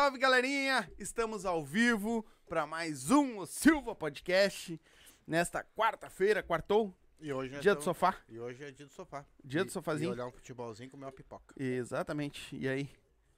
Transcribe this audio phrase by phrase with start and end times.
[0.00, 0.90] salve, galerinha!
[0.98, 4.80] Estamos ao vivo para mais um o Silva Podcast.
[5.26, 6.96] Nesta quarta-feira, quartou?
[7.20, 8.16] E hoje nós Dia do sofá.
[8.26, 9.26] E hoje é dia do sofá.
[9.44, 10.08] Dia E- do sofazinho.
[10.08, 11.54] E olhar um futebolzinho e comer uma pipoca.
[11.54, 12.56] Exatamente.
[12.56, 12.88] E aí?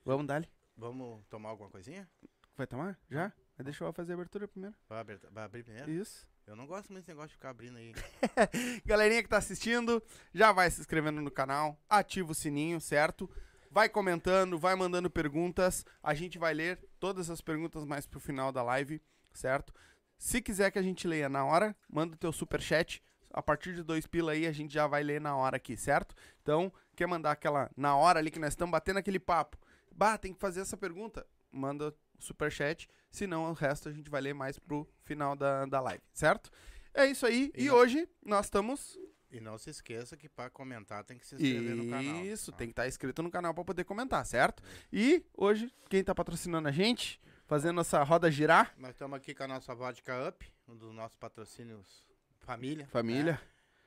[0.04, 2.08] Vamos dar Vamos tomar alguma coisinha?
[2.56, 2.96] Vai tomar?
[3.10, 3.32] Já?
[3.58, 4.76] Mas deixa eu fazer a abertura primeiro.
[4.88, 5.90] Vai abrir, vai abrir primeiro?
[5.90, 6.28] Isso.
[6.46, 7.92] Eu não gosto muito desse negócio de ficar abrindo aí.
[8.86, 10.00] Galerinha que tá assistindo,
[10.32, 13.28] já vai se inscrevendo no canal, ativa o sininho, certo?
[13.72, 15.82] Vai comentando, vai mandando perguntas.
[16.02, 19.00] A gente vai ler todas as perguntas mais pro final da live,
[19.32, 19.72] certo?
[20.18, 23.02] Se quiser que a gente leia na hora, manda o teu superchat.
[23.32, 26.14] A partir de dois pila aí, a gente já vai ler na hora aqui, certo?
[26.42, 29.56] Então, quer mandar aquela na hora ali que nós estamos batendo aquele papo?
[29.90, 31.26] Bah, tem que fazer essa pergunta.
[31.50, 32.90] Manda o superchat.
[33.10, 36.50] Senão, o resto a gente vai ler mais pro final da, da live, certo?
[36.92, 37.50] É isso aí.
[37.56, 38.98] E E, hoje nós estamos.
[39.32, 42.24] E não se esqueça que para comentar tem que se inscrever no canal.
[42.24, 42.58] Isso, tá?
[42.58, 44.62] tem que estar inscrito no canal para poder comentar, certo?
[44.92, 49.42] E hoje, quem tá patrocinando a gente, fazendo essa roda girar, Nós estamos aqui com
[49.44, 52.04] a nossa vodka Up, um dos nossos patrocínios
[52.40, 52.86] família.
[52.88, 53.32] família.
[53.32, 53.40] né?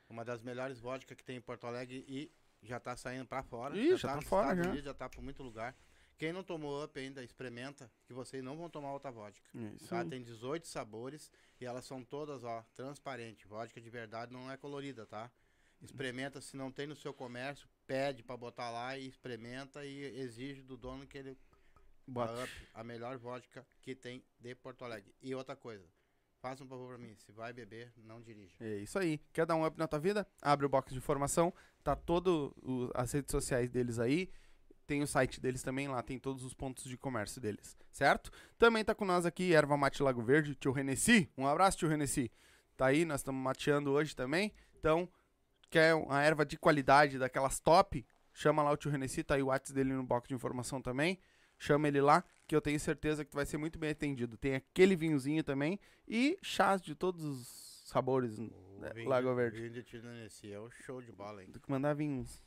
[0.10, 2.32] Uma das melhores vodkas que tem em Porto Alegre e
[2.64, 3.78] já tá saindo pra fora.
[3.78, 4.70] Ih, já tá nos fora, Estados já.
[4.72, 5.76] Unidos, já tá por muito lugar.
[6.18, 9.46] Quem não tomou Up ainda, experimenta, que vocês não vão tomar outra vodka.
[9.76, 10.10] Isso Tá?
[10.10, 11.30] Tem 18 sabores
[11.60, 13.46] e elas são todas, ó, transparentes.
[13.48, 15.30] Vodka de verdade não é colorida, tá?
[15.82, 20.62] Experimenta, se não tem no seu comércio, pede pra botar lá e experimenta e exige
[20.64, 21.38] do dono que ele
[22.44, 25.14] Up, a melhor vodka que tem de Porto Alegre.
[25.22, 25.86] E outra coisa,
[26.40, 28.56] faça um favor pra mim, se vai beber, não dirija.
[28.62, 29.18] É isso aí.
[29.34, 30.26] Quer dar um up na tua vida?
[30.42, 31.54] Abre o box de informação.
[31.84, 34.30] Tá todo o- as redes sociais deles aí.
[34.88, 38.30] Tem o site deles também, lá tem todos os pontos de comércio deles, certo?
[38.58, 41.28] Também tá com nós aqui, Erva Mate Lago Verde, tio Renessi.
[41.38, 42.32] Um abraço, tio Renessi.
[42.78, 44.54] Tá aí, nós estamos mateando hoje também.
[44.78, 45.10] Então,
[45.72, 49.48] quer uma erva de qualidade, daquelas top, chama lá o tio Renessi, tá aí o
[49.48, 51.18] WhatsApp dele no box de informação também.
[51.58, 54.38] Chama ele lá, que eu tenho certeza que tu vai ser muito bem atendido.
[54.38, 58.38] Tem aquele vinhozinho também e chás de todos os sabores.
[58.38, 58.52] O
[58.84, 59.62] É, vinho Lago de- Verde.
[59.70, 61.50] vinho de é o show de bola, hein?
[61.52, 62.44] Tem que mandar vinhos.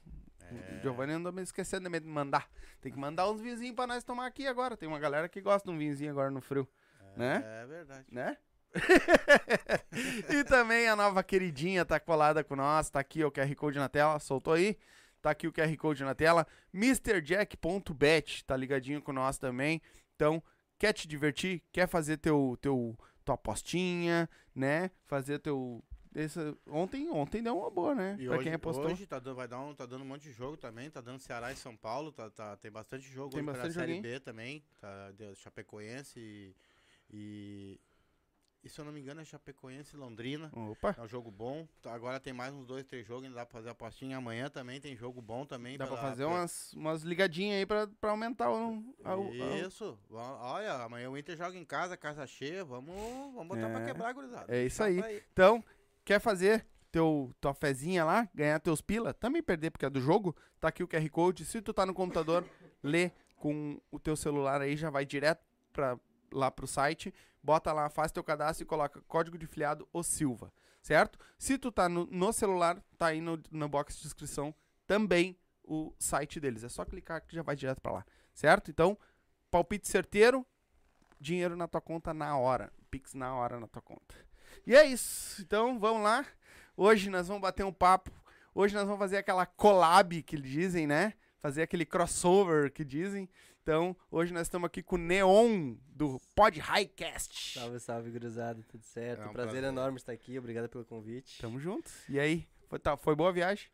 [0.50, 0.78] É.
[0.78, 2.48] O Giovanni andou me esquecendo de mandar.
[2.80, 4.76] Tem que mandar uns vinhozinhos pra nós tomar aqui agora.
[4.76, 6.68] Tem uma galera que gosta de um vinhozinho agora no frio,
[7.16, 7.42] né?
[7.62, 8.04] É verdade.
[8.10, 8.36] né?
[10.30, 12.90] e também a nova queridinha tá colada com nós.
[12.90, 14.18] Tá aqui o QR Code na tela.
[14.18, 14.76] Soltou aí?
[15.20, 16.46] Tá aqui o QR Code na tela.
[16.72, 19.82] MrJack.bet tá ligadinho com nós também.
[20.14, 20.42] Então,
[20.78, 21.62] quer te divertir?
[21.72, 24.90] Quer fazer teu, teu, tua apostinha, né?
[25.06, 25.82] Fazer teu.
[26.20, 28.16] Esse, ontem, ontem deu uma boa, né?
[28.18, 28.86] E pra hoje, quem apostou.
[28.86, 31.20] hoje tá dando, vai dar um, tá dando um monte de jogo também, tá dando
[31.20, 34.14] Ceará e São Paulo, tá, tá- tem bastante jogo Tem hoje pela bastante Série joguinho.
[34.14, 36.56] B também, tá, Chapecoense e,
[37.10, 37.80] e,
[38.64, 40.50] e se eu não me engano é Chapecoense e Londrina.
[40.52, 41.68] Opa, É um jogo bom.
[41.80, 44.16] Tá, Agora tem mais uns dois, três jogos, ainda dá pra fazer apostinha.
[44.16, 45.78] Amanhã também tem jogo bom também.
[45.78, 48.82] dá pra pela- fazer pela- umas, umas ligadinhas aí pra, pra aumentar o.
[49.04, 49.96] a- a- Isso.
[50.10, 52.64] Olha, amanhã o Inter joga em casa, casa cheia.
[52.64, 52.92] Vamos,
[53.34, 53.86] vamos botar pra É.
[53.86, 54.52] quebrar, gurizada.
[54.52, 54.98] É isso Tá aí.
[54.98, 55.64] pra Então,
[56.08, 60.34] quer fazer teu, tua fezinha lá, ganhar teus pila, também perder porque é do jogo,
[60.58, 61.44] tá aqui o QR Code.
[61.44, 62.46] Se tu tá no computador,
[62.82, 66.00] lê com o teu celular aí, já vai direto pra,
[66.32, 67.12] lá pro site,
[67.42, 70.50] bota lá, faz teu cadastro e coloca código de filiado o Silva,
[70.80, 71.18] certo?
[71.38, 74.54] Se tu tá no, no celular, tá aí no, no box de descrição
[74.86, 76.64] também o site deles.
[76.64, 78.70] É só clicar que já vai direto pra lá, certo?
[78.70, 78.96] Então,
[79.50, 80.46] palpite certeiro,
[81.20, 82.72] dinheiro na tua conta na hora.
[82.90, 84.27] Pix na hora na tua conta.
[84.66, 85.40] E é isso.
[85.42, 86.26] Então, vamos lá.
[86.76, 88.10] Hoje nós vamos bater um papo.
[88.54, 91.14] Hoje nós vamos fazer aquela collab que dizem, né?
[91.40, 93.28] Fazer aquele crossover que dizem.
[93.62, 97.58] Então, hoje nós estamos aqui com o Neon do Pod Highcast.
[97.58, 99.22] Salve, salve, gurizada, tudo certo?
[99.22, 99.68] É um prazer, prazer.
[99.68, 101.38] enorme estar aqui, obrigado pelo convite.
[101.38, 101.90] Tamo junto.
[102.08, 102.48] E aí?
[102.68, 103.68] Foi, tá, foi boa a viagem?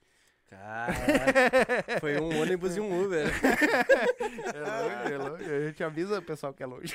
[0.48, 0.94] Cara,
[2.00, 3.26] foi um ônibus e um Uber.
[4.54, 5.44] É longe, é longe.
[5.54, 6.94] A gente avisa o pessoal que é longe.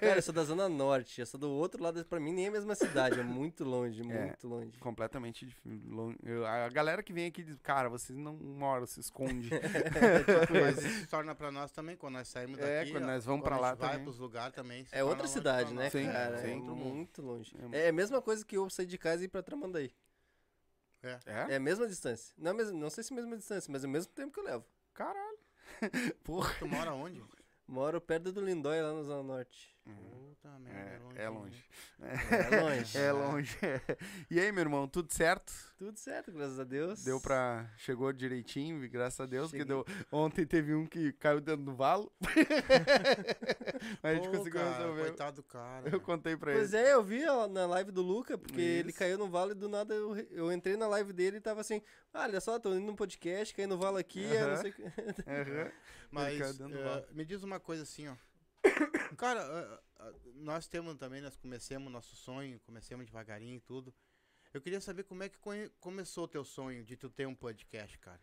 [0.00, 2.48] Cara, eu sou da Zona Norte, eu sou do outro lado, pra mim nem é
[2.48, 4.78] a mesma cidade, é muito longe, muito longe.
[4.78, 5.46] Completamente
[5.86, 6.16] longe.
[6.24, 9.50] Eu- A galera que vem aqui diz, cara, vocês não moram, se esconde.
[10.50, 12.92] Mas isso se torna pra nós também, quando nós saímos É, daqui.
[12.92, 14.04] quando ó, nós vamos quando pra a lá gente vai também.
[14.04, 14.86] pros lugares também.
[14.92, 15.90] É outra cidade, né.
[15.90, 16.38] Sim, cara?
[16.38, 16.52] sim.
[16.52, 17.52] É muito longe.
[17.72, 19.90] É É a mesma coisa que eu sair de casa e ir pra Tramandaí.
[21.04, 21.20] É.
[21.26, 21.52] É?
[21.52, 22.34] É a mesma distância.
[22.38, 24.40] Não, mesmo, não sei se é a mesma distância, mas é o mesmo tempo que
[24.40, 24.64] eu levo.
[24.94, 25.38] Caralho.
[26.24, 26.54] Porra.
[26.58, 27.22] Tu mora onde?
[27.66, 29.73] Moro perto do Lindóia, lá na Zona Norte.
[29.84, 30.80] Puta merda,
[31.16, 31.64] É, é longe.
[32.00, 32.98] É longe.
[32.98, 33.58] É longe.
[34.30, 35.52] E aí, meu irmão, tudo certo?
[35.76, 37.04] Tudo certo, graças a Deus.
[37.04, 37.70] Deu pra.
[37.76, 39.50] Chegou direitinho, graças a Deus.
[39.50, 39.84] Que deu...
[40.10, 42.10] Ontem teve um que caiu dentro do valo.
[44.02, 45.02] a gente Pô, conseguiu cara, resolver.
[45.02, 45.88] Coitado do cara.
[45.90, 46.86] Eu contei pra Pois ele.
[46.88, 48.98] é, eu vi na live do Luca, porque ele Isso.
[48.98, 51.82] caiu no valo e do nada eu, eu entrei na live dele e tava assim,
[52.12, 54.56] ah, olha só, tô indo num podcast, caí no valo aqui, eu não Aham.
[54.62, 54.82] sei o que.
[54.82, 55.70] Aham.
[56.10, 57.04] Mas Ele valo.
[57.12, 58.14] me diz uma coisa assim, ó.
[59.16, 59.82] Cara,
[60.34, 63.94] nós temos também, nós comecemos nosso sonho, comecemos devagarinho e tudo.
[64.52, 65.38] Eu queria saber como é que
[65.80, 68.20] começou o teu sonho de tu ter um podcast, cara.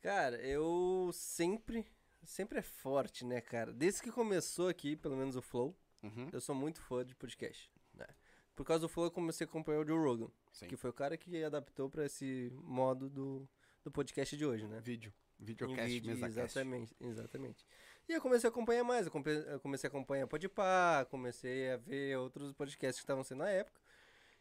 [0.00, 1.84] Cara, eu sempre,
[2.22, 3.72] sempre é forte, né, cara?
[3.72, 6.28] Desde que começou aqui, pelo menos o Flow, Uhum.
[6.32, 8.06] eu sou muito fã de podcast, né?
[8.54, 10.68] Por causa do Flow eu comecei a acompanhar o Joe Rogan, Sim.
[10.68, 13.48] que foi o cara que adaptou pra esse modo do,
[13.84, 14.80] do podcast de hoje, né?
[14.80, 15.12] Vídeo.
[15.40, 16.38] Videocast, vídeo, mesacast.
[16.58, 17.66] exatamente, exatamente.
[18.08, 19.12] E eu comecei a acompanhar mais, eu
[19.60, 23.78] comecei a acompanhar Podpah, comecei a ver outros podcasts que estavam sendo na época.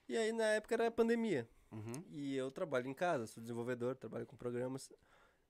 [0.08, 1.48] E aí na época era a pandemia.
[1.72, 1.92] Uhum.
[2.12, 4.90] E eu trabalho em casa, sou desenvolvedor, trabalho com programas.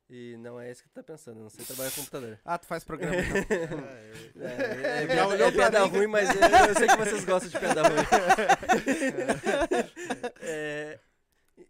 [0.10, 2.40] E não é isso que tu tá pensando, eu não sei trabalhar com computador.
[2.46, 3.38] Ah, tu faz programa então.
[3.86, 5.90] É, eu- É, é, Já piada, olhou é piada mim?
[5.90, 7.98] ruim, mas eu, eu sei que vocês gostam de piada ruim.
[10.42, 11.00] É,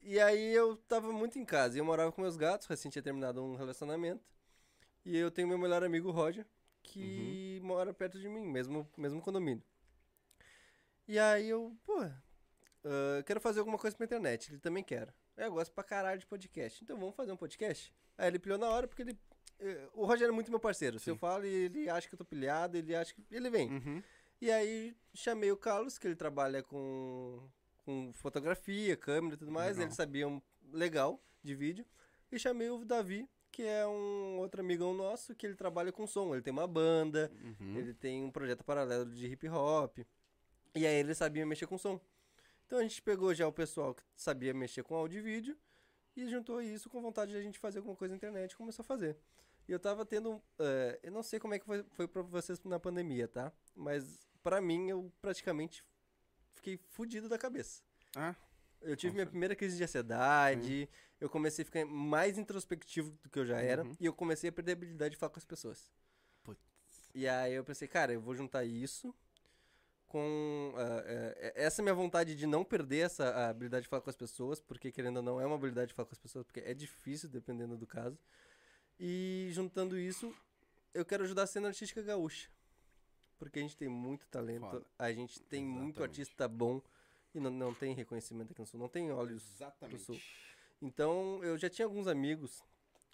[0.03, 3.01] e aí eu tava muito em casa, e eu morava com meus gatos, recém tinha
[3.01, 4.21] terminado um relacionamento.
[5.07, 6.45] E eu tenho meu melhor amigo, Roger,
[6.83, 9.63] que mora perto de mim, mesmo, mesmo condomínio.
[11.07, 15.13] E aí eu, pô, ah, quero fazer alguma coisa pra internet, ele também quer.
[15.37, 17.93] Eu gosto pra caralho de podcast, então vamos fazer um podcast?
[18.17, 19.17] Aí ele pilhou na hora, porque ele...
[19.59, 21.11] eh, O Roger é muito meu parceiro, se Sim.
[21.11, 23.23] eu falo ele acha que eu tô pilhado, ele acha que...
[23.31, 23.71] Ele vem.
[23.71, 24.03] Uhum.
[24.41, 27.41] E aí chamei o Carlos, que ele trabalha com,
[27.85, 29.77] com fotografia, câmera e tudo mais.
[29.77, 29.87] Legal.
[29.87, 30.41] Ele sabia um
[30.73, 31.85] legal de vídeo.
[32.29, 36.33] E chamei o Davi, que é um outro amigão nosso, que ele trabalha com som.
[36.33, 37.77] Ele tem uma banda, Uhum.
[37.77, 39.97] ele tem um projeto paralelo de hip hop.
[40.75, 41.99] E aí ele sabia mexer com som.
[42.65, 45.57] Então a gente pegou já o pessoal que sabia mexer com áudio e vídeo
[46.15, 48.83] e juntou isso com vontade de a gente fazer alguma coisa na internet e começou
[48.83, 49.17] a fazer.
[49.67, 50.41] E eu tava tendo.
[50.59, 53.51] eh, eu não sei como é que foi, foi pra vocês na pandemia, tá?
[53.75, 55.83] Mas pra mim eu praticamente
[56.53, 57.81] fiquei fudido da cabeça.
[58.15, 58.35] Ah,
[58.81, 59.15] Eu tive Nossa.
[59.15, 60.87] minha primeira crise de ansiedade,
[61.19, 63.95] eu comecei a ficar mais introspectivo do que eu já era, Uhum.
[63.99, 65.91] e eu comecei a perder a habilidade de falar com as pessoas.
[66.43, 66.61] Putz.
[67.13, 69.13] E aí eu pensei, cara, eu vou juntar isso
[70.07, 74.15] com ah, eh, essa minha vontade de não perder essa habilidade de falar com as
[74.15, 76.73] pessoas, porque querendo ou não é uma habilidade de falar com as pessoas, porque é
[76.73, 78.17] difícil dependendo do caso.
[78.99, 80.33] E juntando isso,
[80.93, 82.49] eu quero ajudar a cena artística gaúcha.
[83.37, 84.85] Porque a gente tem muito talento, Foda.
[84.97, 86.01] a gente tem muito Exatamente.
[86.21, 86.81] artista bom
[87.35, 90.01] e não, não tem reconhecimento aqui no sul, não tem olhos exatamente.
[90.01, 90.19] sul.
[90.81, 92.63] Então, eu já tinha alguns amigos,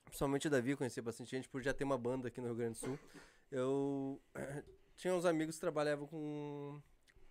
[0.06, 2.74] principalmente o Davi, conhecia bastante gente por já ter uma banda aqui no Rio Grande
[2.80, 3.00] do Sul.
[3.52, 4.22] Eu
[4.98, 6.82] tinha uns amigos que trabalhavam com,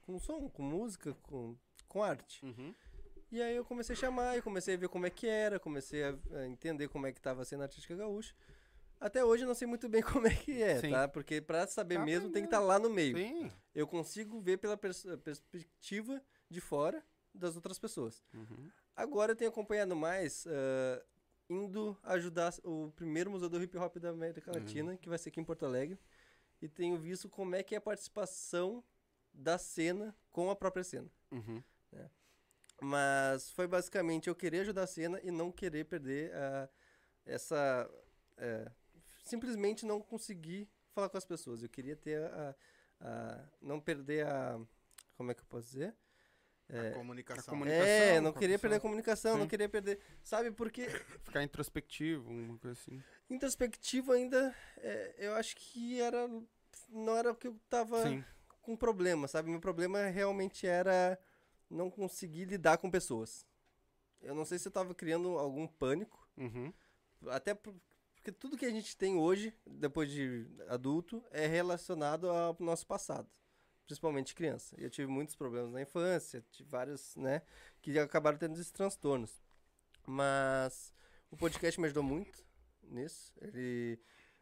[0.02, 1.56] com som, com música, com,
[1.88, 2.44] com arte.
[2.44, 2.74] Uhum.
[3.30, 6.04] E aí eu comecei a chamar, eu comecei a ver como é que era, comecei
[6.04, 8.34] a, a entender como é que tava sendo a artística gaúcha.
[9.00, 10.90] Até hoje eu não sei muito bem como é que é, Sim.
[10.90, 11.08] tá?
[11.08, 13.16] Porque pra saber Tá mesmo tem que estar lá no meio.
[13.16, 13.50] Sim.
[13.74, 17.02] Eu consigo ver pela pers- perspectiva de fora
[17.34, 18.22] das outras pessoas.
[18.34, 18.70] Uhum.
[18.94, 21.02] Agora eu tenho acompanhado mais, ah,
[21.48, 24.58] indo ajudar o primeiro museu do hip hop da América Uhum.
[24.58, 25.98] Latina, que vai ser aqui em Porto Alegre.
[26.60, 28.84] E tenho visto como é que é a participação
[29.32, 31.10] da cena com a própria cena.
[31.30, 31.62] Uhum.
[32.80, 36.68] Mas foi basicamente eu querer ajudar a cena e não querer perder ah,
[37.24, 37.88] essa.
[38.36, 38.70] eh,
[39.24, 41.62] simplesmente não conseguir falar com as pessoas.
[41.62, 42.56] Eu queria ter a.
[43.00, 44.60] a- não perder a.
[45.16, 45.94] Como é que eu posso dizer?
[46.68, 47.42] A comunicação.
[47.42, 49.48] a comunicação É, não queria perder a comunicação, não Sim.
[49.48, 49.98] queria perder.
[50.22, 50.88] Sabe, porque
[51.24, 53.02] Ficar introspectivo, uma coisa assim.
[53.28, 56.28] introspectivo ainda, é, eu acho que era.
[56.88, 58.24] Não era o que eu tava Sim.
[58.62, 59.50] com problema, sabe?
[59.50, 61.18] Meu problema realmente era
[61.70, 63.46] não conseguir lidar com pessoas.
[64.20, 66.72] Eu não sei se eu tava criando algum pânico, Uhum.
[67.28, 67.74] até por-
[68.14, 73.28] porque tudo que a gente tem hoje, depois de adulto, é relacionado ao nosso passado.
[73.86, 74.74] Principalmente criança.
[74.78, 77.42] Eu tive muitos problemas na infância, tive vários, né,
[77.80, 79.42] que acabaram tendo esses transtornos.
[80.06, 80.92] Mas
[81.30, 82.44] o podcast me ajudou muito
[82.82, 83.32] nisso.
[83.40, 83.98] Ele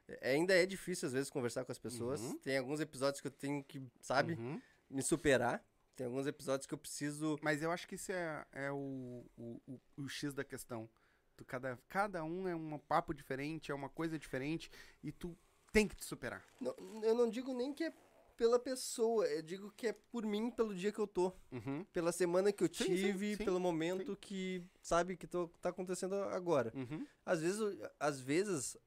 [0.08, 2.20] é- ainda é difícil às vezes conversar com as pessoas.
[2.20, 2.38] Uhum.
[2.38, 4.60] Tem alguns episódios que eu tenho que, sabe, Uhum.
[4.88, 5.64] me superar.
[5.96, 7.38] Tem alguns episódios que eu preciso.
[7.42, 10.88] Mas eu acho que isso é, é o, o, o, o X da questão.
[11.36, 14.70] Tu, cada, cada um é um papo diferente, é uma coisa diferente,
[15.02, 15.36] e tu
[15.72, 16.44] tem que te superar.
[16.60, 17.92] Não, eu não digo nem que é
[18.40, 21.30] pela pessoa, eu digo que é por mim, pelo dia que eu tô.
[21.52, 21.84] Uhum.
[21.92, 25.68] Pela semana que eu Sim, sim, tive, sim, pelo momento que, sabe, que tô, tá
[25.68, 26.72] acontecendo agora.
[26.74, 27.06] Uhum.
[27.26, 27.60] Às vezes,
[28.00, 28.78] às vezes,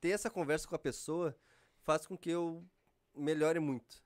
[0.00, 1.36] ter essa conversa com a pessoa
[1.82, 2.64] faz com que eu
[3.14, 4.02] melhore muito.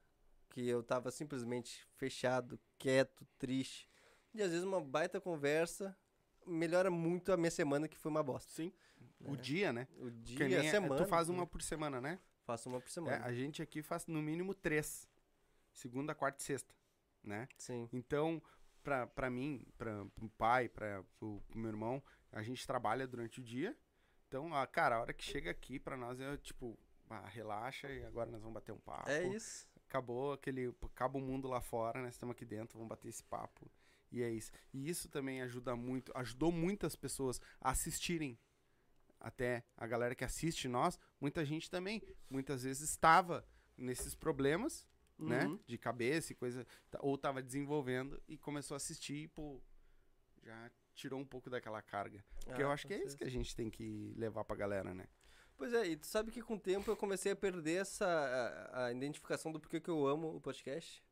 [0.51, 3.89] Que eu tava simplesmente fechado, quieto, triste.
[4.35, 5.97] E às vezes uma baita conversa
[6.45, 8.51] melhora muito a minha semana, que foi uma bosta.
[8.51, 8.73] Sim.
[9.25, 9.37] O É.
[9.37, 9.87] dia, né?
[10.01, 10.97] O dia, a é- semana.
[10.97, 11.47] Tu faz uma né?
[11.47, 12.19] por semana, né?
[12.47, 13.25] Faço uma por É, semana.
[13.25, 15.09] a gente aqui faz no mínimo três.
[15.73, 16.73] Segunda, quarta e sexta,
[17.23, 17.49] né?
[17.59, 17.89] Sim.
[17.93, 18.41] Então,
[18.83, 23.41] pra, pra mim, pra, pro pai, pra, pro, pro meu irmão, a gente trabalha durante
[23.41, 23.77] o dia.
[24.29, 26.79] Então, a, cara, a hora que chega aqui pra nós é tipo,
[27.11, 29.11] ah, relaxa e agora nós vamos bater um papo.
[29.11, 29.69] É isso.
[29.89, 30.73] acabou aquele.
[30.83, 32.09] Acaba o mundo lá fora, né?
[32.09, 33.69] Estamos aqui dentro, vamos bater esse papo.
[34.11, 34.53] E é isso.
[34.73, 38.39] E isso também ajuda muito, ajudou muitas pessoas a assistirem.
[39.19, 43.47] Até a galera que assiste nós, muita gente também, muitas vezes estava
[43.77, 44.87] nesses problemas,
[45.19, 45.47] né?
[45.47, 45.59] Uhum.
[45.67, 46.67] De cabeça e coisa.
[47.01, 49.61] Ou tava desenvolvendo e começou a assistir e, pô,
[50.43, 52.25] já tirou um pouco daquela carga.
[52.45, 54.57] Porque eu Ah, acho com que é isso que a gente tem que levar pra
[54.57, 55.07] galera, né?
[55.57, 58.87] Pois é, e tu sabe que com o tempo eu comecei a perder essa a,
[58.87, 61.03] a identificação do porquê que eu amo o podcast.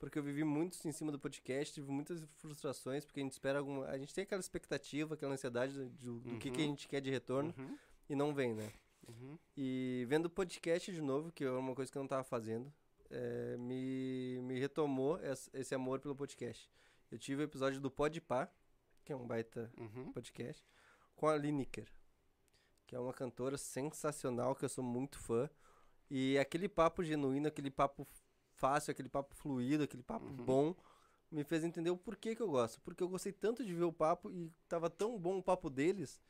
[0.00, 3.58] Porque eu vivi muito em cima do podcast, tive muitas frustrações, porque a gente espera
[3.60, 3.86] alguma.
[3.86, 6.70] A gente tem aquela expectativa, aquela ansiedade do, do- do que, que a Uhum.
[6.70, 7.78] gente quer de retorno Uhum,
[8.08, 8.72] e não vem, né?
[9.06, 9.38] uhum.
[9.56, 12.72] E vendo podcast de novo, que é uma coisa que eu não tava fazendo,
[13.10, 16.68] é, me, me retomou esse, esse amor pelo podcast.
[17.10, 18.48] Eu tive o episódio do Podpah,
[19.04, 20.12] que é um baita Uhum.
[20.12, 20.64] podcast,
[21.14, 21.86] com a Lineker,
[22.86, 25.50] que é uma cantora sensacional, que eu sou muito fã.
[26.08, 28.06] E aquele papo genuíno, aquele papo
[28.60, 30.36] fácil, aquele papo fluido, aquele papo Uhum.
[30.44, 30.74] bom,
[31.30, 32.80] me fez entender o porquê que eu gosto.
[32.82, 36.20] Porque eu gostei tanto de ver o papo e tava tão bom o papo deles,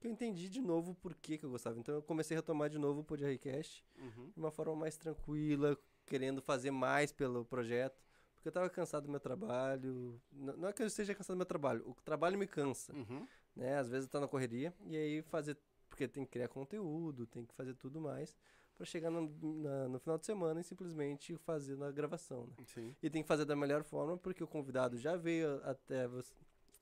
[0.00, 1.78] que eu entendi de novo o porquê que eu gostava.
[1.78, 4.30] Então eu comecei a retomar de novo o Podcast Uhum.
[4.34, 8.02] de uma forma mais tranquila, querendo fazer mais pelo projeto.
[8.34, 10.20] Porque eu tava cansado do meu trabalho.
[10.32, 13.26] Não é que eu esteja cansado do meu trabalho, o trabalho me cansa Uhum.
[13.54, 13.76] né?
[13.78, 15.56] Às vezes eu tô na correria e aí fazer
[15.88, 18.36] porque tem que criar conteúdo, tem que fazer tudo mais
[18.78, 19.28] pra chegar no,
[19.62, 22.52] na- no final de semana e simplesmente fazer na gravação, né?
[22.64, 22.94] Sim.
[23.02, 26.32] E tem que fazer da melhor forma porque o convidado já veio até você-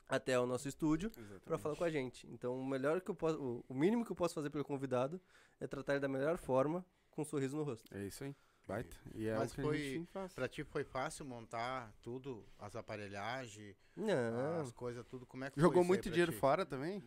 [0.08, 1.10] até o nosso estúdio
[1.44, 2.26] pra falar com a gente.
[2.30, 5.20] Então, o melhor que eu posso, o mínimo que eu posso fazer pelo convidado
[5.58, 7.92] é tratar ele da melhor forma com um sorriso no rosto.
[7.96, 8.36] É isso aí.
[8.66, 8.96] Baita.
[9.14, 10.34] E é Mas o que foi a gente faz.
[10.34, 14.60] Pra ti foi fácil montar tudo, as aparelhagens, Não.
[14.60, 15.24] as coisas, tudo.
[15.24, 16.38] Como é que Jogou muito dinheiro ti?
[16.38, 17.00] fora também?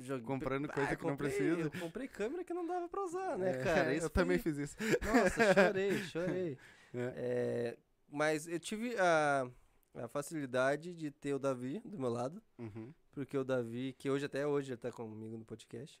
[0.00, 1.60] Joguei- Comprando coisa Ah, que não comprei- precisa.
[1.62, 3.94] Eu comprei câmera que não dava pra usar, né, É, cara?
[3.94, 4.76] Isso eu também foi- fiz isso.
[5.02, 6.58] Nossa, chorei, chorei.
[6.94, 7.12] É.
[7.16, 7.78] É,
[8.10, 9.46] mas eu tive a,
[9.94, 12.94] a facilidade de ter o Davi do meu lado, Uhum.
[13.12, 16.00] porque o Davi, que hoje até hoje ele tá comigo no podcast,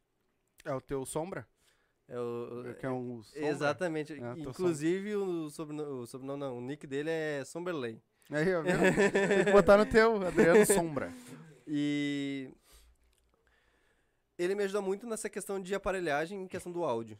[0.64, 1.46] É o teu sombra?
[2.08, 3.48] É o, que é um sombra?
[3.48, 8.00] exatamente, É, inclusive o sobrenome, o sobrenome não, o nick dele é Somberley.
[8.30, 8.62] Aí, ó?
[8.64, 11.12] Tem que botar no teu, Adriano Sombra.
[11.66, 12.50] E
[14.38, 17.18] ele me ajudou muito nessa questão de aparelhagem, em questão do áudio,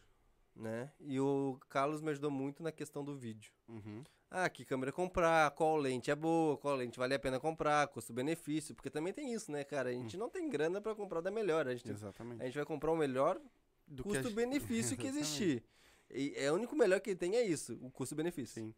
[0.54, 0.90] né?
[1.00, 3.52] E o Carlos me ajudou muito na questão do vídeo.
[3.68, 4.02] Uhum.
[4.30, 8.74] Ah, que câmera comprar, qual lente é boa, qual lente vale a pena comprar, custo-benefício,
[8.74, 9.88] porque também tem isso, né, cara?
[9.88, 12.42] A gente não tem grana pra comprar da melhor, a gente, Exatamente.
[12.42, 13.40] a gente vai comprar o melhor
[13.88, 15.18] Do que a custo-benefício que, Exatamente.
[15.18, 15.64] existir.
[16.10, 18.54] E é o único melhor que tem é isso, o custo-benefício.
[18.62, 18.74] Sim.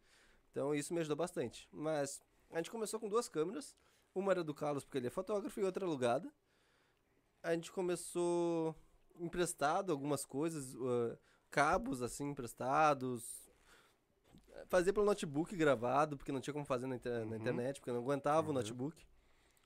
[0.51, 1.67] Então isso me ajudou bastante.
[1.71, 3.75] Mas a gente começou com duas câmeras,
[4.15, 6.31] uma era do Carlos porque ele é fotógrafo e outra alugada.
[7.43, 8.75] A gente começou
[9.19, 11.17] emprestado algumas coisas, uh,
[11.49, 13.49] cabos assim emprestados,
[14.67, 17.35] fazer pelo notebook gravado, porque não tinha como fazer na, inter- na Uhum.
[17.35, 18.53] internet, porque eu não aguentava o Uhum.
[18.55, 19.05] notebook.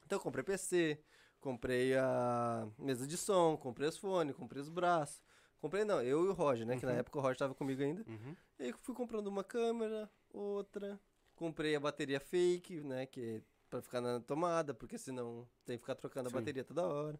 [0.05, 0.99] Então eu comprei PC,
[1.39, 5.21] comprei a mesa de som, comprei os fones, comprei os braços.
[5.61, 6.77] Comprei não, eu e o Roger, né?
[6.77, 6.97] Que na Uhum.
[6.99, 8.03] época o Roger tava comigo ainda.
[8.07, 8.35] Uhum.
[8.59, 10.99] E aí fui comprando uma câmera, outra.
[11.35, 13.05] Comprei a bateria fake, né?
[13.05, 16.35] Que é pra ficar na tomada, porque senão tem que ficar trocando Sim.
[16.35, 17.19] a bateria toda hora.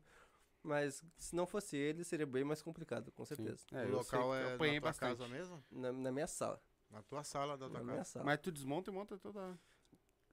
[0.61, 3.65] Mas se não fosse ele, seria bem mais complicado, com certeza.
[3.71, 5.17] É, o local sei, é eu na apanhei tua bastante.
[5.17, 5.63] casa mesmo?
[5.71, 6.59] Na, na minha sala.
[6.89, 8.09] Na tua sala da tua Na minha casa.
[8.11, 8.25] sala.
[8.25, 9.59] Mas tu desmonta e monta toda.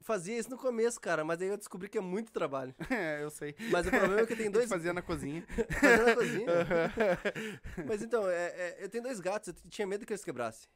[0.03, 2.75] Fazia isso no começo, cara, mas aí eu descobri que é muito trabalho.
[2.91, 3.55] É, eu sei.
[3.71, 4.69] Mas o problema é que tem dois.
[4.69, 5.45] Fazia na cozinha.
[5.81, 6.47] Fazia na cozinha.
[7.87, 10.69] Mas então, é, é, eu tenho dois gatos, eu tinha medo que eles quebrassem.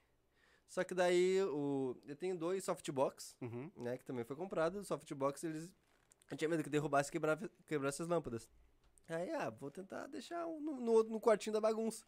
[0.68, 3.70] Só que daí o, eu tenho dois softbox, Uhum.
[3.76, 4.78] né, que também foi comprado.
[4.80, 5.70] O softbox, eles.
[6.30, 8.48] Eu tinha medo que derrubasse e quebrava, quebrasse as lâmpadas.
[9.08, 12.04] Aí, ah, vou tentar deixar um no, no, outro- no quartinho da bagunça.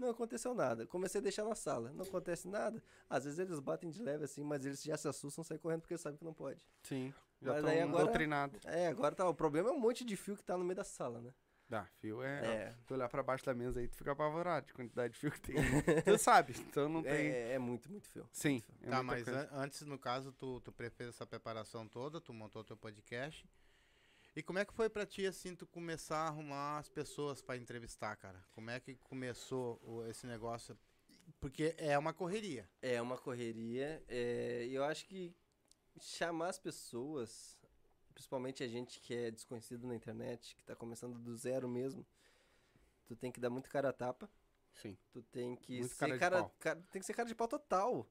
[0.00, 0.86] Não aconteceu nada.
[0.86, 1.92] Comecei a deixar na sala.
[1.92, 2.82] Não acontece nada.
[3.08, 5.92] Às vezes eles batem de leve assim, mas eles já se assustam, saem correndo porque
[5.94, 6.66] eles sabem que não pode.
[6.82, 7.12] Sim.
[7.42, 8.58] Já Mas tô aí agora- doutrinado.
[8.64, 9.28] É, agora tá.
[9.28, 11.32] O problema é um monte de fio que tá no meio da sala, né?
[11.68, 12.46] Dá, fio é.
[12.46, 12.74] É.
[12.86, 15.40] Tu olhar pra baixo da mesa aí, tu fica apavorado de quantidade de fio que
[15.40, 15.54] tem.
[16.04, 17.28] tu sabe, então não tem.
[17.28, 18.26] É, é muito, muito fio.
[18.32, 18.60] Sim.
[18.82, 22.64] é tá, mas an- antes, no caso, tu, tu fez essa preparação toda, tu montou
[22.64, 23.46] teu podcast.
[24.34, 27.56] E como é que foi pra ti, assim, tu começar a arrumar as pessoas pra
[27.56, 28.44] entrevistar, cara?
[28.52, 30.78] Como é que começou o- esse negócio?
[31.40, 32.68] Porque é uma correria.
[32.80, 34.02] É uma correria.
[34.08, 35.34] é, E eu acho que
[36.00, 37.58] chamar as pessoas,
[38.14, 42.06] principalmente a gente que é desconhecido na internet, que tá começando do zero mesmo,
[43.06, 44.30] tu tem que dar muito cara a tapa.
[44.74, 44.96] Sim.
[45.12, 46.54] Tu tem que Muito ser cara de cara, pau.
[46.60, 48.06] cara- Tem que ser cara de pau total.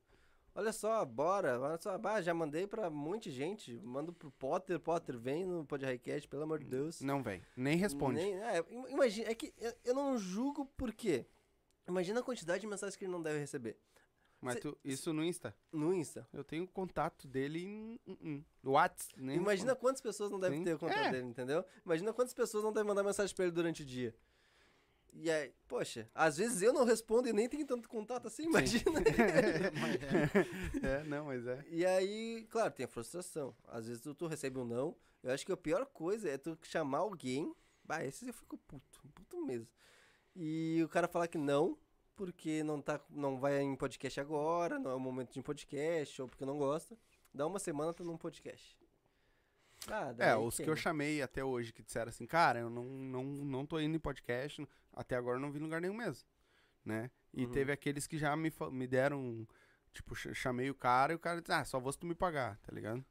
[0.56, 1.60] Olha só, bora.
[1.60, 3.80] Olha só, bah, já mandei pra de gente.
[3.82, 7.02] Mando pro Potter, Potter, vem no podcast, pelo amor de Deus.
[7.02, 7.42] Não vem.
[7.56, 8.20] Nem responde.
[8.20, 11.26] Nem, é, im- imagina, é que eu, eu não julgo por quê.
[11.88, 13.78] Imagina a quantidade de mensagens que ele não deve receber.
[14.42, 15.54] Mas Cê- tu- isso no Insta?
[15.72, 16.26] No Insta.
[16.32, 19.22] Eu tenho contato dele em, em, em WhatsApp?
[19.22, 20.64] Imagina quantas pessoas não devem Sim.
[20.66, 21.12] ter o contato É.
[21.12, 21.66] dele, entendeu?
[21.86, 24.16] Imagina quantas pessoas não devem mandar mensagem pra ele durante o dia.
[25.14, 29.00] E aí, poxa, às vezes eu não respondo e nem tenho tanto contato assim, imagina.
[30.82, 31.66] É, não, mas é.
[31.70, 33.56] E aí, claro, tem a frustração.
[33.68, 34.96] Às vezes tu, tu recebe um não.
[35.22, 37.54] Eu acho que a pior coisa é tu chamar alguém.
[37.84, 39.68] Bah, esse eu fico puto, puto mesmo.
[40.36, 41.78] E o cara falar que não,
[42.16, 46.22] porque não, tá, não vai em podcast agora, não é o momento de em podcast,
[46.22, 46.98] ou porque não gosta.
[47.34, 48.79] Dá uma semana tá num podcast.
[49.88, 53.24] Ah, É, os que eu chamei até hoje que disseram assim, cara, eu não, não,
[53.24, 56.28] não tô indo em podcast, até agora eu não vi em lugar nenhum mesmo,
[56.86, 57.10] né?
[57.34, 57.52] E Uhum.
[57.52, 59.48] teve aqueles que já me, me deram,
[59.94, 62.16] tipo, ch- chamei o cara e o cara disse, ah, só vou se tu me
[62.16, 63.04] pagar, tá ligado?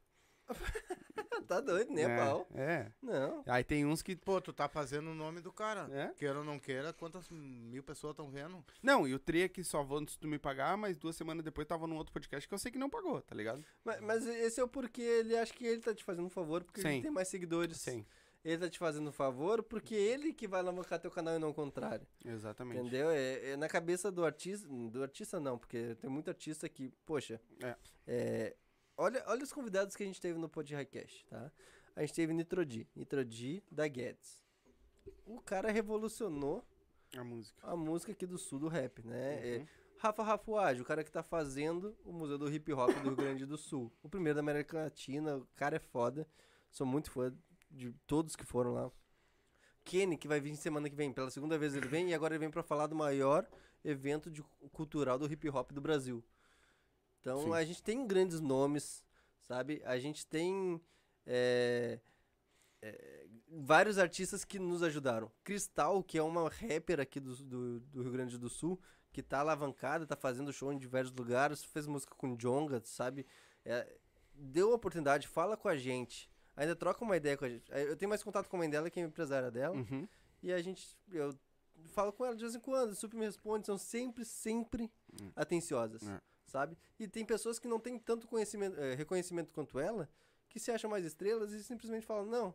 [1.41, 2.47] tá doido, nem é, a pau.
[2.53, 2.91] É.
[3.01, 3.43] Não.
[3.47, 5.87] Aí tem uns que, Pô, tu tá fazendo o nome do cara.
[5.91, 6.07] É?
[6.15, 8.63] Queira ou não queira, quantas mil pessoas estão vendo?
[8.81, 11.43] não, e o tri é que só vou se tu me pagar, mas duas semanas
[11.43, 13.63] depois tava num outro podcast que eu sei que não pagou, tá ligado?
[13.83, 16.63] Mas, mas esse é o porquê ele acha que ele tá te fazendo um favor,
[16.63, 16.87] porque Sim.
[16.89, 17.77] ele tem mais seguidores.
[17.77, 18.05] Sim,
[18.43, 21.49] Ele tá te fazendo um favor porque ele que vai alavancar teu canal e não
[21.49, 22.07] o contrário.
[22.25, 22.79] exatamente.
[22.79, 23.09] Entendeu?
[23.09, 24.67] É, é na cabeça do artista.
[24.67, 27.39] Do artista não, porque tem muito artista que, poxa.
[27.61, 27.75] É.
[28.07, 28.55] é,
[28.99, 31.51] olha, olha os convidados que a gente teve no Pod Highcast, tá?
[31.95, 32.87] A gente teve Nitrodi.
[32.95, 34.43] Nitrodi da Guedes.
[35.25, 36.63] O cara revolucionou
[37.17, 37.59] A música.
[37.67, 39.55] a música aqui do sul do rap, né?
[39.55, 39.67] É, Uhum.
[39.97, 43.45] Rafa Rafuage, o cara que tá fazendo o Museu do Hip Hop do Rio Grande
[43.45, 43.91] do Sul.
[44.01, 46.25] O primeiro da América Latina, o cara é foda.
[46.71, 47.35] Sou muito fã
[47.69, 48.89] de todos que foram lá.
[49.83, 52.39] Kenny, que vai vir semana que vem, pela segunda vez ele vem, e agora ele
[52.39, 53.45] vem pra falar do maior
[53.83, 56.23] evento de, cultural do hip hop do Brasil.
[57.21, 57.53] Então Sim.
[57.53, 59.03] a gente tem grandes nomes,
[59.41, 59.81] sabe?
[59.85, 60.81] A gente tem
[61.25, 61.99] é,
[62.81, 65.31] é, vários artistas que nos ajudaram.
[65.43, 68.79] Cristal, que é uma rapper aqui do, do, do Rio Grande do Sul,
[69.11, 73.25] que tá alavancada, tá fazendo show em diversos lugares, fez música com Jonga, sabe?
[73.65, 73.87] É,
[74.33, 76.29] deu a oportunidade, fala com a gente.
[76.55, 77.71] Ainda troca uma ideia com a gente.
[77.71, 79.75] Eu tenho mais contato com a mãe dela, que é a empresária dela.
[79.75, 80.07] Uhum.
[80.43, 81.33] E a gente, eu
[81.87, 85.31] falo com ela de vez em quando, super me responde, são sempre, sempre Hum.
[85.35, 86.21] atenciosas, É.
[86.49, 86.77] sabe?
[86.99, 90.09] E tem pessoas que não têm tanto conhecimento, eh, reconhecimento quanto ela,
[90.49, 92.53] que se acham mais estrelas e simplesmente falam, não,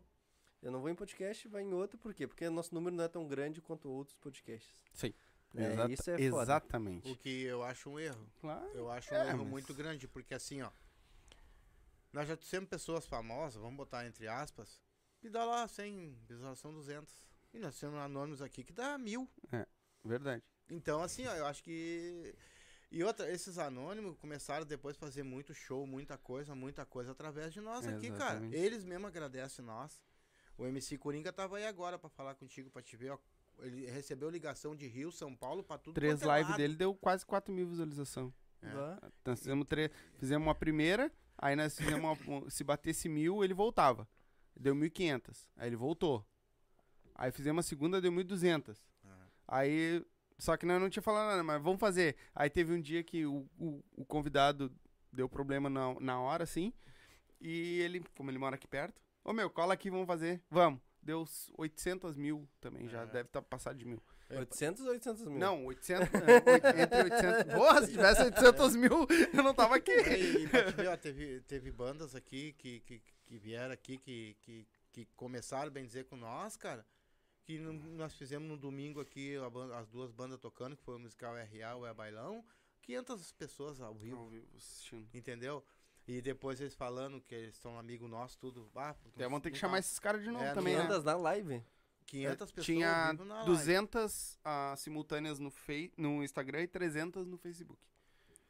[0.60, 2.26] eu não vou em podcast, vai em outro, por quê?
[2.26, 4.82] Porque nosso número não é tão grande quanto outros podcasts.
[4.92, 5.14] Sim.
[5.56, 6.42] É, Exata- isso é foda.
[6.42, 7.10] Exatamente.
[7.12, 8.26] O que eu acho um erro.
[8.40, 8.66] Claro.
[8.74, 10.70] Eu acho um É, erro mas- muito grande, porque assim, ó.
[12.12, 14.80] Nós já temos pessoas famosas, vamos botar entre aspas,
[15.20, 17.12] que dá lá 100, visualização 200.
[17.52, 19.28] E nós temos anônimos aqui que dá mil.
[20.04, 20.42] Verdade.
[20.70, 22.34] Então, assim, ó, eu acho que.
[22.90, 27.52] E outra, esses anônimos começaram depois a fazer muito show, muita coisa, muita coisa através
[27.52, 28.34] de nós aqui, cara.
[28.36, 28.56] Exatamente.
[28.56, 30.02] Eles mesmo agradecem nós.
[30.56, 33.18] O MC Coringa tava aí agora pra falar contigo, pra te ver, ó.
[33.60, 35.94] Ele recebeu ligação de Rio, São Paulo, pra tudo.
[35.94, 38.32] Três é lives dele deu quase 4 mil visualizações.
[38.62, 39.10] É.
[39.24, 43.54] Nós fizemos, tre- fizemos uma primeira, aí nós fizemos uma, um- se batesse mil, ele
[43.54, 44.08] voltava.
[44.56, 45.46] Deu 1.500.
[45.56, 46.24] Aí ele voltou.
[47.14, 48.80] Aí fizemos a segunda, deu 1.200.
[49.04, 49.26] Ah.
[49.48, 50.04] Aí,
[50.38, 52.16] só que nós não tinha falado nada, mas vamos fazer.
[52.34, 54.72] Aí teve um dia que o, o, o convidado
[55.12, 56.72] deu problema na, na hora, assim,
[57.40, 60.42] e ele, como ele mora aqui perto, ô meu, cola aqui, vamos fazer.
[60.50, 60.80] Vamos.
[61.02, 63.06] Deu uns 800 mil também, já É.
[63.06, 64.02] deve estar passado de mil.
[64.30, 65.38] 800 ou 800 mil?
[65.38, 66.18] Não, 800, é,
[66.50, 67.54] oit- entre 800.
[67.54, 69.92] Porra, se tivesse 800 mil, eu não tava aqui.
[69.92, 74.66] E, e ver, ó, teve, teve bandas aqui que, que, que vieram aqui, que, que,
[74.90, 76.84] que começaram, bem dizer, com nós, cara.
[77.44, 80.96] Que no- nós fizemos no domingo aqui a ban- as duas bandas tocando, que foi
[80.96, 82.44] o musical RA, o É Bailão.
[82.82, 85.08] 500 pessoas ao vivo, Ao vivo, assistindo.
[85.14, 85.64] entendeu?
[86.06, 88.70] E depois eles falando que eles são amigos nossos, tudo.
[88.74, 90.82] Ah, Até vão ter que chamar tá- esses caras de novo É, também, né?
[90.82, 91.62] 500 na live?
[92.06, 93.50] 500 pessoas ao Tinha vivo na live.
[93.50, 97.80] 200 ah, simultâneas no, fei no Instagram e 300 no Facebook,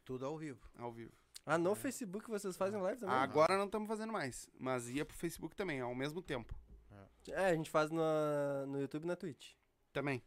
[0.03, 0.59] Tudo ao vivo.
[0.77, 1.13] ao vivo.
[1.45, 3.15] Ah, no Facebook vocês fazem live também?
[3.15, 6.53] Agora não estamos fazendo mais, mas ia pro Facebook também, ao mesmo tempo.
[7.31, 8.01] É, a gente faz no,
[8.67, 9.53] no YouTube e na Twitch.
[9.93, 10.21] Também.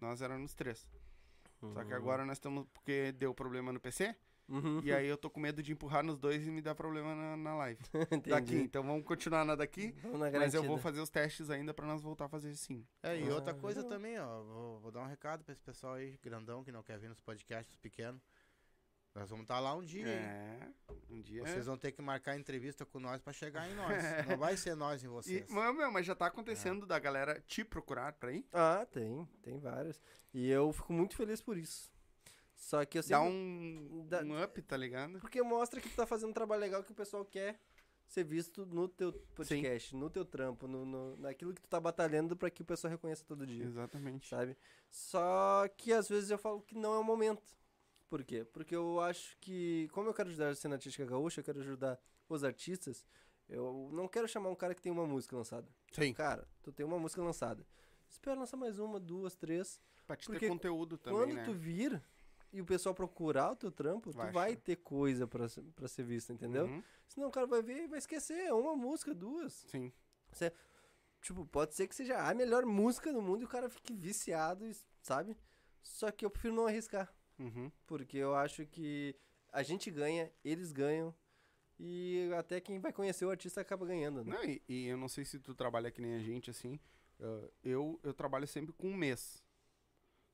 [0.00, 0.86] Nós éramos três.
[1.60, 1.86] Só Hum.
[1.86, 2.66] que agora nós estamos.
[2.72, 4.14] Porque deu problema no PC.
[4.48, 4.80] Uhum.
[4.82, 7.36] e aí eu tô com medo de empurrar nos dois e me dar problema na,
[7.36, 7.80] na live.
[8.26, 8.56] Daqui.
[8.56, 9.94] Então vamos continuar na daqui.
[10.02, 12.84] Na Mas eu vou fazer os testes ainda pra nós voltar a fazer sim.
[13.02, 15.94] É, e Ah, outra coisa também, ó, vou, vou dar um recado pra esse pessoal
[15.94, 18.20] aí, grandão, que não quer vir nos podcasts pequenos.
[19.14, 20.14] Nós vamos estar lá um dia, hein?
[20.14, 20.68] É.
[21.10, 21.42] Um dia.
[21.42, 23.88] Vocês vão ter que marcar entrevista com nós pra chegar em nós.
[24.26, 25.50] Não vai ser nós em E, vocês.
[25.50, 28.46] mas, meu, mas já tá acontecendo da galera te procurar pra ir?
[28.52, 30.00] Ah, tem, tem vários.
[30.32, 31.92] E eu fico muito feliz por isso.
[32.56, 35.18] Só que eu Dá um, Dá- um up, tá ligado?
[35.20, 37.60] Porque mostra que tu tá fazendo um trabalho legal que o pessoal quer
[38.06, 42.34] ser visto no teu podcast, no teu trampo, no, no- naquilo que tu tá batalhando
[42.36, 43.64] pra que o pessoal reconheça todo dia.
[43.64, 44.28] Exatamente.
[44.28, 44.56] sabe?
[44.90, 47.42] Só que às vezes eu falo que não é o momento.
[48.12, 48.44] Por quê?
[48.44, 51.98] Porque eu acho que, como eu quero ajudar a cena artística gaúcha, eu quero ajudar
[52.28, 53.06] os artistas,
[53.48, 55.66] eu não quero chamar um cara que tem uma música lançada.
[55.92, 56.12] Sim.
[56.12, 57.66] Cara, tu tem uma música lançada.
[58.10, 59.80] Espera lançar mais uma, duas, três.
[60.06, 61.42] Pra te Porque ter conteúdo também, Quando né?
[61.42, 62.02] tu vir
[62.52, 64.60] e o pessoal procurar o teu trampo, Vai tu vai achar.
[64.60, 66.66] ter coisa pra, pra ser vista, entendeu?
[66.66, 68.34] Uhum, Senão o cara vai ver e vai esquecer.
[68.44, 69.54] É uma música, duas.
[69.68, 69.90] Sim.
[71.22, 74.70] Tipo, pode ser que seja a melhor música do mundo e o cara fique viciado,
[75.00, 75.34] sabe?
[75.80, 77.10] Só que eu prefiro não arriscar.
[77.42, 77.70] Uhum.
[77.86, 79.16] Porque eu acho que
[79.52, 81.14] a gente ganha, eles ganham.
[81.78, 84.36] E até quem vai conhecer o artista acaba ganhando, né?
[84.36, 86.78] Não, e, e eu não sei se tu trabalha que nem a gente, assim.
[87.20, 89.42] ah, eu, eu trabalho sempre com um mês.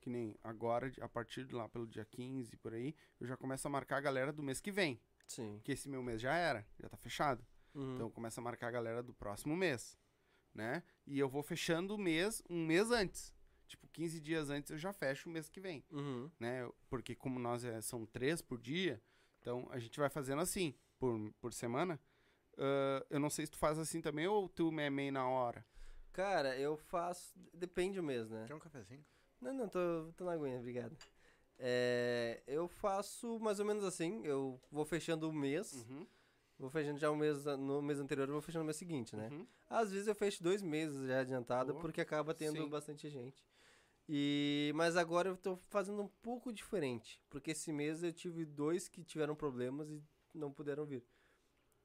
[0.01, 3.67] Que nem agora, a partir de lá pelo dia 15, por aí, eu já começo
[3.67, 5.01] a marcar a galera do mês que vem.
[5.27, 5.61] Sim.
[5.65, 7.45] Que esse meu mês já era, já tá fechado.
[7.75, 7.95] Uhum.
[7.95, 9.99] Então eu começo a marcar a galera do próximo mês,
[10.55, 10.83] né?
[11.07, 13.35] E eu vou fechando o mês um mês antes.
[13.69, 16.29] Tipo, 15 dias antes eu já fecho o mês que vem, Uhum.
[16.41, 16.69] né?
[16.89, 19.01] Porque como nós é, são três por dia,
[19.41, 22.01] então a gente vai fazendo assim, por, por semana.
[22.57, 25.65] Ah, eu não sei se tu faz assim também ou tu é meio na hora.
[26.13, 27.33] Cara, eu faço.
[27.55, 28.45] Depende mesmo, né?
[28.49, 29.05] Quer um cafezinho?
[29.41, 30.97] Não, não, tô, tô na aguinha, obrigado.
[31.59, 34.25] É, eu faço mais ou menos assim.
[34.25, 35.87] Eu vou fechando o mês.
[36.59, 39.29] Vou fechando já o mês no mês anterior, eu vou fechando no mês seguinte, né?
[39.31, 39.47] Uhum.
[39.71, 41.81] Às vezes eu fecho dois meses já adiantado, Boa.
[41.81, 42.69] porque acaba tendo Sim.
[42.69, 43.47] bastante gente.
[44.09, 48.89] E mas agora eu tô fazendo um pouco diferente, porque esse mês eu tive dois
[48.89, 51.05] que tiveram problemas e não puderam vir.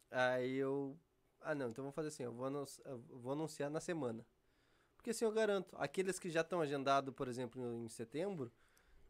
[0.09, 0.97] Aí eu
[1.41, 4.25] ah não, então vamos fazer assim, eu vou, anunci- eu vou anunciar na semana.
[4.95, 8.49] Porque assim eu garanto, aqueles que já estão agendados, por exemplo, em setembro,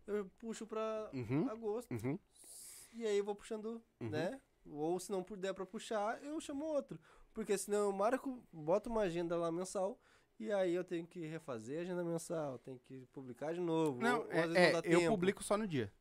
[0.08, 1.48] eu puxo pra Uhum.
[1.50, 1.92] agosto.
[1.92, 2.18] Uhum.
[2.94, 4.10] E aí eu vou puxando, Uhum.
[4.10, 4.42] né?
[4.66, 7.00] Ou se não puder pra puxar, eu chamo outro.
[7.32, 10.00] Porque senão eu marco, boto uma agenda lá mensal
[10.40, 14.02] e aí eu tenho que refazer a agenda mensal, tenho que publicar de novo.
[14.02, 15.92] Não, é, é, não dá eu publico só no dia.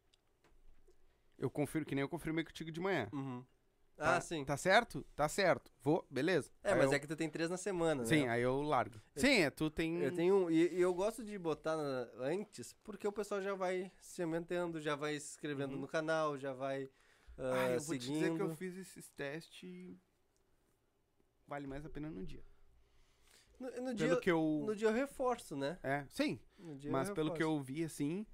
[1.38, 3.08] Eu confiro, que nem eu confirmei contigo de manhã.
[3.12, 3.44] Uhum.
[3.96, 4.44] Tá- Ah, sim.
[4.44, 5.04] Tá certo?
[5.14, 5.70] Tá certo.
[5.80, 6.50] Vou, beleza.
[6.62, 8.28] É, Aí mas eu- é que tu tem três na semana, Sim, né?
[8.30, 9.00] aí eu largo.
[9.14, 9.98] Eu- Sim, é, tu tem...
[10.00, 13.54] Eu tenho um, e, e eu gosto de botar na- antes, porque o pessoal já
[13.54, 15.80] vai se aumentando, já vai se inscrevendo Uhum.
[15.82, 16.88] no canal, já vai
[17.38, 18.14] Ah, ah, eu vou te seguindo.
[18.20, 19.96] dizer que eu fiz esses testes
[21.46, 22.42] vale mais a pena no dia.
[23.62, 24.64] No, no Pelo dia, que eu...
[24.66, 25.78] no dia eu reforço, né?
[25.84, 26.40] É, sim,
[26.90, 28.26] mas pelo que eu vi, assim,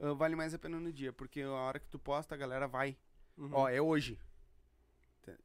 [0.00, 2.66] ah, vale mais a pena no dia, porque a hora que tu posta, a galera
[2.66, 2.96] vai.
[3.36, 3.50] Uhum.
[3.52, 4.18] Ó, é hoje.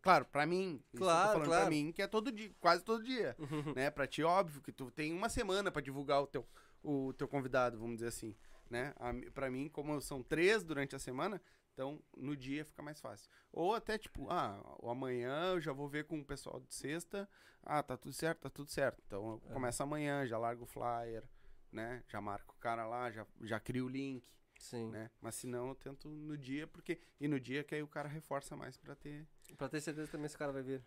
[0.02, 1.62] Claro, pra mim, Claro, falando claro.
[1.62, 3.36] pra mim, que é todo dia, quase todo dia.
[3.38, 3.74] Uhum.
[3.76, 3.92] né?
[3.92, 6.44] Pra ti, óbvio que tu tem uma semana pra divulgar o teu,
[6.82, 8.36] o teu convidado, vamos dizer assim,
[8.72, 8.94] né?
[8.98, 11.40] A, pra mim, como são três durante a semana,
[11.78, 13.30] então no dia fica mais fácil.
[13.54, 17.30] Ou até tipo, ah, o amanhã eu já vou ver com o pessoal de sexta,
[17.62, 19.00] ah, tá tudo certo, tá tudo certo.
[19.06, 19.54] Então eu É.
[19.54, 21.24] começo amanhã, já largo o flyer,
[21.72, 22.04] né?
[22.08, 24.90] Já marco o cara lá, já, já crio o link, Sim.
[24.90, 25.12] né?
[25.22, 27.00] Mas se não, eu tento no dia, porque.
[27.20, 29.28] E no dia que aí o cara reforça mais pra ter.
[29.56, 30.84] Pra ter certeza também se o cara vai vir.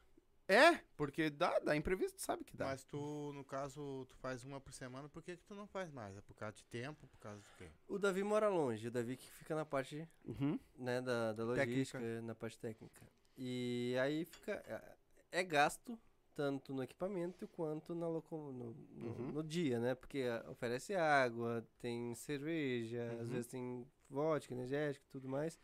[0.52, 2.66] É, porque dá, dá imprevisto, sabe que dá.
[2.66, 5.90] Mas tu, no caso, tu faz uma por semana, por que, que tu não faz
[5.92, 6.16] mais?
[6.16, 7.68] É por causa de tempo, por causa de quê?
[7.86, 10.58] O Davi mora longe, o Davi que fica na parte Uhum.
[10.76, 13.00] né, da, da logística, na parte técnica.
[13.36, 14.52] E aí fica.
[14.66, 14.96] é-
[15.32, 15.96] É gasto
[16.34, 19.30] tanto no equipamento quanto na loco, no, no, Uhum.
[19.32, 19.94] no dia, né?
[19.94, 23.34] Porque ah, oferece água, tem cerveja, às Uhum.
[23.34, 25.60] vezes tem vodka, energético e tudo mais.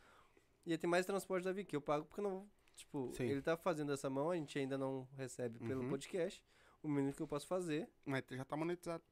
[0.65, 2.49] E aí tem mais transporte da Davi, que eu pago porque eu não.
[2.77, 3.25] Tipo, Sim.
[3.25, 5.89] ele tá fazendo essa mão, a gente ainda não recebe pelo Uhum.
[5.91, 6.45] podcast.
[6.83, 7.89] O mínimo que eu posso fazer.
[8.05, 9.03] Mas já tá monetizado.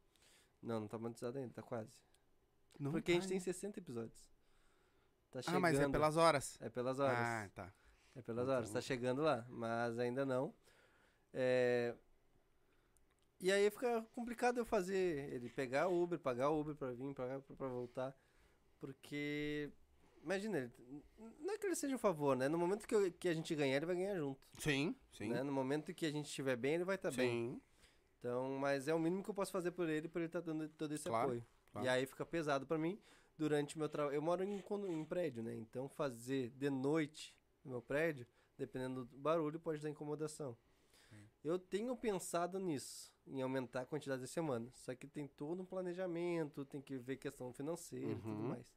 [0.62, 1.96] Não, não tá monetizado ainda, tá quase.
[2.79, 3.44] Não porque a gente tá tem ainda.
[3.44, 4.31] 60 episódios.
[5.31, 5.57] Tá chegando.
[5.57, 6.59] Ah, mas é pelas horas.
[6.61, 7.18] É pelas horas.
[7.18, 7.72] Ah, tá.
[8.14, 10.55] É pelas horas, Então- tá chegando lá, mas ainda não.
[11.33, 11.94] É,
[13.40, 17.12] E aí fica complicado eu fazer ele pegar o Uber, pagar o Uber pra vir,
[17.14, 18.16] pagar pra, pra voltar.
[18.81, 19.70] Porque.
[20.24, 20.72] Imagina, ele-
[21.40, 22.48] não é que ele seja um favor, né?
[22.48, 24.40] No momento que, eu- que a gente ganhar, ele vai ganhar junto.
[24.58, 25.28] Sim, sim.
[25.28, 25.42] Né?
[25.42, 27.30] No momento que a gente estiver bem, ele vai estar bem.
[27.54, 27.62] sim.
[28.18, 30.66] Então, mas é o mínimo que eu posso fazer por ele, por ele estar dando
[30.70, 31.44] todo esse Claro, apoio.
[31.72, 31.87] claro.
[31.87, 32.98] E aí fica pesado pra mim
[33.37, 34.14] durante o meu trabalho.
[34.16, 35.54] Eu moro em, em prédio, né?
[35.54, 40.56] Então fazer de noite no meu prédio, dependendo do barulho, pode dar incomodação.
[41.44, 44.72] Eu tenho pensado nisso, em aumentar a quantidade de semanas.
[44.76, 48.48] Só que tem todo um planejamento, tem que ver questão financeira e tudo Uhum.
[48.48, 48.74] mais.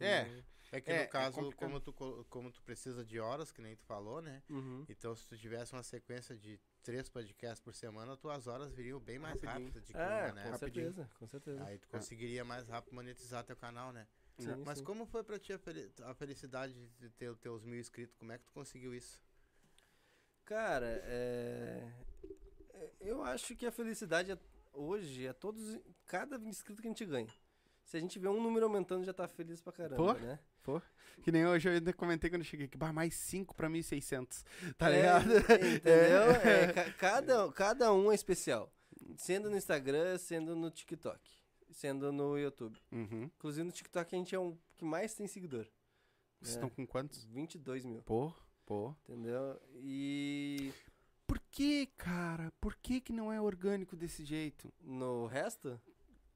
[0.00, 0.42] É.
[0.72, 1.58] É que É, é no caso, complicado.
[1.58, 4.42] como, tu, como tu precisa de horas, que nem tu falou, né?
[4.48, 4.84] Uhum.
[4.88, 9.18] Então, se tu tivesse uma sequência de três podcasts por semana, tuas horas viriam bem
[9.18, 10.44] mais rápidas de que É, né?
[10.44, 10.84] com Rapidinho.
[10.92, 11.64] certeza, com certeza.
[11.64, 14.06] Aí tu conseguiria mais rápido monetizar teu canal, né?
[14.38, 14.84] Sim, Mas sim.
[14.84, 18.16] como foi pra ti a, fel- a felicidade de ter os teus mil inscritos?
[18.16, 19.20] Como é que tu conseguiu isso?
[20.44, 21.92] Cara, é...
[22.74, 24.38] é, eu acho que a felicidade é-
[24.72, 27.32] hoje é todos, cada inscrito que a gente ganha.
[27.90, 30.12] Se a gente vê um número aumentando, já tá feliz pra caramba, Pô.
[30.12, 30.38] né?
[31.24, 34.44] Que nem hoje eu ainda comentei quando eu cheguei que bah, mais 5 pra 1.600.
[34.78, 35.24] Tá É, ligado?
[35.74, 36.30] Entendeu?
[36.48, 38.72] É, ca- cada, cada um é especial.
[39.16, 41.18] Sendo no Instagram, sendo no TikTok,
[41.72, 42.78] sendo no YouTube.
[42.92, 43.24] Uhum.
[43.24, 45.66] Inclusive no TikTok a gente é um que mais tem seguidor.
[46.40, 46.58] Vocês É.
[46.58, 47.24] estão com quantos?
[47.24, 48.32] 22 mil, Pô,
[48.64, 48.94] pô.
[49.02, 49.60] entendeu?
[49.74, 50.72] E
[51.26, 52.52] Por que, cara?
[52.60, 54.72] Por que que não é orgânico desse jeito?
[54.80, 55.80] no resto?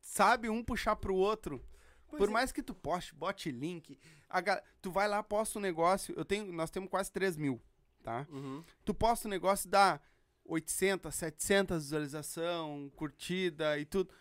[0.05, 1.65] Sabe um puxar pro outro?
[2.07, 2.33] Pois Por é.
[2.33, 6.53] mais que tu poste, bote link, a tu vai lá, posta um negócio, eu tenho,
[6.53, 7.61] nós temos quase 3 mil,
[8.03, 8.27] tá?
[8.31, 8.63] Uhum.
[8.85, 9.99] Tu posta um negócio, dá
[10.45, 14.13] 800, 700 visualização, curtida e tudo.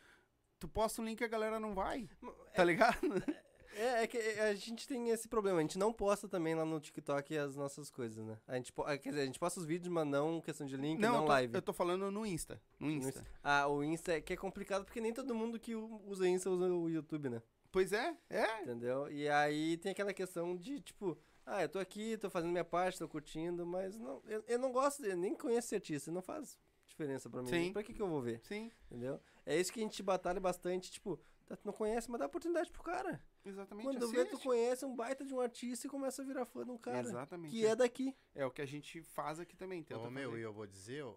[0.58, 2.10] Tu posta um link e a galera não vai,
[2.56, 2.98] tá ligado?
[3.28, 3.43] É,
[3.75, 7.38] é que a gente tem esse problema, a gente não posta também lá no TikTok
[7.38, 8.38] as nossas coisas, né?
[8.47, 10.99] A gente, po- quer dizer, a gente posta os vídeos, mas não questão de link,
[10.99, 11.55] não, eu tô, live.
[11.55, 13.25] eu tô falando no Insta, no No Insta.
[13.43, 16.65] Ah, o Insta é que é complicado porque nem todo mundo que usa Insta usa
[16.67, 17.41] o YouTube, né?
[17.71, 18.62] Pois é, é.
[18.62, 19.12] Entendeu?
[19.12, 22.99] E aí tem aquela questão de, tipo, ah, eu tô aqui, tô fazendo minha parte,
[22.99, 26.57] tô curtindo, mas não, eu, eu não gosto, eu nem conheço esse artista, não faz
[26.93, 27.49] diferença pra mim.
[27.49, 27.73] Sim.
[27.73, 28.39] Pra que que eu vou ver?
[28.43, 29.19] Sim, Entendeu?
[29.45, 32.71] É isso que a gente batalha bastante, tipo, tá, tu não conhece, mas dá oportunidade
[32.71, 33.21] pro cara.
[33.43, 33.86] exatamente.
[33.86, 36.71] Quando vê, tu conhece um baita de um artista e começa a virar fã de
[36.71, 36.99] um cara.
[36.99, 37.51] Exatamente.
[37.51, 38.15] Que é daqui.
[38.36, 39.86] É o que a gente faz aqui também.
[39.95, 41.15] Ô, meu, e eu vou dizer, ó,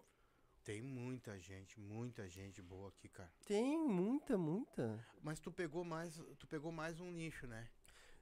[0.63, 3.31] tem muita gente, muita gente boa aqui, cara.
[3.45, 5.05] Tem muita, muita.
[5.21, 7.69] Mas tu pegou mais, tu pegou mais um nicho, né?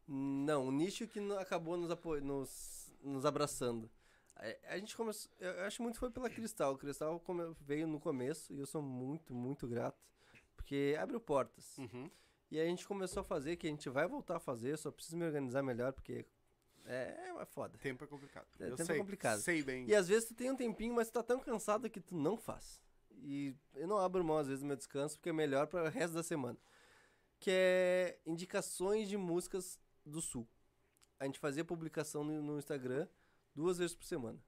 [0.07, 3.89] Não, o nicho que acabou nos, apo- nos, nos abraçando.
[4.35, 5.31] A, a gente começou.
[5.39, 6.73] Eu acho muito foi pela Cristal.
[6.73, 7.21] O Cristal
[7.61, 10.03] veio no começo e eu sou muito, muito grato.
[10.55, 11.77] Porque abriu portas.
[11.77, 12.09] Uhum.
[12.51, 14.91] E a gente começou a fazer, que a gente vai voltar a fazer, eu só
[14.91, 16.25] preciso me organizar melhor, porque
[16.85, 17.77] é, é foda.
[17.77, 18.47] Tempo é complicado.
[18.59, 19.39] É, eu tempo é sei, complicado.
[19.39, 19.87] Sei bem.
[19.87, 22.37] E às vezes tu tem um tempinho, mas tu tá tão cansado que tu não
[22.37, 22.79] faz.
[23.11, 25.89] E eu não abro mão às vezes do meu descanso, porque é melhor para o
[25.89, 26.57] resto da semana.
[27.39, 30.47] Que é indicações de músicas do Sul.
[31.19, 33.07] A gente fazia publicação no, no Instagram
[33.55, 34.39] duas vezes por semana.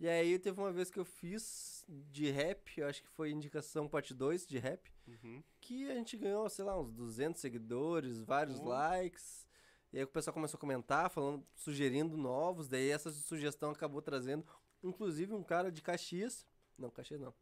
[0.00, 3.88] E aí teve uma vez que eu fiz de rap, eu acho que foi indicação
[3.88, 5.42] parte 2 de rap, Uhum.
[5.60, 8.68] que a gente ganhou, sei lá, uns 200 seguidores, vários Oh.
[8.68, 9.46] likes.
[9.92, 12.68] E aí o pessoal começou a comentar, falando, sugerindo novos.
[12.68, 14.46] Daí essa sugestão acabou trazendo,
[14.82, 16.46] inclusive, um cara de Caxias.
[16.76, 17.34] Não, Caxias não.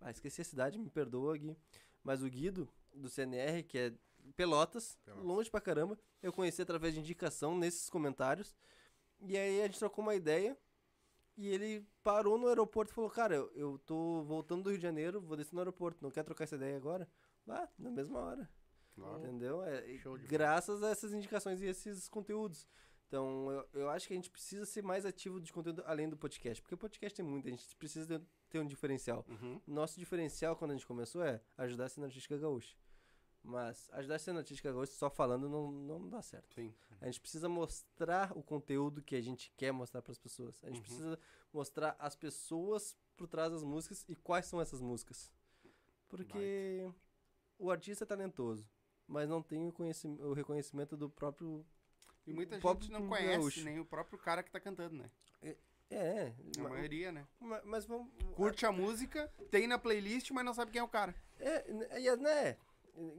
[0.00, 1.56] Ah, esqueci a cidade, me perdoa, Gui.
[2.02, 3.94] Mas o Guido, do CNR, que é
[4.36, 5.24] Pelotas, Pelotas.
[5.24, 5.98] longe pra caramba.
[6.22, 8.54] Eu conheci através de indicação nesses comentários.
[9.20, 10.56] E aí a gente trocou uma ideia.
[11.36, 14.82] E ele parou no aeroporto e falou: Cara, eu, eu tô voltando do Rio de
[14.82, 16.02] Janeiro, vou descer no aeroporto.
[16.02, 17.06] Não quer trocar essa ideia agora?
[17.44, 18.48] Vá, na mesma hora.
[18.94, 19.18] Claro.
[19.18, 19.62] Entendeu?
[19.62, 20.18] É, bola.
[20.18, 22.66] graças a essas indicações e esses conteúdos.
[23.06, 26.16] Então, eu, eu acho que a gente precisa ser mais ativo de conteúdo além do
[26.16, 26.60] podcast.
[26.60, 29.24] Porque o podcast tem muito, a gente precisa ter, ter um diferencial.
[29.28, 29.60] Uhum.
[29.66, 32.74] Nosso diferencial, quando a gente começou, é ajudar a cena artística gaúcha.
[33.48, 36.52] Mas ajudar a cena artística gaúcha só falando não, não dá certo.
[36.56, 36.74] Sim.
[37.00, 40.58] A gente precisa mostrar o conteúdo que a gente quer mostrar para as pessoas.
[40.64, 40.82] A gente Uhum.
[40.82, 41.18] precisa
[41.52, 45.30] mostrar as pessoas por trás das músicas e quais são essas músicas.
[46.08, 46.90] Porque
[47.58, 48.68] o artista é talentoso,
[49.06, 49.74] mas não tem o,
[50.28, 51.64] o reconhecimento do próprio.
[52.26, 53.64] E muita gente não conhece gaúcho.
[53.64, 55.10] nem o próprio cara que tá cantando, né?
[55.88, 57.24] É, A ma- maioria, né?
[57.38, 58.08] ma- mas vamos.
[58.34, 61.14] Curte a música, tem na playlist, mas não sabe quem é o cara.
[61.38, 62.56] É, é, né?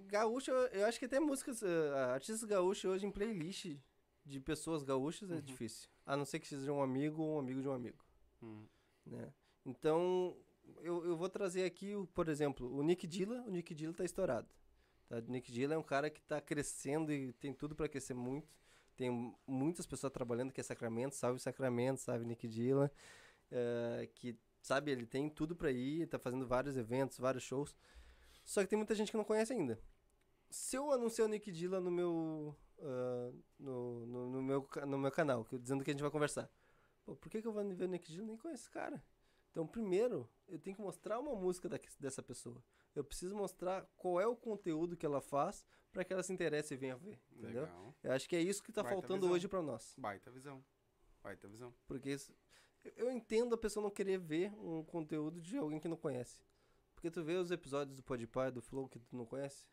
[0.08, 3.78] Gaúcho, eu- acho que até músicas, ah, artistas gaúchos hoje em playlist
[4.26, 5.42] de pessoas gaúchas é Uhum.
[5.42, 5.90] difícil.
[6.06, 8.04] A não ser que seja um amigo ou um amigo de um amigo.
[8.42, 8.66] Hum.
[9.06, 9.32] né?
[9.66, 10.36] Então,
[10.82, 13.42] eu, eu vou trazer aqui, o- por exemplo, o Nick Dilla.
[13.48, 14.48] O Nick Dilla tá estourado.
[15.08, 15.18] Tá?
[15.18, 18.54] O Nick Dilla é um cara que tá crescendo e tem tudo para crescer muito.
[18.98, 19.10] Tem
[19.48, 22.92] muitas pessoas trabalhando que é Sacramento, salve Sacramento, salve Nick Dilla.
[23.50, 27.74] eh, que, sabe, ele tem tudo para ir, tá fazendo vários eventos, vários shows.
[28.48, 29.80] Só que tem muita gente que não conhece ainda.
[30.50, 35.12] Se eu anunciar o Nick Dilla no meu, ah, no, no, no meu, no meu
[35.12, 36.50] canal, que- dizendo que a gente vai conversar,
[37.04, 38.26] Pô, por que, que eu vou ver o Nick Dilla?
[38.28, 39.02] Nem conheço esse cara.
[39.52, 42.62] Então, primeiro, eu tenho que mostrar uma música daqui- dessa pessoa.
[42.94, 46.74] Eu preciso mostrar qual é o conteúdo que ela faz para que ela se interesse
[46.74, 47.18] e venha ver.
[47.32, 47.62] Entendeu?
[47.64, 47.96] Legal.
[48.04, 49.34] Eu acho que é isso que tá Baita faltando visão.
[49.36, 49.94] hoje para nós.
[49.98, 50.64] Baita visão.
[51.24, 51.74] Baita visão.
[51.88, 52.34] Porque isso-
[52.96, 56.42] eu entendo a pessoa não querer ver um conteúdo de alguém que não conhece.
[56.98, 59.68] Porque tu vê os episódios do Podpah, do Flow que tu não conhece,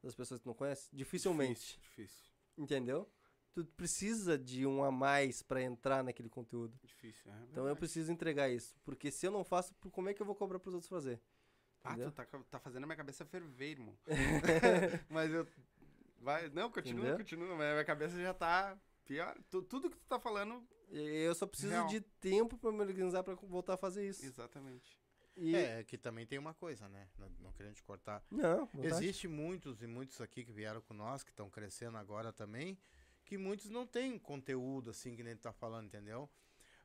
[0.00, 1.60] das pessoas que tu não conhece, dificilmente.
[1.60, 2.32] Difícil, difícil.
[2.56, 3.10] Entendeu?
[3.52, 6.78] Tu precisa de um a mais para entrar naquele conteúdo.
[6.84, 7.78] Difícil, é Então eu verdade.
[7.80, 8.78] preciso entregar isso.
[8.84, 11.20] Porque se eu não faço, como é que eu vou cobrar pros outros fazer?
[11.82, 12.12] Ah, Entendeu?
[12.12, 13.98] tu tá, tá fazendo a minha cabeça ferver, irmão.
[15.10, 15.46] mas eu...
[16.20, 17.16] Vai, não, continua, Entendeu?
[17.18, 17.56] continua.
[17.56, 19.36] Mas a minha cabeça já tá pior.
[19.50, 20.64] Tu- tudo que tu tá falando...
[20.88, 21.86] Eu só preciso Real.
[21.88, 24.24] de tempo pra me organizar pra voltar a fazer isso.
[24.24, 24.96] Exatamente.
[25.36, 25.54] E...
[25.54, 27.08] É, que também tem uma coisa, né?
[27.18, 28.24] Não, não querendo te cortar.
[28.30, 28.68] Não.
[28.82, 32.78] Existe muitos e muitos aqui que vieram com nós, que estão crescendo agora também,
[33.24, 36.30] que muitos não têm conteúdo assim que nem tu tá falando, entendeu?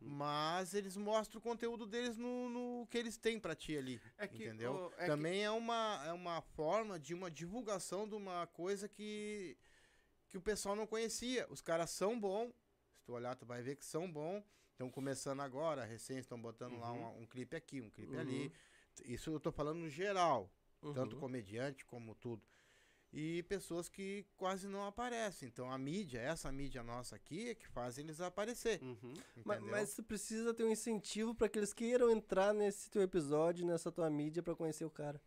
[0.01, 0.09] Hum.
[0.09, 4.27] Mas eles mostram o conteúdo deles no, no que eles têm pra ti ali, É
[4.27, 4.91] que, entendeu?
[4.97, 9.55] é que- também é, uma, é uma forma de uma divulgação de uma coisa que,
[10.27, 11.47] que o pessoal não conhecia.
[11.49, 12.51] Os caras são bons,
[12.95, 16.77] se tu olhar tu vai ver que são bons, estão começando agora, recém estão botando
[16.79, 17.17] lá Uhum.
[17.17, 18.19] um, um clipe aqui, um clipe Uhum.
[18.21, 18.54] ali.
[19.06, 20.50] Isso eu tô falando no geral,
[20.93, 21.21] tanto Uhum.
[21.21, 22.41] comediante como tudo.
[23.13, 25.48] E pessoas que quase não aparecem.
[25.50, 28.81] Então a mídia, essa mídia nossa aqui, é que faz eles aparecer.
[28.81, 29.13] Uhum.
[29.43, 29.71] Ma- Entendeu?
[29.71, 33.91] Mas, tu precisa ter um incentivo pra que eles queiram entrar nesse teu episódio, nessa
[33.91, 35.21] tua mídia, pra conhecer o cara.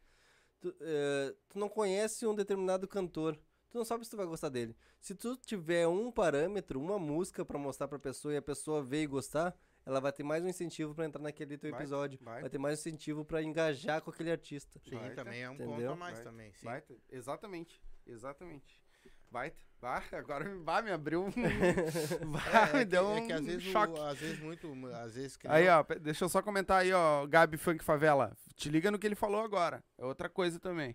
[0.62, 3.38] Tu, eh, tu não conhece um determinado cantor.
[3.74, 4.76] Tu não sabe se tu vai gostar dele.
[5.00, 9.02] Se tu tiver um parâmetro, uma música pra mostrar pra pessoa e a pessoa ver
[9.02, 9.52] e gostar,
[9.84, 12.20] ela vai ter mais um incentivo pra entrar naquele teu Vai, episódio.
[12.22, 12.40] vai.
[12.42, 14.78] Vai ter mais um incentivo pra engajar com aquele artista.
[14.88, 15.90] Sim, Vai, também é um ponto entendeu?
[15.90, 16.52] a mais Vai, também.
[16.52, 16.68] Sim.
[17.10, 18.80] Exatamente, exatamente.
[19.28, 21.30] Vai, vai, agora me- vai, me abriu um.
[22.30, 24.00] vai, É, me é que, deu um é que às vezes, o- choque.
[24.00, 27.26] às vezes muito, às vezes que Aí, não- ó, deixa eu só comentar aí, ó,
[27.26, 28.36] Gabi Funk Favela.
[28.54, 29.82] Te liga no que ele falou agora.
[29.98, 30.94] É outra coisa também.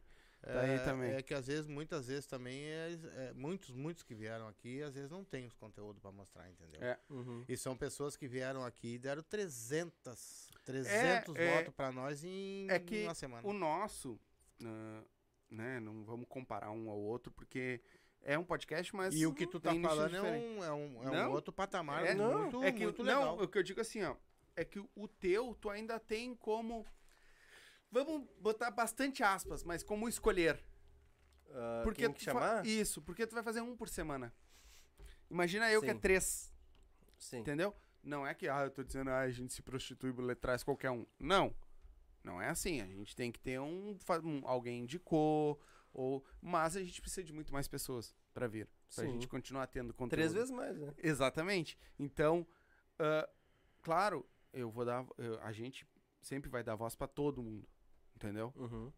[0.53, 1.11] Tá aí é, também.
[1.13, 4.95] É que às vezes, muitas vezes também, é, é, muitos, muitos que vieram aqui, às
[4.95, 6.81] vezes não tem os conteúdos pra mostrar, entendeu?
[6.81, 6.97] É.
[7.09, 7.43] Uhum.
[7.47, 12.67] E são pessoas que vieram aqui e deram 300, 300 é- votos pra nós em
[12.69, 13.47] é que uma semana.
[13.47, 14.19] O nosso,
[14.63, 15.03] ah,
[15.49, 17.81] né, não vamos comparar um ao outro, porque
[18.21, 19.15] é um podcast, mas.
[19.15, 22.05] E o que tu tá falando é um, é um, é um Não, outro patamar
[22.05, 23.43] é- muito, é que, muito não, legal.
[23.43, 24.15] o que eu digo assim, ó,
[24.55, 26.85] é que o teu, tu ainda tem como.
[27.91, 30.63] Vamos botar bastante aspas, mas como escolher.
[31.51, 32.65] Ah, Porque tu chamar?
[32.65, 34.33] Isso, porque tu vai fazer um por semana.
[35.29, 35.99] Imagina eu que é Sim.
[35.99, 36.53] três,
[37.17, 37.39] Sim.
[37.39, 37.75] entendeu?
[38.03, 41.05] Não é que, ah, eu tô dizendo, ah, a gente se prostitui, traz qualquer um.
[41.19, 41.53] Não.
[42.23, 42.81] Não é assim.
[42.81, 45.59] A gente tem que ter um, um- alguém indicou,
[45.93, 48.67] ou, mas a gente precisa de muito mais pessoas pra vir.
[48.93, 49.11] Pra Sim.
[49.13, 50.11] gente continuar tendo conteúdo.
[50.11, 50.93] Três vezes mais, né?
[50.97, 51.77] Exatamente.
[51.97, 52.45] Então,
[52.99, 53.27] ah,
[53.81, 55.05] claro, eu vou dar.
[55.17, 55.87] eu- a gente
[56.21, 57.67] sempre vai dar voz pra todo mundo.
[58.19, 58.53] Entendeu?
[58.57, 58.91] Uhum.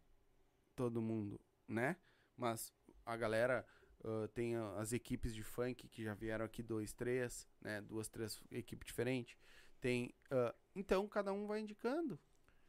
[0.74, 1.96] Todo mundo, né?
[2.36, 2.72] Mas
[3.06, 3.64] a galera
[4.04, 7.80] ah, tem as equipes de funk que já vieram aqui, dois, três, né?
[7.82, 9.38] Duas, três equipes diferentes.
[9.80, 10.12] Tem.
[10.30, 12.18] ah, então, cada um vai indicando.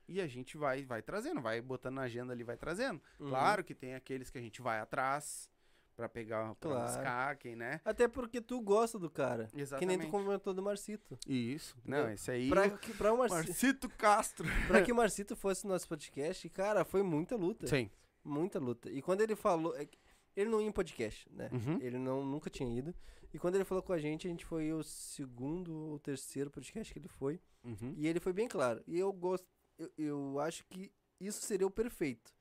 [0.07, 3.01] E a gente vai, vai trazendo, vai botando na agenda ali, vai trazendo.
[3.19, 3.29] Uhum.
[3.29, 5.49] Claro que tem aqueles que a gente vai atrás
[5.95, 6.87] pra pegar, pra Claro.
[6.87, 7.79] buscar, quem, né?
[7.85, 9.47] Até porque tu gosta do cara.
[9.47, 10.05] Que nem Exatamente.
[10.05, 11.17] tu comentou do Marcito.
[11.27, 11.75] Isso.
[11.79, 12.03] Entendeu?
[12.05, 12.49] Não, esse aí.
[12.49, 13.35] Pra, que, pra, o Marci...
[13.35, 14.47] Marcito Castro.
[14.67, 17.67] pra que o Marcito fosse no nosso podcast, cara, foi muita luta.
[17.67, 17.89] Sim.
[18.23, 18.89] Muita luta.
[18.89, 19.75] E quando ele falou.
[19.75, 19.87] é
[20.35, 21.49] Ele não ia em podcast, né?
[21.51, 21.79] Uhum.
[21.81, 22.93] Ele não, nunca tinha ido.
[23.33, 26.91] E quando ele falou com a gente, a gente foi o segundo ou terceiro podcast
[26.93, 27.39] que ele foi.
[27.63, 27.93] Uhum.
[27.97, 28.81] E ele foi bem claro.
[28.87, 29.45] E eu gosto.
[29.77, 32.31] Eu, eu acho que isso seria o perfeito.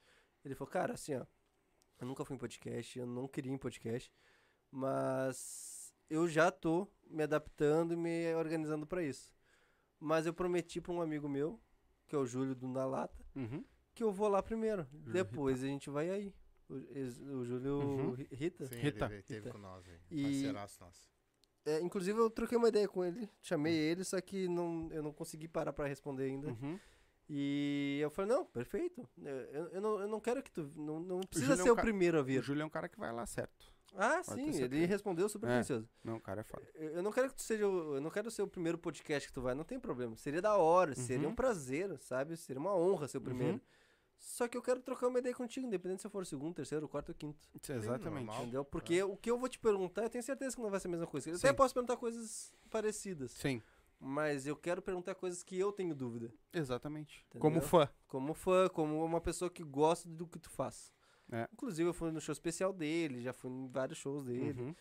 [0.44, 1.24] Ele falou, cara, assim, ó.
[2.02, 4.12] Eu nunca fui em podcast, eu não queria ir em podcast.
[4.72, 9.32] Mas eu já tô me adaptando e me organizando pra isso.
[10.00, 11.60] Mas eu prometi pra um amigo meu,
[12.08, 13.64] que é o Júlio do Na Lata, Uhum.
[13.94, 14.84] que eu vou lá primeiro.
[14.92, 16.34] Júlio Depois a gente vai aí.
[16.68, 16.74] O,
[17.38, 18.10] o Júlio Uhum.
[18.14, 18.66] Ri- Rita.
[18.66, 19.04] Sim, Rita.
[19.06, 19.50] ele teve Rita.
[19.52, 20.00] com nós aí.
[20.10, 21.08] E- Parceiraço nosso.
[21.64, 25.12] É, inclusive eu troquei uma ideia com ele, chamei ele, só que não, eu não
[25.12, 26.48] consegui parar pra responder ainda.
[26.48, 26.80] Uhum.
[27.28, 29.08] E eu falei, não, perfeito.
[29.22, 30.70] Eu, eu- eu não, eu não quero que tu.
[30.76, 32.42] Não, não precisa é ser um o ca- primeiro a O vir.
[32.42, 33.72] Júlio é um cara que vai lá certo.
[33.94, 35.56] Ah, Pode sim, ele respondeu super É.
[35.56, 35.86] precioso.
[36.02, 36.66] Não, o cara é foda.
[36.74, 37.68] Eu eu não quero que tu seja.
[37.68, 40.16] o- Eu não quero ser o primeiro podcast que tu vai, não tem problema.
[40.16, 41.32] Seria da hora, seria Uhum.
[41.32, 42.36] um prazer, sabe?
[42.36, 43.60] Seria uma honra ser o primeiro.
[44.18, 46.88] Só que eu quero trocar uma ideia contigo, independente se eu for o segundo, terceiro,
[46.88, 47.38] quarto ou quinto.
[47.68, 48.04] Exatamente.
[48.24, 48.42] normal.
[48.42, 48.64] Entendeu?
[48.64, 50.90] Porque o que eu vou te perguntar, eu tenho certeza que não vai ser a
[50.92, 51.28] mesma coisa.
[51.28, 51.48] Eu Sim.
[51.48, 53.32] até posso perguntar coisas parecidas.
[53.32, 53.60] Sim,
[54.04, 56.34] Mas eu quero perguntar coisas que eu tenho dúvida.
[56.52, 57.24] exatamente.
[57.28, 57.40] Entendeu?
[57.40, 57.88] Como fã.
[58.08, 60.92] Como fã, como uma pessoa que gosta do que tu faz.
[61.30, 61.48] É.
[61.52, 64.60] Inclusive, eu fui no show especial dele, já fui em vários shows dele.
[64.60, 64.74] Uhum.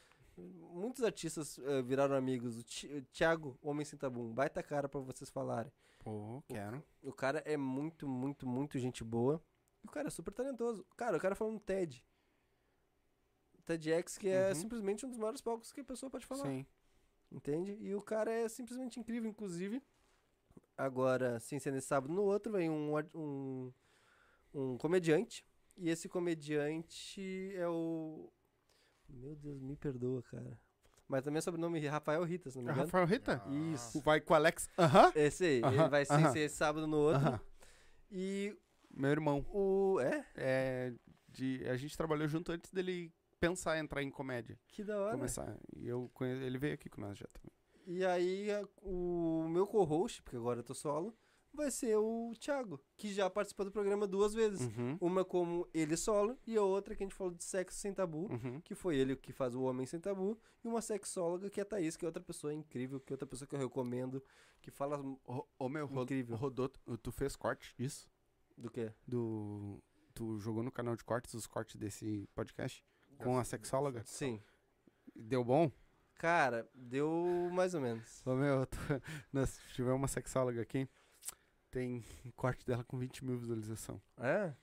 [0.73, 2.57] Muitos artistas eh, viraram amigos.
[2.57, 2.61] O
[2.97, 5.71] o Thiago, Homem Sem Tabum, baita cara pra vocês falarem.
[5.99, 6.83] Pô, quero.
[7.03, 9.39] O cara é muito, muito, muito gente boa.
[9.83, 10.83] E o cara é super talentoso.
[10.97, 12.03] Cara, o cara falando TED.
[13.65, 14.55] TEDx, que é Uhum.
[14.55, 16.45] simplesmente um dos maiores palcos que a pessoa pode falar.
[16.47, 16.65] Sim.
[17.31, 17.77] Entende?
[17.79, 19.81] E o cara é simplesmente incrível, inclusive.
[20.77, 23.73] Agora, sem ser nesse sábado, no outro vem um, um,
[24.53, 25.45] um comediante.
[25.77, 28.31] E esse comediante é o.
[29.07, 30.59] Meu Deus, me perdoa, cara.
[31.07, 32.85] Mas também é sobrenome Rafael Rita, se não me engano.
[32.85, 33.41] Rafael Rita?
[33.45, 33.49] Ah.
[33.73, 33.99] Isso.
[34.01, 34.69] Vai com o Alex.
[34.77, 35.11] Aham.
[35.15, 36.31] Esse aí, ele Aham, vai sem aham.
[36.31, 37.27] ser esse sábado no outro.
[37.27, 37.41] Aham.
[38.11, 38.55] E
[38.89, 39.45] Meu irmão.
[39.49, 39.99] o.
[40.01, 40.25] É?
[40.35, 40.93] É,
[41.29, 43.11] de, a gente trabalhou junto antes dele
[43.41, 44.57] pensar em entrar em comédia.
[44.67, 45.11] Que da hora.
[45.17, 45.57] Começar.
[45.75, 47.51] E eu conheço, ele veio aqui com nós já também.
[47.87, 48.47] E aí,
[48.81, 51.17] o meu co-host, porque agora eu tô solo,
[51.53, 54.61] vai ser o Thiago, que já participou do programa duas vezes.
[54.61, 54.97] Uhum.
[55.01, 58.31] Uma como ele solo e a outra que a gente falou de sexo sem tabu,
[58.31, 58.61] Uhum.
[58.61, 61.65] que foi ele que faz o Homem Sem Tabu, e uma sexóloga que é a
[61.65, 64.23] Thaís, que é outra pessoa incrível, que é outra pessoa que eu recomendo,
[64.61, 64.97] que fala
[65.57, 66.37] Ô, meu, Incrível.
[66.37, 68.07] rodou, tu- tu fez corte disso?
[68.57, 68.93] do quê?
[69.07, 69.81] Do.
[70.13, 72.85] Tu jogou no canal de cortes os cortes desse podcast?
[73.23, 74.01] Com a sexóloga?
[74.05, 74.41] Sim.
[75.15, 75.71] Deu bom?
[76.15, 78.21] Cara, deu mais ou menos.
[78.25, 78.77] Ô meu, tu,
[79.33, 80.87] nós tivemos uma sexóloga aqui.
[81.69, 84.01] Tem um corte dela com 20 mil visualização.
[84.17, 84.53] É?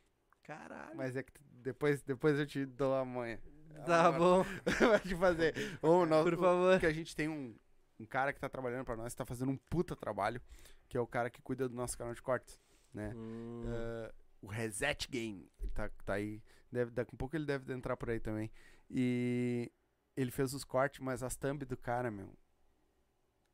[0.42, 0.96] Caralho.
[0.96, 3.40] Mas é que depois, depois eu te dou a manha.
[3.86, 4.44] Tá bom,
[4.90, 5.54] Vai te fazer.
[5.82, 6.72] Ô, nós, por favor.
[6.72, 7.54] Porque a gente tem um,
[7.98, 10.40] um cara que tá trabalhando pra nós, tá fazendo um puta trabalho,
[10.88, 12.58] que é o cara que cuida do nosso canal de cortes,
[12.92, 13.12] né?
[13.14, 16.42] Hum, Ah, o Reset Game, ele tá, tá aí.
[16.70, 18.50] Deve, daqui a pouco ele deve entrar por aí também.
[18.90, 19.70] E
[20.16, 22.32] ele fez os cortes, mas as thumb do cara, meu.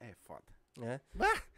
[0.01, 0.45] É foda.
[0.83, 1.01] é?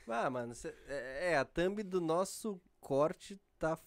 [0.09, 3.79] Ah, mano, cê- é, é, a thumb do nosso corte tá,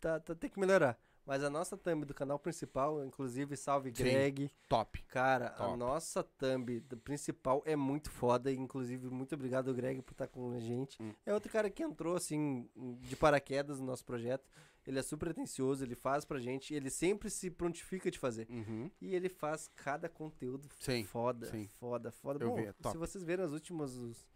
[0.00, 0.98] tá, tá tem que melhorar.
[1.26, 4.02] Mas a nossa thumb do canal principal, inclusive, salve Sim.
[4.04, 4.50] Greg.
[4.68, 5.00] Top.
[5.04, 5.76] Cara, a Top.
[5.78, 8.52] nossa thumb do principal é muito foda.
[8.52, 11.02] Inclusive, muito obrigado, Greg, por estar com a gente.
[11.02, 11.14] Hum.
[11.24, 12.68] É outro cara que entrou, assim,
[13.00, 14.46] de paraquedas no nosso projeto.
[14.86, 16.74] Ele é super atencioso, ele faz pra gente.
[16.74, 18.46] Ele sempre se prontifica de fazer.
[18.50, 18.90] Uhum.
[19.00, 21.68] E ele faz cada conteúdo Sim, foda, sim.
[21.78, 22.44] foda, foda.
[22.44, 24.26] Eu Bom, vi, é se vocês verem as últimas, os,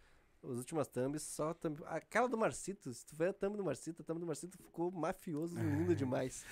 [0.44, 1.80] as últimas thumbs, só thumb...
[1.86, 4.90] Aquela do Marcito, se tu ver a thumb do Marcito, a thumb do Marcito ficou
[4.90, 6.44] mafioso lindo demais.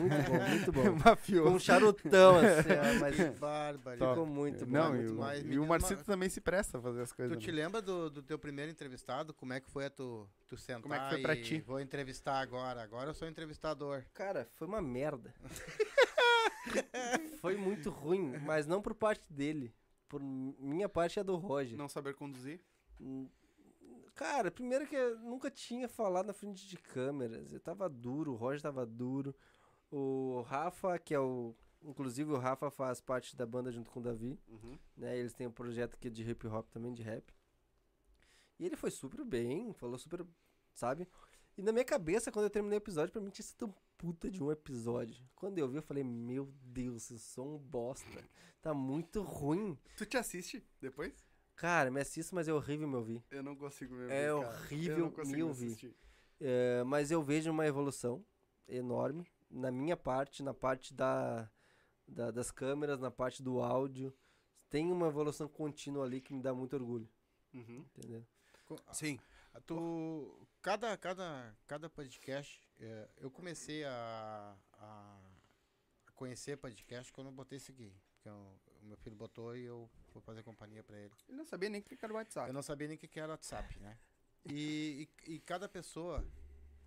[0.00, 0.82] Muito bom, muito bom.
[0.84, 1.50] Com Mafioso.
[1.50, 3.98] um charutão, assim, ó, mas Bárbaro.
[3.98, 4.10] Top.
[4.12, 4.72] ficou muito bom.
[4.72, 5.46] Não, muito e, mais.
[5.46, 7.36] e o Marcito uma- também se presta a fazer as coisas.
[7.36, 7.62] Tu te né?
[7.62, 9.34] lembra do, do teu primeiro entrevistado?
[9.34, 11.60] Como é que foi a tu, tu sentar Como é que foi pra e ti?
[11.60, 12.82] Vou entrevistar agora.
[12.82, 14.04] Agora eu sou entrevistador.
[14.14, 15.34] Cara, foi uma merda.
[17.40, 19.74] foi muito ruim, mas não por parte dele.
[20.08, 21.76] Por minha parte é do Roger.
[21.76, 22.60] Não saber conduzir?
[24.14, 27.52] Cara, primeiro que eu nunca tinha falado na frente de câmeras.
[27.52, 29.34] Eu tava duro, o Roger tava duro.
[29.90, 31.54] O Rafa, que é o.
[31.82, 34.40] Inclusive o Rafa faz parte da banda junto com o Davi.
[34.48, 34.78] Uhum.
[34.96, 35.18] Né?
[35.18, 37.32] Eles têm um projeto aqui de hip hop também, de rap.
[38.58, 40.26] E ele foi super bem, falou super.
[40.72, 41.06] Sabe?
[41.56, 44.30] E na minha cabeça, quando eu terminei o episódio, pra mim tinha sido um puta
[44.30, 45.24] de um episódio.
[45.34, 48.24] Quando eu vi, eu falei, meu Deus, eu sou um bosta.
[48.60, 49.78] Tá muito ruim.
[49.96, 51.25] Tu te assiste depois?
[51.56, 53.24] Cara, me assista, mas é horrível me ouvir.
[53.30, 54.58] Eu não consigo me É ouvir, cara.
[54.62, 55.96] horrível Eu não consigo me ouvir.
[56.40, 58.24] É, mas eu vejo uma evolução
[58.68, 61.50] enorme na minha parte, na parte da,
[62.06, 64.14] da- das câmeras, na parte do áudio.
[64.68, 67.08] Tem uma evolução contínua ali que me dá muito orgulho,
[67.54, 67.86] Uhum.
[67.96, 68.26] entendeu?
[68.66, 69.18] Co- Sim.
[69.54, 75.18] a- Tu, cada, cada, cada podcast, é, eu comecei a, a
[76.14, 77.94] conhecer podcast quando eu botei esse aqui.
[78.16, 81.12] Porque eu- meu filho botou e eu vou fazer companhia pra ele.
[81.28, 82.48] Ele não sabia nem o que era o WhatsApp.
[82.48, 83.98] Eu não sabia nem o que era WhatsApp, né?
[84.44, 86.24] E, e, e cada pessoa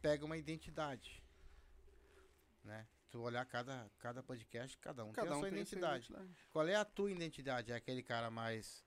[0.01, 1.21] pega uma identidade,
[2.63, 2.87] né?
[3.11, 5.77] Tu olhar cada, cada podcast, cada um Cada tem a um sua tem a sua
[5.77, 6.05] identidade.
[6.11, 6.47] identidade.
[6.51, 7.71] Qual é a tua identidade?
[7.71, 8.85] É aquele cara mais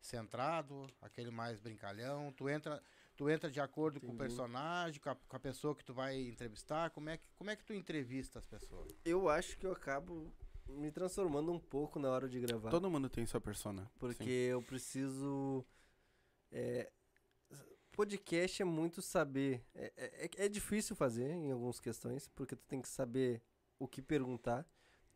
[0.00, 2.32] centrado, aquele mais brincalhão?
[2.32, 2.82] Tu entra,
[3.16, 4.28] tu entra de acordo com o Entendi.
[4.28, 6.90] personagem, com a, com a pessoa que tu vai entrevistar?
[6.90, 8.92] Como é que, como é que tu entrevista as pessoas?
[9.04, 10.30] Eu acho que eu acabo
[10.72, 12.70] me transformando um pouco na hora de gravar.
[12.70, 13.90] Todo mundo tem sua persona.
[13.98, 14.30] Porque Sim.
[14.30, 15.64] eu preciso.
[16.50, 16.90] é,
[17.92, 19.64] podcast é muito saber.
[19.74, 19.92] É,
[20.36, 23.42] é- é difícil fazer em algumas questões, porque tu tem que saber
[23.78, 24.66] o que perguntar,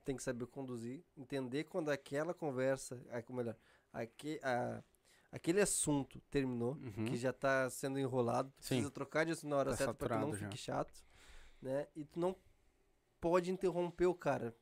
[0.04, 3.56] tem que saber conduzir, entender quando aquela conversa, ou melhor,
[3.92, 4.82] aque, a-
[5.32, 7.06] aquele assunto terminou, Uhum.
[7.06, 8.68] que já tá sendo enrolado, tu Sim.
[8.76, 10.46] precisa trocar disso na hora Tá certa para que não já.
[10.46, 10.92] fique chato,
[11.62, 11.86] né?
[11.96, 12.36] E tu não
[13.20, 14.54] pode interromper o cara.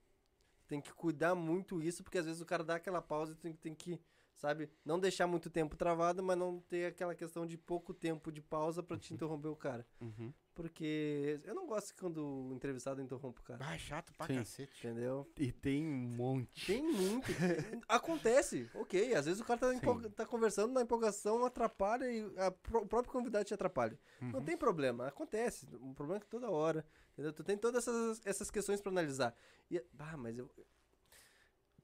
[0.67, 3.55] Tem que cuidar muito isso, porque às vezes o cara dá aquela pausa e tem,
[3.55, 4.01] tem que,
[4.37, 8.41] sabe, não deixar muito tempo travado, mas não ter aquela questão de pouco tempo de
[8.41, 9.87] pausa pra te interromper o cara.
[10.01, 10.33] Uhum.
[10.55, 13.65] Porque eu não gosto quando o entrevistado interrompe o cara.
[13.67, 14.37] Ah, chato pra Sim.
[14.37, 14.87] cacete.
[14.87, 15.29] Entendeu?
[15.37, 16.67] E tem um monte.
[16.67, 17.27] Tem muito.
[17.89, 19.15] Acontece, ok.
[19.15, 19.69] Às vezes o cara tá,
[20.15, 23.99] tá conversando na empolgação, atrapalha e a pro- o próprio convidado te atrapalha.
[24.21, 24.45] Não Uhum.
[24.45, 25.67] tem problema, acontece.
[25.81, 26.87] O problema é que toda hora.
[27.15, 27.33] Entendeu?
[27.33, 29.35] Tu tem todas essas, essas questões pra analisar.
[29.71, 30.49] E, ah, mas eu.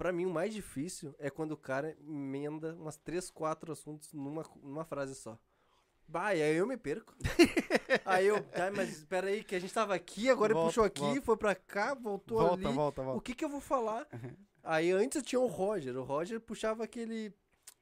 [0.00, 4.42] Pra mim, o mais difícil é quando o cara emenda umas três, quatro assuntos numa,
[4.62, 5.38] numa frase só.
[6.08, 7.14] Bah, e aí eu me perco.
[8.06, 10.84] aí eu, tá, mas espera aí, que a gente tava aqui, agora ele Volta, puxou
[10.84, 11.20] aqui, volta.
[11.22, 12.74] foi pra cá, voltou Volta, ali.
[12.74, 13.20] volta, O volta.
[13.22, 14.06] que que eu vou falar?
[14.10, 14.34] Uhum.
[14.62, 15.94] Aí antes tinha o Roger.
[15.98, 17.30] O Roger puxava aquele.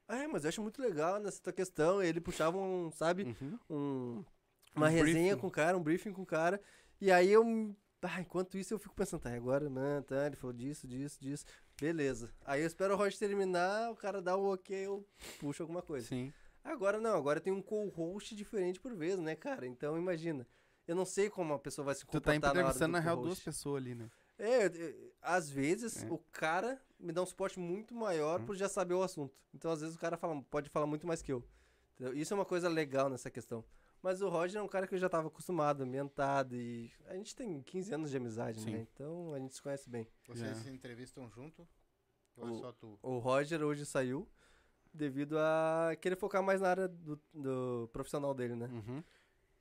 [0.09, 2.03] Ah, mas eu acho muito legal nessa tua questão.
[2.03, 3.59] Ele puxava um, sabe, Uhum.
[3.71, 4.25] um,
[4.75, 5.41] uma Um resenha briefing.
[5.41, 6.61] com o cara, um briefing com o cara.
[7.01, 7.45] E aí eu.
[8.03, 11.45] Ah, enquanto isso eu fico pensando, tá, agora, não, tá, ele falou disso, disso, disso.
[11.81, 12.31] Beleza.
[12.45, 15.07] Aí eu espero o Roger terminar, o cara dá o ok, eu
[15.39, 16.07] puxo alguma coisa.
[16.09, 16.33] Sim.
[16.65, 19.67] Agora não, agora tem um co-host diferente por vez, né, cara?
[19.67, 20.47] Então imagina.
[20.87, 22.93] Eu não sei como a pessoa vai se Tu tá comportar na hora entrevistando, do
[22.93, 24.11] na real, duas pessoas ali, né?
[24.39, 26.11] É, eu- eu- às vezes É.
[26.11, 28.47] o cara me dá um suporte muito maior Hum.
[28.47, 29.35] por já saber o assunto.
[29.55, 31.45] Então às vezes o cara fala, pode falar muito mais que eu.
[31.95, 32.15] Entendeu?
[32.17, 33.65] Isso é uma coisa legal nessa questão.
[34.03, 37.35] Mas o Roger é um cara que eu já tava acostumado, ambientado e a gente
[37.35, 38.71] tem 15 anos de amizade, Sim.
[38.71, 38.87] né?
[38.95, 40.07] Então a gente se conhece bem.
[40.27, 40.63] Vocês Já.
[40.65, 41.67] se entrevistam junto?
[42.37, 42.99] Ou é O- só tu?
[43.03, 44.29] O Roger hoje saiu
[44.95, 48.67] devido a querer focar mais na área do, do profissional dele, né?
[48.69, 49.03] Uhum.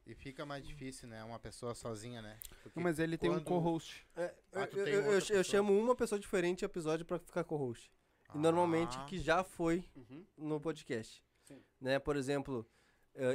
[0.06, 1.22] E fica mais difícil, né?
[1.24, 2.40] Uma pessoa sozinha, né?
[2.64, 4.08] Porque Mas ele tem um co-host.
[4.16, 7.92] É, Ah, eu, eu- eu- eu chamo uma pessoa diferente episódio pra ficar co-host.
[8.34, 10.26] E normalmente Ah, que já foi Uhum.
[10.38, 11.22] no podcast.
[11.44, 11.62] Sim.
[11.82, 11.98] Né?
[12.00, 12.66] Por exemplo,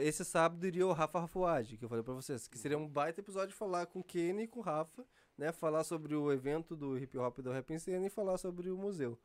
[0.00, 3.20] esse sábado iria o Rafa Rafuage, que eu falei pra vocês, que seria um baita
[3.20, 5.04] episódio falar com o Kenny e com o Rafa,
[5.36, 5.50] né?
[5.52, 9.18] Falar sobre o evento do hip hop do rap cena e falar sobre o museu.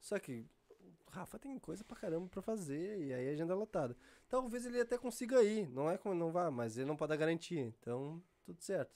[0.00, 0.46] Só que
[1.06, 3.96] o Rafa tem coisa pra caramba pra fazer e aí a agenda é lotada.
[4.28, 7.16] Talvez ele até consiga ir, não é como não vá, mas ele não pode dar
[7.16, 8.94] garantia, então tudo certo.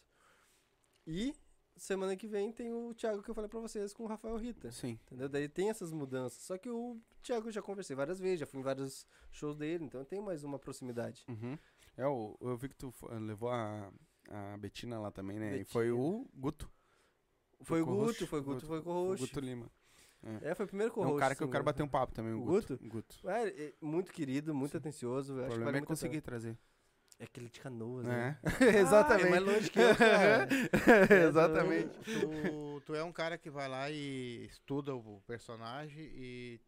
[1.07, 1.35] E
[1.77, 4.71] semana que vem tem o Thiago que eu falei pra vocês com o Rafael Rita.
[4.71, 4.99] Sim.
[5.07, 5.29] Entendeu?
[5.29, 6.43] Daí tem essas mudanças.
[6.43, 9.85] Só que o Thiago eu já conversei várias vezes, já fui em vários shows dele,
[9.85, 11.25] então tem mais uma proximidade.
[11.29, 11.59] Uhum.
[11.97, 13.91] É, o, eu vi que tu levou a,
[14.29, 15.49] a Betina lá também, né?
[15.49, 15.73] E Betina.
[15.73, 16.71] foi o Guto.
[17.63, 17.87] Foi o.
[17.87, 19.27] Guto, foi o Guto, foi o O co-host.
[19.27, 19.71] Guto Lima.
[20.41, 21.15] É, foi o primeiro É co-host.
[21.15, 21.67] um cara que eu sim, quero né?
[21.67, 22.77] bater um papo também, o O Guto.
[22.79, 22.89] Guto?
[22.89, 23.29] Guto.
[23.31, 25.35] É, é muito querido, muito atencioso.
[25.35, 26.59] O eu acho que problema vale é conseguir trazer.
[27.19, 28.39] É aquele de canoas, né?
[28.61, 28.71] É.
[28.71, 29.27] Ah, Exatamente.
[29.27, 30.49] é mais longe que eu, cara.
[31.29, 31.99] Exatamente.
[32.01, 36.61] Tu, tu é um cara que vai lá e estuda o personagem e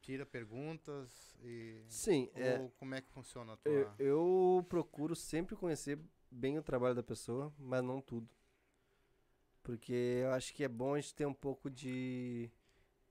[0.00, 1.82] tira perguntas e...
[1.88, 3.72] Sim, é, Ou como é que funciona a tua...
[3.72, 5.98] eu, eu procuro sempre conhecer
[6.30, 8.28] bem o trabalho da pessoa, mas não tudo.
[9.62, 12.50] Porque eu acho que é bom a gente ter um pouco de.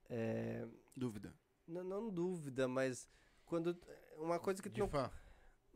[0.09, 0.65] é,
[0.95, 1.33] Dúvida.
[1.67, 3.07] não, não dúvida, mas
[3.45, 3.77] quando.
[4.17, 5.11] Uma coisa que tu De não fã.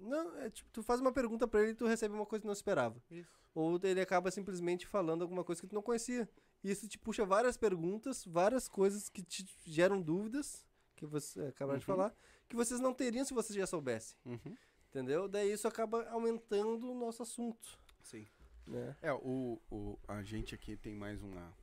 [0.04, 2.48] Não, é tipo, tu faz uma pergunta pra ele e tu recebe uma coisa que
[2.48, 3.02] não esperava.
[3.10, 3.30] Isso.
[3.56, 6.28] Ou ele acaba simplesmente falando alguma coisa que tu não conhecia.
[6.64, 11.80] E isso te puxa várias perguntas, várias coisas que te geram dúvidas, que você acabaram
[11.80, 11.96] de Uhum.
[11.96, 12.16] falar,
[12.50, 14.18] que vocês não teriam se vocês já soubessem.
[14.26, 14.56] Uhum.
[14.90, 15.28] Entendeu?
[15.28, 17.80] Daí isso acaba aumentando o nosso assunto.
[18.02, 18.28] Sim.
[18.66, 18.96] Né?
[19.02, 21.54] É, o, o, a gente aqui tem mais uma.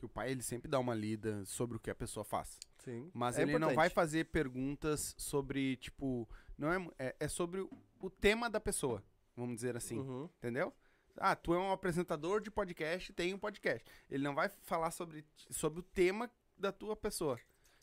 [0.00, 2.58] Que o pai ele sempre dá uma lida sobre o que a pessoa faz.
[2.78, 3.10] Sim.
[3.12, 3.92] Mas É ele não vai importante.
[3.94, 6.26] fazer perguntas sobre, tipo.
[6.56, 7.70] Não é, é, é sobre o,
[8.00, 9.04] o tema da pessoa,
[9.36, 9.98] vamos dizer assim.
[9.98, 10.24] Uhum.
[10.38, 10.72] Entendeu?
[11.18, 13.84] Ah, tu é um apresentador de podcast, tem um podcast.
[14.10, 17.38] Ele não vai falar sobre, sobre o tema da tua pessoa.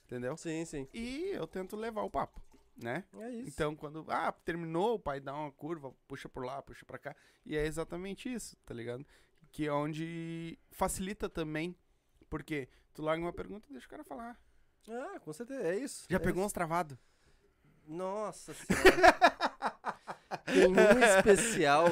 [0.06, 0.36] Entendeu?
[0.38, 0.88] Sim, sim.
[0.92, 2.42] E eu tento levar o papo,
[2.76, 3.04] né?
[3.20, 3.50] É isso.
[3.50, 4.04] Então, quando.
[4.08, 7.16] Ah, terminou, o pai dá uma curva, puxa por lá, puxa pra cá.
[7.46, 9.06] E é exatamente isso, tá ligado?
[9.52, 11.76] Que é onde facilita também.
[12.30, 14.40] Porque tu larga uma pergunta e deixa o cara falar.
[14.90, 15.62] Ah, com certeza.
[15.62, 16.06] É isso.
[16.10, 16.48] Já é pegou isso.
[16.48, 16.98] uns travados?
[17.88, 19.38] Nossa senhora.
[20.46, 21.86] Tem um especial.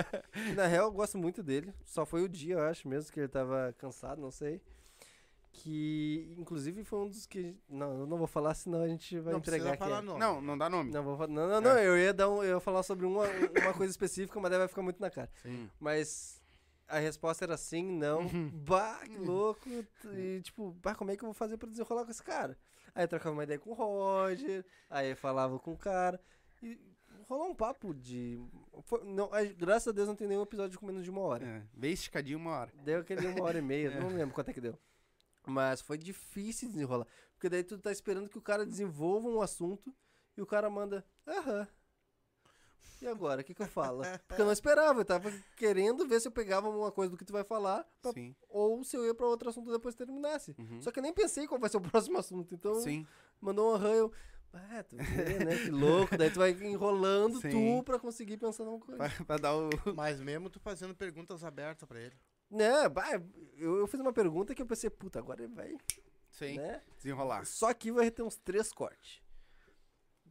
[0.54, 1.72] Na real, eu gosto muito dele.
[1.84, 4.60] Só foi o dia, eu acho mesmo, que ele tava cansado, não sei.
[5.52, 7.56] Que, inclusive, foi um dos que.
[7.68, 10.02] Não, eu não vou falar, senão a gente vai não entregar aqui.
[10.02, 10.20] nome.
[10.20, 10.90] Não, não dá nome.
[10.92, 13.24] Não, vou não, não, não, eu ia dar um, eu ia falar sobre uma,
[13.62, 15.30] uma coisa específica, mas daí vai ficar muito na cara.
[15.44, 15.66] Hum.
[15.80, 16.37] Mas
[16.88, 18.26] a resposta era sim, não.
[18.52, 19.68] bah, que louco.
[20.14, 22.58] E tipo, bah, como é que eu vou fazer pra desenrolar com esse cara?
[22.94, 26.20] Aí eu trocava uma ideia com o Roger, aí eu falava com o cara.
[26.62, 26.78] E
[27.28, 28.40] rolou um papo de.
[28.84, 31.46] foi- não, graças a Deus não tem nenhum episódio com menos de uma hora.
[31.46, 32.72] É, veio esticadinho uma hora.
[32.82, 34.00] Deu aquele uma hora e meia, É.
[34.00, 34.76] não lembro quanto é que deu.
[35.46, 37.06] Mas foi difícil desenrolar.
[37.34, 39.94] Porque daí tu tá esperando que o cara desenvolva um assunto
[40.36, 41.66] e o cara manda, aham.
[43.00, 44.02] E agora, o que que eu falo?
[44.26, 47.24] Porque eu não esperava, eu tava querendo ver se eu pegava uma coisa do que
[47.24, 48.34] tu vai falar, pra- Sim.
[48.48, 50.54] ou se eu ia pra outro assunto depois que terminasse.
[50.58, 50.80] Uhum.
[50.82, 53.06] Só que eu nem pensei qual vai ser o próximo assunto, então Sim.
[53.40, 54.12] mandou um eu...
[54.52, 55.56] Ah, tu vê, né?
[55.58, 56.16] Que louco.
[56.16, 57.50] Daí tu vai enrolando Sim.
[57.78, 58.96] tu pra conseguir pensar numa coisa.
[58.96, 59.68] Pra, pra dar o.
[59.94, 62.16] Mas mesmo tu fazendo perguntas abertas pra ele.
[62.50, 62.72] Né,
[63.58, 65.76] eu, eu fiz uma pergunta que eu pensei, puta, agora ele vai,
[66.30, 66.56] Sim.
[66.56, 66.80] né?
[66.96, 67.44] Desenrolar.
[67.44, 69.20] Só que vai ter uns três cortes.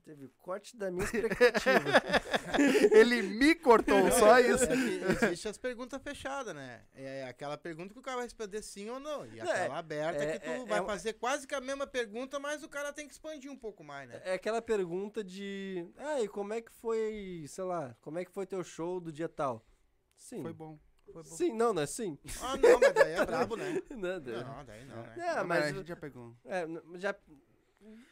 [0.07, 1.83] Teve corte da minha expectativa.
[2.95, 4.63] Ele me cortou, só isso.
[4.63, 6.85] É existe as perguntas fechadas, né?
[6.93, 9.25] É aquela pergunta que o cara vai responder sim ou não.
[9.25, 11.85] E É, aquela aberta é- que tu é- vai é fazer quase que a mesma
[11.85, 14.21] pergunta, mas o cara tem que expandir um pouco mais, né?
[14.23, 15.85] é aquela pergunta de.
[15.97, 19.11] Ah, e como é que foi, sei lá, como é que foi teu show do
[19.11, 19.61] dia tal?
[20.15, 20.41] Sim.
[20.41, 20.79] Foi bom.
[21.11, 21.35] Foi bom.
[21.35, 22.17] Sim, não, não é sim.
[22.41, 23.81] Ah, não, mas daí é brabo, né?
[23.89, 25.15] Não, daí não, né?
[25.17, 26.33] É, Não, mas- a gente já pegou.
[26.45, 27.13] É, já.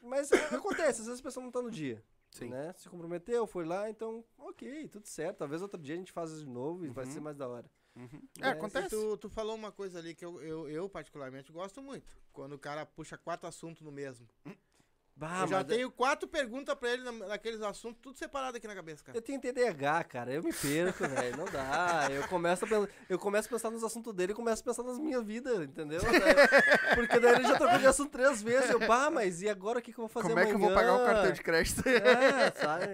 [0.02, 2.04] Mas acontece, às vezes a pessoa não tá no dia.
[2.32, 2.50] Sim.
[2.50, 2.74] Né?
[2.74, 5.38] Se comprometeu, foi lá, então, ok, tudo certo.
[5.38, 7.12] Talvez outro dia a gente faça de novo e vai Uhum.
[7.12, 7.70] ser mais da hora.
[7.96, 8.22] Uhum.
[8.42, 8.90] É, É, acontece.
[8.90, 12.06] Tu, tu falou uma coisa ali que eu, eu, eu particularmente gosto muito.
[12.34, 14.28] Quando o cara puxa quatro assuntos no mesmo.
[15.18, 18.58] Bah, eu já mas é- tenho quatro perguntas pra ele na- naqueles assuntos, tudo separado
[18.58, 19.18] aqui na cabeça, cara.
[19.18, 20.34] Eu tenho TDAH, cara.
[20.34, 21.38] Eu me perco, velho.
[21.38, 22.10] Não dá.
[22.12, 24.84] Eu começo, a pensar, eu começo a pensar nos assuntos dele e começo a pensar
[24.84, 26.02] nas minhas vidas, entendeu?
[26.02, 28.70] Daí- porque daí ele já trocou de assunto três vezes.
[28.70, 30.60] Eu, bah, mas e agora o que, que eu vou fazer Como é que eu
[30.60, 31.82] vou pagar o cartão de crédito?
[31.88, 32.86] É, sabe?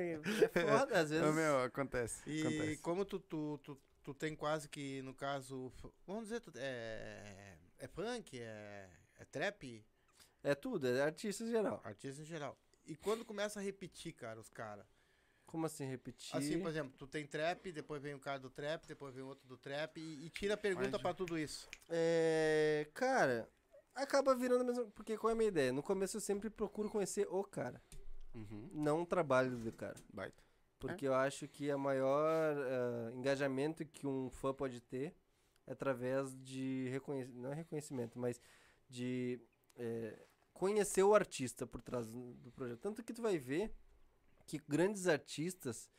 [0.53, 1.27] É foda, às vezes.
[1.27, 2.21] Ô, meu, acontece.
[2.29, 2.77] E acontece.
[2.83, 5.71] como tu, tu, tu, tu tem quase que, no caso,
[6.05, 8.87] vamos dizer, tu, é, é funk, é,
[9.19, 9.83] é trap,
[10.43, 11.81] É tudo, é artista em geral.
[11.83, 12.57] artista em geral.
[12.85, 14.85] E quando começa a repetir, cara, os caras.
[15.45, 16.35] Como assim repetir?
[16.35, 19.45] Assim, por exemplo, tu tem trap, depois vem o cara do trap, depois vem outro
[19.47, 21.69] do trap e, e tira a pergunta pra tudo isso.
[21.89, 22.87] É.
[22.93, 23.49] Cara,
[23.93, 24.89] acaba virando mesmo.
[24.91, 25.71] Porque qual é a minha ideia?
[25.73, 27.81] No começo eu sempre procuro conhecer o cara,
[28.33, 28.69] Uhum.
[28.73, 29.95] não o trabalho do cara.
[30.13, 30.41] Baita.
[30.79, 35.13] Porque eu acho que a maior ah, engajamento que um fã pode ter
[35.67, 38.41] é através de reconhecimento, não é reconhecimento, mas
[38.89, 39.39] de
[39.75, 40.17] eh,
[40.53, 42.79] conhecer o artista por trás do projeto.
[42.79, 43.73] Tanto que tu vai ver
[44.45, 45.89] que grandes artistas,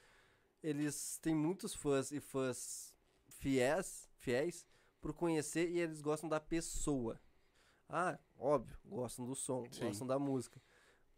[0.62, 2.94] eles têm muitos fãs e fãs
[3.28, 4.66] fiéis, fiéis
[5.00, 7.20] por conhecer e eles gostam da pessoa.
[7.88, 9.86] Ah, óbvio, gostam do som, Sim.
[9.86, 10.62] gostam da música.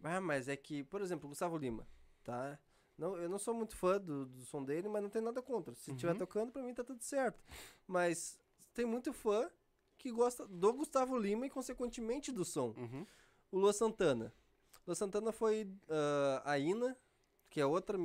[0.03, 1.87] Ah, mas é que, por exemplo, Gustavo Lima,
[2.23, 2.59] tá?
[2.97, 5.75] Não, eu não sou muito fã do, do som dele, mas não tem nada contra.
[5.75, 6.19] Se estiver Uhum.
[6.19, 7.43] tocando, pra mim tá tudo certo.
[7.87, 8.39] Mas
[8.73, 9.51] tem muito fã
[9.99, 12.69] que gosta do Gustavo Lima e, consequentemente, do som.
[12.77, 13.07] Uhum.
[13.55, 14.33] O Lua Santana.
[14.85, 16.97] Lua Santana foi ah, a Ina,
[17.49, 17.97] que é outra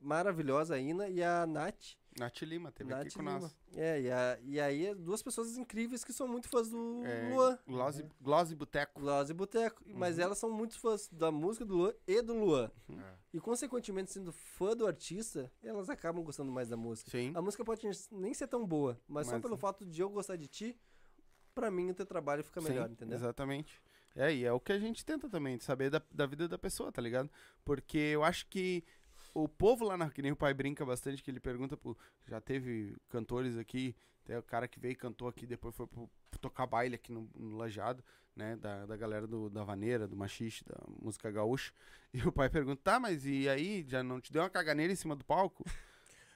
[0.00, 1.96] maravilhosa, a Ina, e a Nath.
[2.18, 3.40] Nath Lima teve Nath aqui com Lima.
[3.40, 3.56] nós.
[3.76, 7.28] É, e, a- e aí é duas pessoas incríveis que são muito fãs do É,
[7.34, 7.58] Luan.
[7.66, 9.00] Glossy, Glossy Boteco.
[9.00, 9.82] Gloss e Boteco.
[9.86, 10.22] Mas Uhum.
[10.24, 12.70] elas são muito fãs da música do Luan e do Luan.
[12.90, 13.14] É.
[13.34, 17.10] E, consequentemente, sendo fã do artista, elas acabam gostando mais da música.
[17.10, 17.32] Sim.
[17.34, 20.36] A música pode nem ser tão boa, mas, só Mas- pelo fato de eu gostar
[20.36, 20.78] de ti,
[21.54, 23.16] pra mim o teu trabalho fica melhor, Sim, entendeu?
[23.16, 23.82] Exatamente.
[24.16, 26.56] É, e é o que a gente tenta também, de saber da, da vida da
[26.56, 27.28] pessoa, tá ligado?
[27.64, 28.84] Porque eu acho que
[29.34, 30.08] o povo lá na.
[30.08, 31.98] Que nem o pai brinca bastante, que ele pergunta pro.
[32.28, 36.08] Já teve cantores aqui, tem o cara que veio e cantou aqui, depois foi pro,
[36.40, 38.04] tocar baile aqui no, no Lajado,
[38.36, 38.56] né?
[38.56, 41.72] Da, da galera do, da vaneira, do machixe, da música gaúcha.
[42.12, 44.96] E o pai pergunta, tá, mas e aí, já não te deu uma caganeira em
[44.96, 45.64] cima do palco?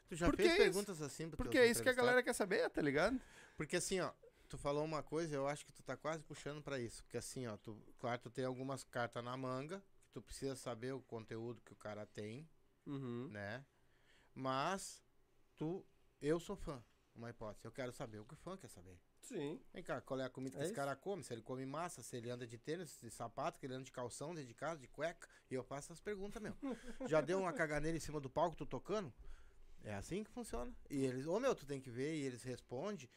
[0.08, 0.62] Tu já Por que fez isso?
[0.62, 3.20] perguntas assim Porque é isso que a galera quer saber, tá ligado?
[3.58, 4.10] Porque assim, ó,
[4.48, 7.02] tu falou uma coisa, eu acho que tu tá quase puxando pra isso.
[7.04, 10.92] Porque assim, ó, tu, claro, tu tem algumas cartas na manga, que tu precisa saber
[10.92, 12.48] o conteúdo que o cara tem,
[12.86, 13.28] Uhum.
[13.28, 13.64] né?
[14.34, 15.02] Mas
[15.56, 15.84] tu,
[16.20, 16.82] eu sou fã,
[17.14, 17.64] uma hipótese.
[17.64, 18.98] Eu quero saber o que o fã quer saber.
[19.20, 19.60] Sim.
[19.74, 20.76] Vem cá, qual é a comida que É esse isso.
[20.80, 21.22] cara come?
[21.24, 23.90] Se ele come massa, se ele anda de tênis, de sapato, se ele anda de
[23.92, 25.28] calção dentro de casa, de cueca.
[25.50, 26.56] E eu faço essas perguntas mesmo.
[27.10, 29.12] Já deu uma caganeira em cima do palco, tu tocando?
[29.82, 30.72] É assim que funciona.
[30.88, 33.08] E eles, ô meu, tu tem que ver, e eles respondem.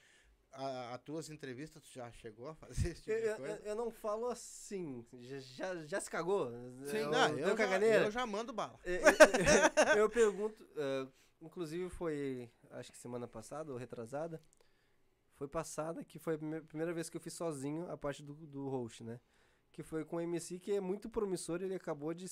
[0.54, 3.62] A, a tuas entrevistas, tu já chegou a fazer esse tipo Eu, de eu- coisa?
[3.70, 5.06] eu não falo assim.
[5.22, 6.52] Já, já, já se cagou?
[6.86, 8.78] Sim, Eu- não, eu, já, eu já mando bala.
[8.84, 9.02] É, é, é,
[10.00, 11.08] eu pergunto, ah,
[11.42, 14.42] inclusive foi, acho que semana passada ou retrasada,
[15.36, 18.34] foi passada que foi a prime- primeira vez que eu fiz sozinho a parte do,
[18.34, 19.20] do host, né?
[19.72, 22.26] Que foi com o MC que é muito promissor, ele acabou de,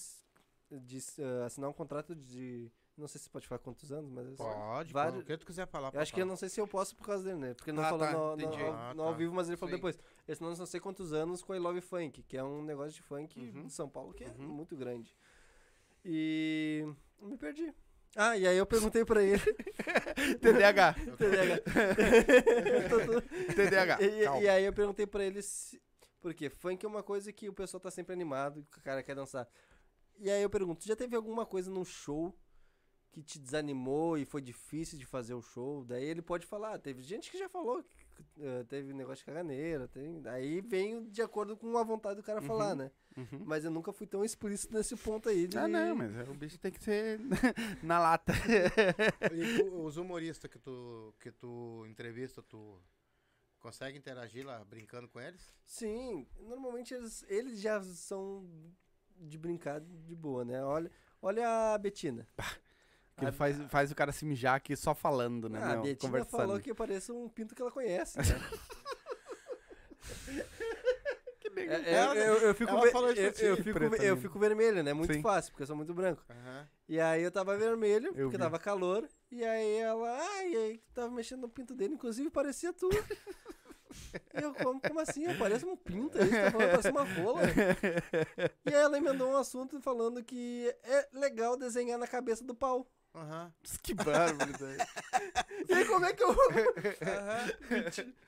[0.70, 4.36] de ah, assinar um contrato de, não sei se pode falar quantos anos, mas...
[4.36, 5.92] Pode, vários- pode, o que tu quiser falar.
[5.94, 7.54] Eu acho que eu não sei se eu posso por causa dele, né?
[7.54, 9.18] Porque não Ah, falou tá, no, no- Ah, no ao tá.
[9.18, 9.78] vivo, mas ele falou Sim.
[9.78, 9.98] depois.
[10.28, 13.02] Esse não sei quantos anos com a I Love Funk, que é um negócio de
[13.02, 13.66] funk Uhum.
[13.66, 14.48] de São Paulo que é Uhum.
[14.48, 15.16] muito grande.
[16.06, 16.86] E
[17.22, 17.74] me perdi.
[18.16, 19.40] Ah, e aí eu perguntei pra ele.
[20.42, 20.94] TDAH.
[21.18, 21.62] TDAH.
[23.56, 23.98] TDAH.
[24.02, 25.82] e, e aí eu perguntei pra ele se.
[26.22, 29.16] Porque funk é uma coisa que o pessoal tá sempre animado, que o cara quer
[29.16, 29.48] dançar.
[30.18, 32.36] E aí eu pergunto, já teve alguma coisa num show
[33.12, 35.84] que te desanimou e foi difícil de fazer o show?
[35.84, 39.88] Daí ele pode falar, teve gente que já falou que eh, teve negócio de caganeira,
[39.88, 40.22] tem...
[40.28, 42.76] aí vem de acordo com a vontade do cara falar, Uhum.
[42.76, 42.92] né?
[43.18, 43.44] Uhum.
[43.46, 45.58] Mas eu nunca fui tão explícito nesse ponto aí de...
[45.58, 47.20] Ah, não, mas é, o bicho tem que ser
[47.84, 48.32] na lata.
[49.34, 52.80] E tu- os humoristas que tu, que tu entrevista, tu
[53.60, 55.42] consegue interagir lá brincando com eles?
[55.66, 58.48] Sim, normalmente eles, eles já são
[59.18, 60.64] de brincar de boa, né?
[60.64, 60.90] Olha,
[61.22, 62.26] olha a Betina.
[63.20, 65.60] Que ele faz, faz o cara se mijar aqui só falando, né?
[65.62, 66.40] Ah, a meu, Betina conversando.
[66.40, 68.18] falou que parece um pinto que ela conhece.
[68.18, 68.24] Né?
[71.40, 74.04] Que bem- É, é, eu, eu fico, ela ver- falou isso eu, eu fico, preta
[74.04, 74.94] eu fico vermelho, né?
[74.94, 75.22] Muito Sim.
[75.22, 76.22] fácil, porque eu sou muito branco.
[76.30, 76.68] Aham.
[76.88, 78.44] E aí eu tava vermelho, Eu porque vi.
[78.44, 79.08] tava calor.
[79.32, 82.90] E aí ela, ai, aí tu tava mexendo no pinto dele, inclusive parecia tu.
[84.34, 85.26] E eu, como, como assim?
[85.26, 87.42] Eu pareço um pinto, aí você tá falando, parece uma rola.
[88.66, 92.88] E aí ela emendou um assunto falando que é legal desenhar na cabeça do pau.
[93.16, 93.52] Aham.
[93.82, 94.80] Que bárbaro, velho.
[95.68, 96.30] E aí como é que eu...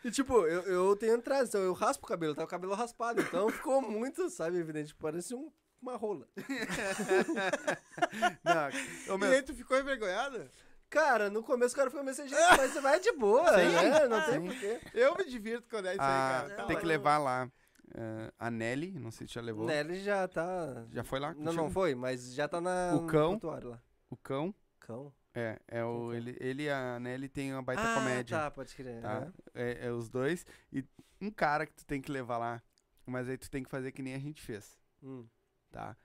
[0.04, 2.74] E tipo, eu, eu tenho entrada, então eu raspo o cabelo, tá com o cabelo
[2.74, 5.52] raspado, então ficou muito, sabe, evidente, parece um,
[5.82, 6.28] uma rola.
[8.44, 10.50] Não, ô, E meu, aí tu ficou envergonhado?
[10.92, 14.08] Cara, no começo o cara ficou meio assim, gente, mas você vai de boa, né?
[14.10, 14.48] Não tem Sim.
[14.48, 14.80] porquê.
[14.94, 16.56] Eu me divirto quando é isso a- aí, cara.
[16.56, 16.88] Tá tem que louco.
[16.88, 17.50] levar lá
[17.96, 19.66] eh, a Nelly, não sei se já levou.
[19.66, 20.86] Nelly já tá...
[20.92, 21.30] Já foi lá?
[21.30, 21.54] Não, contigo?
[21.64, 23.40] não foi, mas já tá na, O cão?
[23.42, 23.82] lá.
[24.10, 24.54] O cão.
[24.82, 25.14] Cão?
[25.34, 28.38] É, é o, Quem ele, ele e a Nelly tem uma baita ah, comédia.
[28.38, 29.02] tá, pode crer.
[29.02, 29.32] Tá?
[29.56, 30.46] É, é os dois.
[30.74, 30.84] E
[31.22, 32.62] um cara que tu tem que levar lá.
[33.06, 34.78] Mas aí tu tem que fazer que nem a gente fez.
[35.02, 35.26] Hum.
[35.72, 35.96] Tá?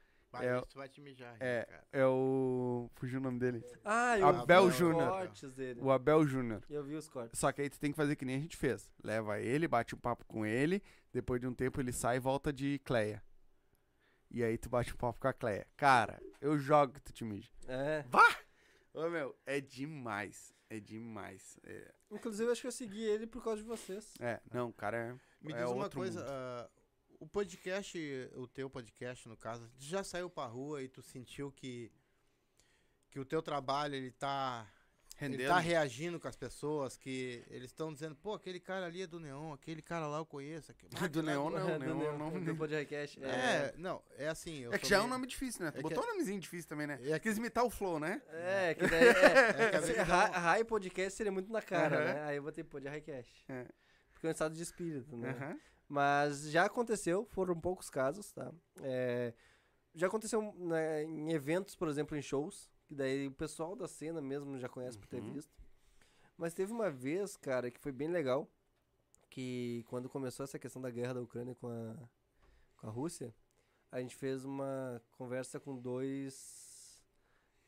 [0.44, 1.84] É- isso vai te mijar, é- cara.
[1.92, 2.90] É o.
[2.94, 3.64] Fugiu o nome dele.
[3.84, 5.08] Ah, eu Abel vi os Júnior.
[5.10, 5.80] cortes dele.
[5.82, 6.62] O Abel Júnior.
[6.68, 7.38] Eu vi os cortes.
[7.38, 8.90] Só que aí tu tem que fazer que nem a gente fez.
[9.02, 10.82] Leva ele, bate um papo com ele.
[11.12, 13.22] Depois de um tempo ele sai e volta de Cleia.
[14.30, 15.66] E aí tu bate um papo com a Cleia.
[15.76, 17.50] Cara, eu jogo que tu te mija.
[17.68, 18.04] É.
[18.92, 20.54] Ô meu, é demais.
[20.68, 21.58] É demais.
[21.64, 24.14] É, Inclusive, eu acho que eu segui ele por causa de vocês.
[24.20, 25.12] é, não, cara é.
[25.40, 26.70] Me é diz uma outro coisa, mundo.
[27.20, 27.98] O podcast,
[28.34, 31.90] o teu podcast, no caso, tu já saiu pra rua e tu sentiu que,
[33.10, 34.70] que o teu trabalho, ele tá,
[35.20, 39.06] ele tá reagindo com as pessoas, que eles estão dizendo, pô, aquele cara ali é
[39.06, 40.72] do Neon, aquele cara lá eu conheço.
[40.72, 42.44] aquele- Ah, Do Neon, não, Do Neon, Neo- não.
[42.44, 43.22] Do podcast.
[43.24, 44.58] É, não, é assim.
[44.60, 45.70] eu É que já é um meio- nome difícil, né?
[45.70, 46.98] Tu É botou que- um nomezinho difícil também, né?
[47.02, 48.20] É que- Quis imitar o Flow, né?
[48.28, 49.04] É, que daí.
[49.96, 52.22] É, É Rai podcast seria muito na cara, né?
[52.24, 53.44] Aí eu botei pô de Highcast.
[53.48, 53.66] É.
[54.12, 55.58] Porque é um estado de espírito, né?
[55.88, 58.52] Mas já aconteceu, foram poucos casos, tá?
[58.82, 59.32] É,
[59.94, 64.20] já aconteceu né, em eventos, por exemplo, em shows, que daí o pessoal da cena
[64.20, 65.32] mesmo já conhece por ter Uhum.
[65.32, 65.54] visto.
[66.36, 68.48] Mas teve uma vez, cara, que foi bem legal,
[69.30, 71.94] que quando começou essa questão da guerra da Ucrânia com a,
[72.76, 73.34] com a Rússia,
[73.90, 77.02] a gente fez uma conversa com dois,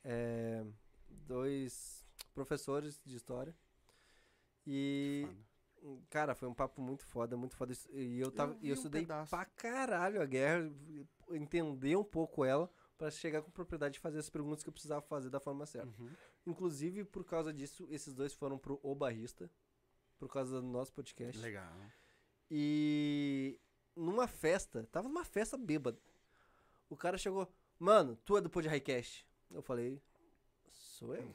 [0.04, 0.64] é,
[1.08, 2.04] dois
[2.34, 3.54] professores de história.
[4.66, 5.26] E.
[6.10, 7.72] Cara, foi um papo muito foda, muito foda.
[7.92, 9.30] E eu, tava, Eu e eu um estudei pedaço.
[9.30, 10.70] pra caralho a guerra,
[11.30, 15.00] entender um pouco ela, pra chegar com propriedade e fazer as perguntas que eu precisava
[15.02, 15.88] fazer da forma certa.
[16.00, 16.10] Uhum.
[16.46, 19.50] Inclusive, por causa disso, esses dois foram pro O Barrista,
[20.18, 21.40] por causa do nosso podcast.
[21.40, 21.72] Legal.
[22.50, 23.60] E
[23.94, 25.98] numa festa, tava numa festa bêbada.
[26.88, 27.46] O cara chegou,
[27.78, 29.26] mano, tu é do Pod Highcast?
[29.50, 30.00] Eu falei,
[30.70, 31.34] sou eu.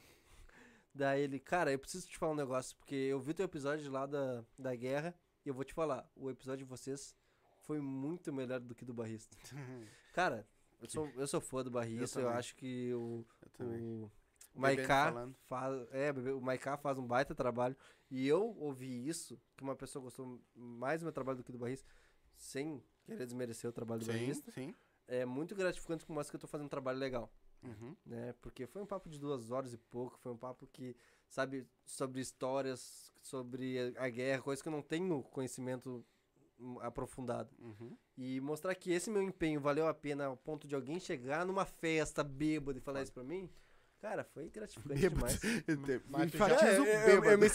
[0.94, 4.06] Daí ele, cara, eu preciso te falar um negócio, porque eu vi teu episódio lá
[4.06, 7.16] da, da guerra e eu vou te falar, o episódio de vocês
[7.62, 9.36] foi muito melhor do que do Barrista.
[10.14, 10.48] Cara,
[10.80, 12.38] eu sou, eu sou fã do Barrista, eu, também.
[12.38, 13.26] acho que o,
[13.60, 14.12] Eu
[14.54, 17.76] o Maiká faz, é, o Maiká faz um baita trabalho.
[18.12, 21.58] E eu ouvi isso, que uma pessoa gostou mais do meu trabalho do que do
[21.58, 21.89] Barrista,
[22.36, 24.52] sem querer desmerecer o trabalho do Sim, Barrista.
[24.52, 24.76] sim.
[25.08, 27.32] É muito gratificante que mostra que eu tô fazendo um trabalho legal,
[27.64, 27.95] Uhum.
[28.05, 28.34] né?
[28.41, 30.95] Porque foi um papo de duas horas e pouco, foi um papo que,
[31.30, 36.05] sabe, sobre histórias, sobre a guerra, coisas que eu não tenho conhecimento
[36.82, 37.53] aprofundado.
[37.59, 37.97] Uhum.
[38.18, 41.66] E mostrar que esse meu empenho valeu a pena ao ponto de alguém chegar numa
[41.66, 43.49] festa bêbado e falar isso pra mim,
[44.04, 45.39] cara, foi gratificante demais.
[46.28, 47.32] Enfatiza É, o eu, eu- bêbado.
[47.32, 47.49] eu me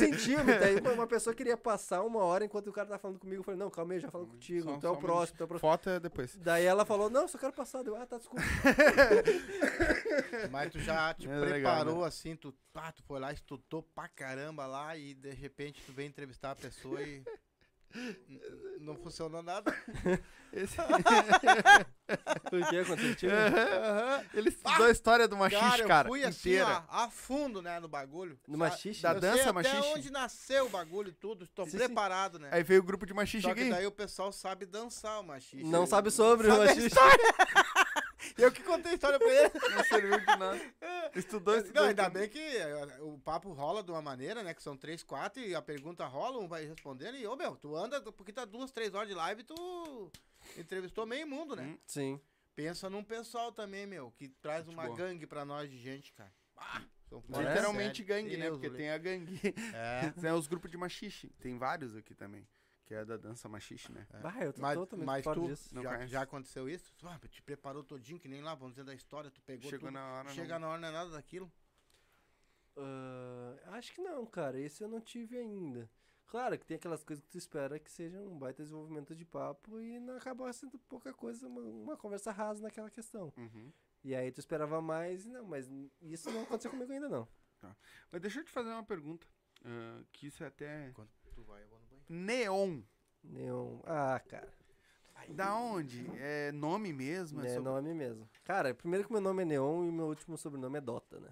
[0.59, 3.41] daí uma- pessoa queria passar uma hora enquanto o cara tá falando comigo.
[3.41, 5.43] Eu falei, não, calma aí, já falo contigo, Só- tu é o um próximo, tu
[5.43, 5.71] é o próximo.
[5.71, 6.35] Foto é depois.
[6.37, 7.83] Daí ela falou, não, só quero passar.
[7.83, 8.43] Deu, ah, tá, desculpa.
[10.51, 12.07] Mas tu já te É legal, preparou né?
[12.07, 16.09] assim, tu, pá, tu foi lá, estudou pra caramba lá e de repente tu vem
[16.09, 17.23] entrevistar a pessoa e
[18.81, 19.75] não funcionou nada.
[20.53, 20.77] Esse...
[20.81, 22.97] o que aconteceu?
[22.97, 23.33] contigo?
[23.33, 26.85] Aham, Ele estudou a história do machixe, Cara, cara, eu fui assim, inteira.
[26.89, 28.39] ó, a fundo, né, no bagulho.
[28.47, 29.03] No machixe?
[29.03, 29.89] Da eu dança sei até machixe?
[29.95, 31.77] onde nasceu o bagulho e tudo, estou Sim, sim.
[31.79, 32.49] preparado, né.
[32.53, 33.71] Aí veio o grupo de machixe Só que aqui.
[33.71, 35.65] daí o pessoal sabe dançar o machixe.
[35.65, 36.97] Não sabe sobre o Sabe a machixe.
[38.37, 39.53] Eu que contei a história pra ele.
[39.75, 40.75] Não serviu de nada.
[41.15, 41.83] Estudou, estudou.
[41.83, 42.41] Não, ainda bem que
[43.01, 44.55] o papo rola de uma maneira, né?
[44.55, 47.77] Que são três, quatro, e a pergunta rola, um vai respondendo, e, ô meu, tu
[47.77, 50.11] anda, porque tá duas, três horas de live, tu
[50.57, 51.63] entrevistou meio mundo, né?
[51.63, 51.79] Hum.
[51.87, 52.21] Sim.
[52.55, 54.97] Pensa num pessoal também, meu, que traz uma boa.
[54.97, 56.33] gangue pra nós de gente, cara.
[56.57, 56.83] Ah,
[57.29, 58.45] Literalmente gangue, né?
[58.47, 59.41] Deus Porque do tem a gangue.
[59.73, 60.11] É.
[60.21, 61.29] Tem os grupos de machixe.
[61.41, 62.47] Tem vários aqui também.
[62.89, 64.07] Que é da dança machixe, né?
[64.23, 65.75] Bah, eu tô Mas, totalmente mas fora tu disso.
[65.75, 66.09] Não já, conhece?
[66.11, 66.91] já aconteceu isso?
[67.03, 69.95] Ah, te preparou todinho, que nem lá, vamos dizer da história, tu pegou Chegou tudo.
[69.95, 70.31] na hora.
[70.31, 70.61] Chega não...
[70.61, 71.53] na hora não é nada daquilo.
[72.79, 74.59] Ah, acho que não, cara.
[74.59, 75.91] Esse eu não tive ainda.
[76.29, 79.79] Claro que tem aquelas coisas que tu espera que seja um baita desenvolvimento de papo
[79.81, 83.33] e não acaba sendo pouca coisa, uma, uma conversa rasa naquela questão.
[83.37, 83.71] Uhum.
[84.03, 85.71] E aí tu esperava mais, e não, mas
[86.01, 87.29] isso não aconteceu comigo ainda não.
[88.11, 89.27] Mas deixa eu te fazer uma pergunta.
[89.65, 90.91] ah, que isso é até.
[90.93, 91.78] Quando tu vai, eu vou
[92.09, 92.81] Neon.
[93.23, 93.81] Nenhum.
[93.85, 94.49] Ah, cara.
[95.31, 96.07] Da onde?
[96.17, 97.41] É nome mesmo?
[97.45, 98.29] É sobre- nome mesmo.
[98.45, 101.29] Cara, primeiro que meu nome é Neon e meu último sobrenome é Dota, né?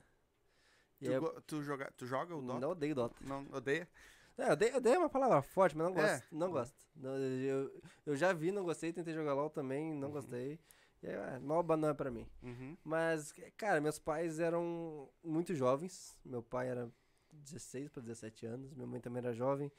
[1.01, 2.61] E Tu, go- tu joga, tu joga o Dota?
[2.61, 3.17] não odeio Dota.
[3.23, 3.89] Não odeia?
[4.37, 6.03] É, odeio, odeio é uma palavra forte, mas não É.
[6.13, 6.27] gosto.
[6.37, 6.77] Não gosto.
[6.95, 10.15] Não, eu, eu já vi, não gostei, tentei jogar LOL também, não Uhum.
[10.15, 10.59] gostei.
[11.03, 12.27] E aí, ah, Malba não é pra mim.
[12.43, 12.77] Uhum.
[12.85, 16.19] Mas, cara, meus pais eram muito jovens.
[16.25, 16.91] Meu pai era
[17.33, 19.71] 16 para 17 anos, minha mãe também era jovem.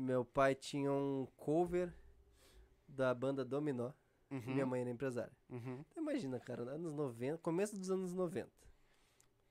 [0.00, 1.92] Meu pai tinha um cover
[2.86, 3.92] da banda Dominó.
[4.30, 4.38] Uhum.
[4.38, 5.36] e Minha mãe era empresária.
[5.48, 5.84] Uhum.
[5.90, 8.48] Então, imagina, cara, anos 90, começo dos anos 90.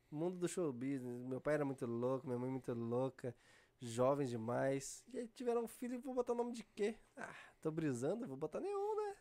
[0.09, 1.21] Mundo do show business.
[1.25, 3.35] Meu pai era muito louco, minha mãe muito louca,
[3.77, 5.03] jovens demais.
[5.13, 6.95] E aí tiveram um filho vou botar o nome de quê?
[7.17, 9.15] Ah, tô brisando, vou botar nenhum, né?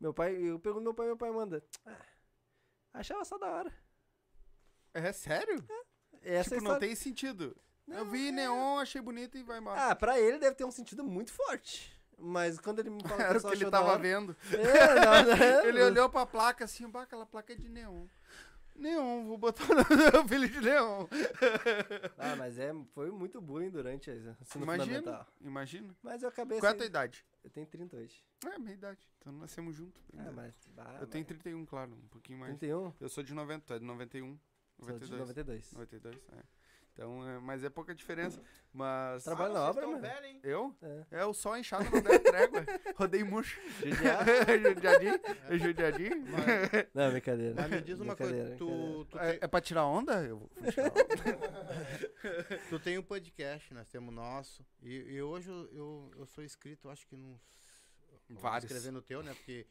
[0.00, 1.62] Meu pai, eu pergunto meu pai, meu pai manda.
[1.84, 2.00] Ah,
[2.94, 3.74] achava só da hora.
[4.94, 5.62] É sério?
[6.22, 7.54] Essa tipo, é a não história- tem sentido.
[7.88, 8.32] Eu Não, vi é.
[8.32, 9.90] neon, achei bonito e vai embora.
[9.90, 11.92] Ah, pra ele deve ter um sentido muito forte.
[12.16, 14.36] Mas quando ele me fala Era o só que ele tava hora- vendo.
[14.52, 15.86] É, não, não, Ele não.
[15.86, 18.06] olhou pra placa assim, bah, aquela placa é de neon.
[18.76, 19.66] Neon, vou botar o
[20.12, 21.06] meu filho de neon.
[22.18, 25.94] Ah, mas é, foi muito bullying durante a ensino Imagina, imagina.
[26.02, 27.24] Mas eu acabei Qual é a assim, tua idade?
[27.44, 28.24] Eu tenho 30 hoje.
[28.46, 29.08] É, minha idade.
[29.18, 30.02] Então nascemos juntos.
[30.16, 30.54] Ah, mas...
[30.74, 32.56] bah, eu tenho mas- 31, claro, um pouquinho mais.
[32.58, 32.92] 31?
[33.00, 34.38] Eu sou de 90, tu é de 91.
[34.80, 35.72] Sou de 92.
[35.72, 35.72] 92.
[35.72, 36.42] 92, é.
[36.94, 38.40] Então, é, mas é pouca diferença.
[38.72, 39.24] Mas.
[39.24, 40.00] Trabalho Ah, na obra, mano.
[40.00, 40.40] velho, hein?
[40.44, 40.72] Eu?
[40.80, 41.06] É.
[41.22, 42.64] É, o sol inchado não der trégua.
[42.96, 43.60] Rodei murcho.
[44.62, 45.20] Judiadinho?
[45.48, 46.24] É judiadinho?
[46.94, 47.54] Não, brincadeira.
[47.56, 50.22] Mas me diz uma coisa, tu, tu, É, tem, é pra tirar onda?
[50.22, 52.58] Eu vou tirar onda.
[52.70, 54.64] tu tem um podcast, nós temos o nosso.
[54.80, 57.40] E, e hoje eu, eu, eu sou inscrito, acho que nos.
[58.30, 58.70] Vários.
[58.70, 59.34] escrever no teu, né?
[59.34, 59.66] Porque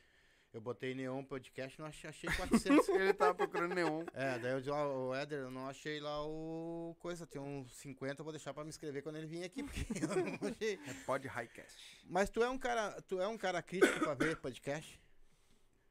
[0.54, 2.88] eu botei Neon Podcast e não achei, achei 400.
[2.90, 4.06] Ele tava procurando neon.
[4.14, 7.74] é, daí eu disse, ó, o Éder, eu não achei lá o coisa, tem uns
[7.78, 10.80] 50, eu vou deixar pra me inscrever quando ele vir aqui, porque eu não achei.
[10.88, 12.04] É pod highcast.
[12.08, 15.02] Mas tu é um cara, tu é um cara crítico pra ver podcast?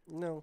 [0.06, 0.42] Não.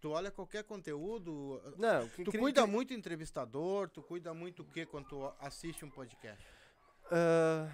[0.00, 2.08] Tu olha qualquer conteúdo, Não.
[2.08, 5.84] que- tu que- cuida que- muito entrevistador, tu cuida muito o que quando tu assiste
[5.84, 6.42] um podcast?
[7.12, 7.68] Ah,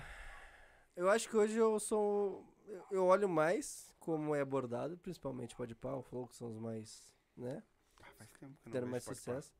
[0.97, 2.45] eu acho que hoje eu sou...
[2.91, 7.13] Eu olho mais como é abordado, principalmente o Podpah, o Flow, que são os mais,
[7.37, 7.61] né?
[8.01, 9.53] Ah, faz tempo que não vejo mais sucesso.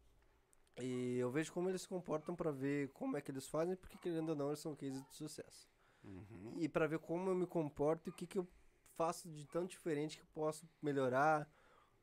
[0.81, 3.99] E eu vejo como eles se comportam pra ver como é que eles fazem, porque
[3.99, 5.69] querendo ou não, eles são cases de sucesso.
[6.05, 6.55] Uhum.
[6.59, 8.47] E pra ver como eu me comporto e o que, que eu
[8.95, 11.51] faço de tão diferente que eu posso melhorar,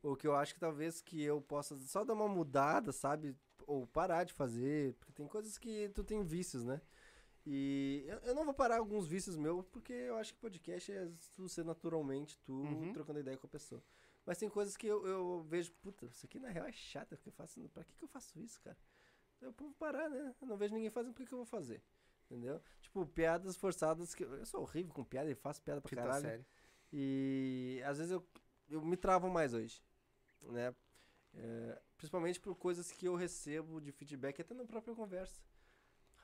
[0.02, 3.34] ou que eu acho que talvez que eu possa só dar uma mudada, sabe?
[3.66, 6.82] Ou parar de fazer, porque tem coisas que tu tem vícios, né?
[7.46, 11.10] E eu, eu não vou parar alguns vícios meus, porque eu acho que podcast é
[11.36, 12.92] tu ser naturalmente tu Uhum.
[12.92, 13.82] trocando ideia com a pessoa.
[14.24, 17.28] Mas tem coisas que eu, eu vejo, puta, isso aqui na real é chato, que
[17.28, 18.78] eu faço, pra que, que eu faço isso, cara?
[19.42, 20.34] Eu vou parar, né?
[20.40, 21.82] Eu não vejo ninguém fazendo, por que, que eu vou fazer?
[22.24, 22.62] Entendeu?
[22.80, 24.22] Tipo, piadas forçadas que.
[24.24, 26.22] Eu sou horrível com piada e faço piada pra Quinta caralho.
[26.22, 26.46] série.
[26.90, 28.26] E às vezes eu,
[28.70, 29.82] eu me travo mais hoje,
[30.40, 30.74] né?
[31.34, 35.42] É, principalmente por coisas que eu recebo de feedback, até na própria conversa.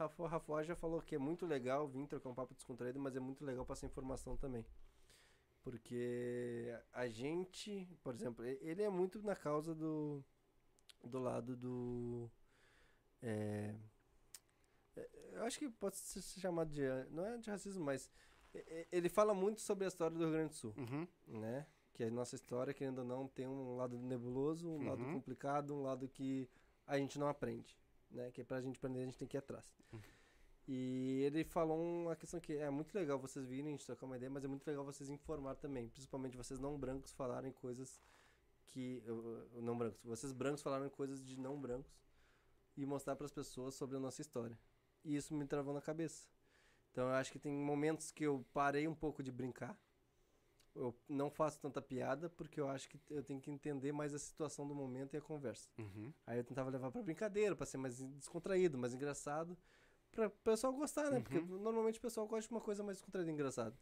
[0.01, 3.20] Rafa, Rafa já falou que é muito legal vir trocar um papo descontraído, mas é
[3.20, 4.64] muito legal passar informação também.
[5.62, 10.24] Porque a gente, por exemplo, ele é muito na causa do,
[11.05, 12.30] do lado do.
[13.20, 13.74] é,
[14.96, 16.80] é, eu acho que pode ser chamado de.
[17.11, 18.11] Não é de racismo, mas
[18.90, 21.07] ele fala muito sobre a história do Rio Grande do Sul, Uhum.
[21.26, 21.66] né?
[21.92, 25.12] Que a nossa história, querendo ou não, tem um lado nebuloso, um lado Uhum.
[25.12, 26.48] complicado, um lado que
[26.86, 27.78] a gente não aprende,
[28.11, 28.31] né?
[28.31, 29.65] Que pra gente aprender, a gente tem que ir atrás.
[30.69, 34.17] E ele falou uma questão que é muito legal vocês virem, a gente trocar uma
[34.17, 38.01] ideia, mas é muito legal vocês informar também, principalmente vocês não brancos falarem coisas
[38.67, 39.03] que
[39.55, 41.93] não brancos, vocês brancos falarem coisas de não brancos
[42.77, 44.57] e mostrar para as pessoas sobre a nossa história.
[45.05, 46.29] E isso me travou na cabeça.
[46.93, 49.77] Então eu acho que tem momentos que eu parei um pouco de brincar.
[50.75, 54.18] Eu não faço tanta piada porque eu acho que eu tenho que entender mais a
[54.18, 55.68] situação do momento e a conversa.
[55.79, 56.12] Uhum.
[56.27, 59.59] Aí eu tentava levar pra brincadeira, pra ser mais descontraído, mais engraçado,
[60.12, 61.21] pra o pessoal gostar, né?
[61.21, 61.59] Porque Uhum.
[61.61, 63.77] normalmente o pessoal gosta de uma coisa mais descontraída e engraçada.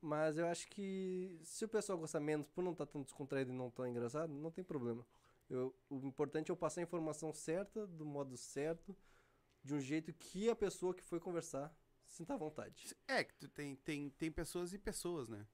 [0.00, 3.54] Mas eu acho que se o pessoal gostar menos por não estar tão descontraído e
[3.54, 5.06] não tão engraçado, não tem problema.
[5.48, 8.96] Eu- o importante é eu passar a informação certa, do modo certo,
[9.62, 11.74] de um jeito que a pessoa que foi conversar
[12.06, 12.94] sinta vontade.
[13.08, 15.46] É, que tem, tem, tem pessoas e pessoas, né?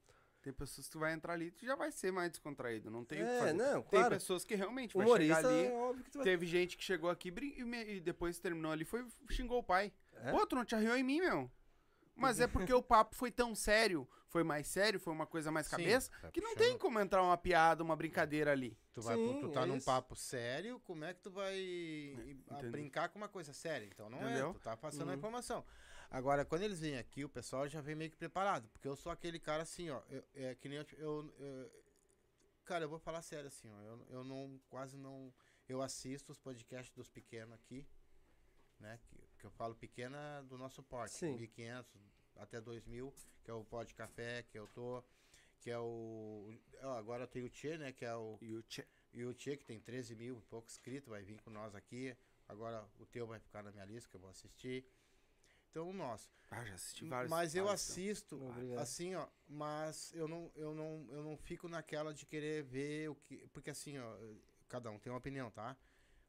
[0.42, 3.04] Tem pessoas que tu vai entrar ali e tu já vai ser mais descontraído, não
[3.04, 3.52] tem o que é, fazer.
[3.52, 4.14] não, Tem claro.
[4.14, 5.66] pessoas que realmente vai chegar Humorista ali.
[5.66, 6.24] é óbvio que tu vai...
[6.24, 9.62] Teve gente que chegou aqui brin- e, me- e depois terminou ali, foi xingou o
[9.62, 9.92] pai.
[10.14, 10.30] É?
[10.30, 11.50] Pô, tu não te arriou em mim, meu.
[12.16, 15.66] Mas é porque o papo foi tão sério, foi mais sério, foi uma coisa mais
[15.66, 16.68] Sim, cabeça, tá que não puxando.
[16.68, 18.78] tem como entrar uma piada, uma brincadeira ali.
[18.92, 19.86] Tu, vai, Sim, tu tá é num isso.
[19.86, 21.54] papo sério, como é que tu vai
[22.50, 22.70] a Entendeu?
[22.72, 23.86] brincar com uma coisa séria?
[23.86, 24.50] Então não Entendeu?
[24.50, 25.18] é, tu tá passando a Uhum.
[25.18, 25.64] informação.
[26.10, 29.12] Agora, quando eles vêm aqui, o pessoal já vem meio que preparado, porque eu sou
[29.12, 31.70] aquele cara assim, ó, eu- é que nem eu, eu- eu-
[32.64, 35.32] cara, eu vou falar sério assim, ó, eu, eu não, quase não,
[35.68, 37.86] eu assisto os podcasts dos pequenos aqui,
[38.80, 41.36] né, que, que eu falo pequena do nosso porte, Sim.
[41.36, 41.86] 1.500
[42.36, 45.04] até 2.000, que é o Pod Café, que eu tô,
[45.60, 46.52] que é o,
[46.82, 47.92] ó, agora tem o Tchê, né?
[47.92, 48.38] Que é o.
[48.40, 48.86] E o Tchê.
[49.12, 52.16] E o Tchê, que tem 13 mil e pouco inscritos, vai vir com nós aqui.
[52.48, 54.84] Agora o teu vai ficar na minha lista, que eu vou assistir.
[55.70, 56.28] Então o nosso.
[56.50, 57.30] Ah, já assisti vários.
[57.30, 57.94] Mas eu vários, então.
[57.94, 58.78] assisto, Obrigado.
[58.80, 63.14] assim, ó, mas eu não, eu não, eu não fico naquela de querer ver o
[63.14, 63.46] que.
[63.48, 64.16] Porque assim, ó,
[64.68, 65.76] cada um tem uma opinião, tá?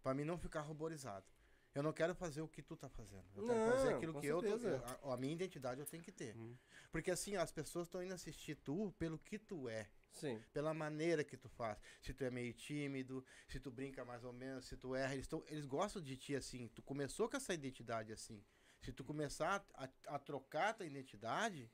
[0.03, 1.25] Pra mim não ficar ruborizado.
[1.73, 3.25] Eu não quero fazer o que tu tá fazendo.
[3.33, 4.47] Eu quero Não, fazer aquilo que eu tô.
[4.59, 4.83] certeza.
[5.03, 6.35] A, a minha identidade eu tenho que ter.
[6.35, 6.55] Hum.
[6.91, 10.43] Porque assim, as pessoas estão indo assistir tu pelo que tu é Sim.
[10.51, 11.79] pela maneira que tu faz.
[12.01, 15.27] Se tu é meio tímido, se tu brinca mais ou menos, se tu erra, eles,
[15.27, 16.67] tão, eles gostam de ti assim.
[16.75, 18.43] Tu começou com essa identidade assim.
[18.81, 21.69] Se tu começar a, a trocar tua identidade,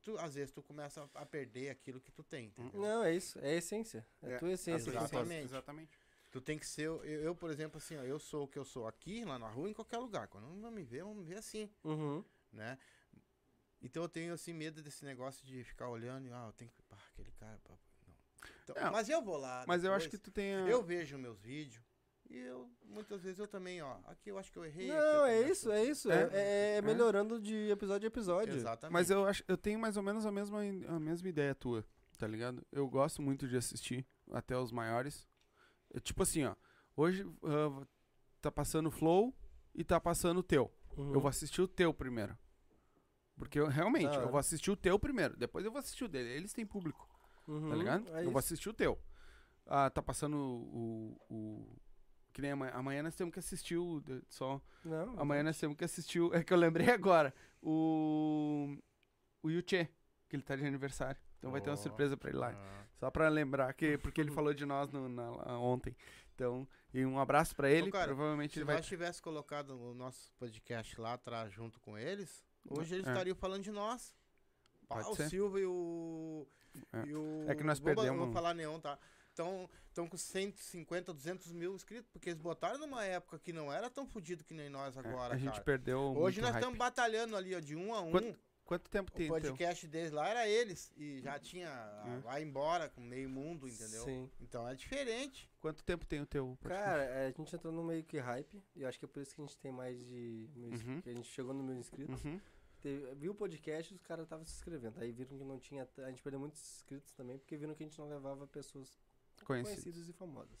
[0.00, 2.80] tu, às vezes tu começa a, a perder aquilo que tu tem, entendeu?
[2.80, 3.38] Não, é isso.
[3.38, 4.06] É a essência.
[4.20, 4.90] É a É, tua essência.
[4.90, 5.06] importa.
[5.14, 5.44] exatamente.
[5.44, 5.98] Exatamente.
[6.32, 6.84] Tu tem que ser.
[6.86, 9.48] Eu, eu, por exemplo, assim, ó, eu sou o que eu sou aqui, lá na
[9.48, 10.26] rua, em qualquer lugar.
[10.28, 12.24] Quando não me ver, vão me ver assim, Uhum.
[12.52, 12.78] né?
[13.80, 16.82] Então eu tenho assim medo desse negócio de ficar olhando e, ah, eu tenho que.
[16.84, 17.58] Pá, aquele cara.
[17.64, 17.74] Pá,
[18.06, 18.14] não.
[18.64, 19.64] Então, Não, mas eu vou lá.
[19.68, 20.32] Mas eu acho que depois.
[20.32, 20.54] tu tem.
[20.54, 21.84] a- Eu vejo meus vídeos
[22.32, 24.88] e eu, muitas vezes eu também, ó, aqui eu acho que eu errei.
[24.88, 26.10] Não, eu é isso, é isso.
[26.10, 26.82] É, é- é É.
[26.82, 28.54] melhorando de episódio a episódio.
[28.54, 28.92] Exatamente.
[28.92, 31.84] Mas eu acho, eu tenho mais ou menos a mesma, a mesma ideia tua,
[32.18, 32.64] tá ligado?
[32.72, 35.28] Eu gosto muito de assistir até os maiores.
[35.94, 36.54] É tipo assim, ó.
[36.96, 37.86] Hoje ah,
[38.40, 39.34] tá passando o Flow
[39.74, 40.70] e tá passando o teu.
[40.96, 41.14] Uhum.
[41.14, 42.36] Eu vou assistir o teu primeiro.
[43.36, 45.36] Porque eu realmente, Da eu vou assistir o teu primeiro.
[45.36, 46.28] Depois eu vou assistir o dele.
[46.30, 47.08] Eles têm público,
[47.48, 48.08] Uhum, tá ligado?
[48.08, 48.30] É eu isso.
[48.30, 48.98] vou assistir o teu.
[49.66, 51.16] Ah, tá passando o.
[51.30, 51.76] o,
[52.32, 52.72] que nem amanhã.
[52.74, 54.02] Amanhã nós temos que assistir o.
[54.28, 54.60] Só.
[54.84, 56.30] Não, Amanhã nós temos que assistir o.
[56.34, 57.32] É que eu lembrei agora.
[57.62, 58.76] O.
[59.42, 59.88] O Yuchê,
[60.28, 61.20] que ele tá de aniversário.
[61.38, 62.50] Então vai ter uma surpresa pra ele lá.
[62.54, 62.84] ah.
[62.98, 63.98] Só pra lembrar que.
[63.98, 65.96] Porque ele falou de nós no- na- ontem.
[66.34, 67.90] Então, e um abraço pra ele.
[67.90, 68.76] cara, provavelmente Se ele vai.
[68.76, 73.10] nós tivesse colocado o nosso podcast lá atrás junto com eles, hoje eles É.
[73.10, 74.14] estariam falando de nós.
[74.88, 75.16] Pode Ah, o.
[75.28, 76.46] Silva e o.
[76.92, 77.06] É.
[77.06, 78.98] E o É que nós vou, perdemos- Vou falar neon, tá?
[79.32, 84.06] Estão com 150, 200 mil inscritos, porque eles botaram numa época que não era tão
[84.06, 85.64] fodido que nem nós É, agora, a gente cara.
[85.64, 86.00] perdeu.
[86.16, 88.10] Hoje muito nós estamos batalhando ali, ó, de um a um.
[88.10, 89.34] Quanto Quanto tempo O tem teu?
[89.34, 90.92] podcast deles lá era eles.
[90.96, 91.68] E já tinha.
[91.68, 92.18] É.
[92.20, 94.04] Vai embora com meio mundo, entendeu?
[94.04, 94.30] Sim.
[94.40, 95.50] Então é diferente.
[95.60, 96.56] Quanto tempo tem o teu?
[96.62, 98.62] Cara, é, a gente entrou no meio que hype.
[98.76, 100.48] E eu acho que é por isso que a gente tem mais de.
[100.54, 101.02] Mil, Uhum.
[101.02, 102.24] que a gente chegou no mil inscritos.
[102.24, 102.40] Uhum.
[102.80, 104.98] Teve- viu o podcast e os caras estavam se inscrevendo.
[105.00, 105.86] Aí viram que não tinha.
[105.98, 108.96] A gente perdeu muitos inscritos também, porque viram que a gente não levava pessoas
[109.44, 109.82] Conhecidos.
[109.84, 110.58] conhecidas e famosas.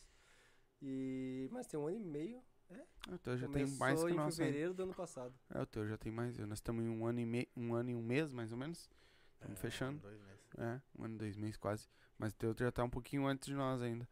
[0.80, 2.42] E, mas tem um ano e meio.
[2.70, 4.30] Ah, O teu já tem Começou mais que o em ainda.
[4.32, 5.34] fevereiro do ano passado.
[5.50, 6.38] É, o teu já tem mais.
[6.38, 8.88] Nós estamos em um ano e meio, um ano e um mês, mais ou menos.
[9.34, 9.98] Estamos É, fechando.
[10.00, 10.40] dois meses.
[10.58, 11.88] É, um ano e dois meses quase.
[12.18, 14.08] Mas o teu já tá um pouquinho antes de nós ainda.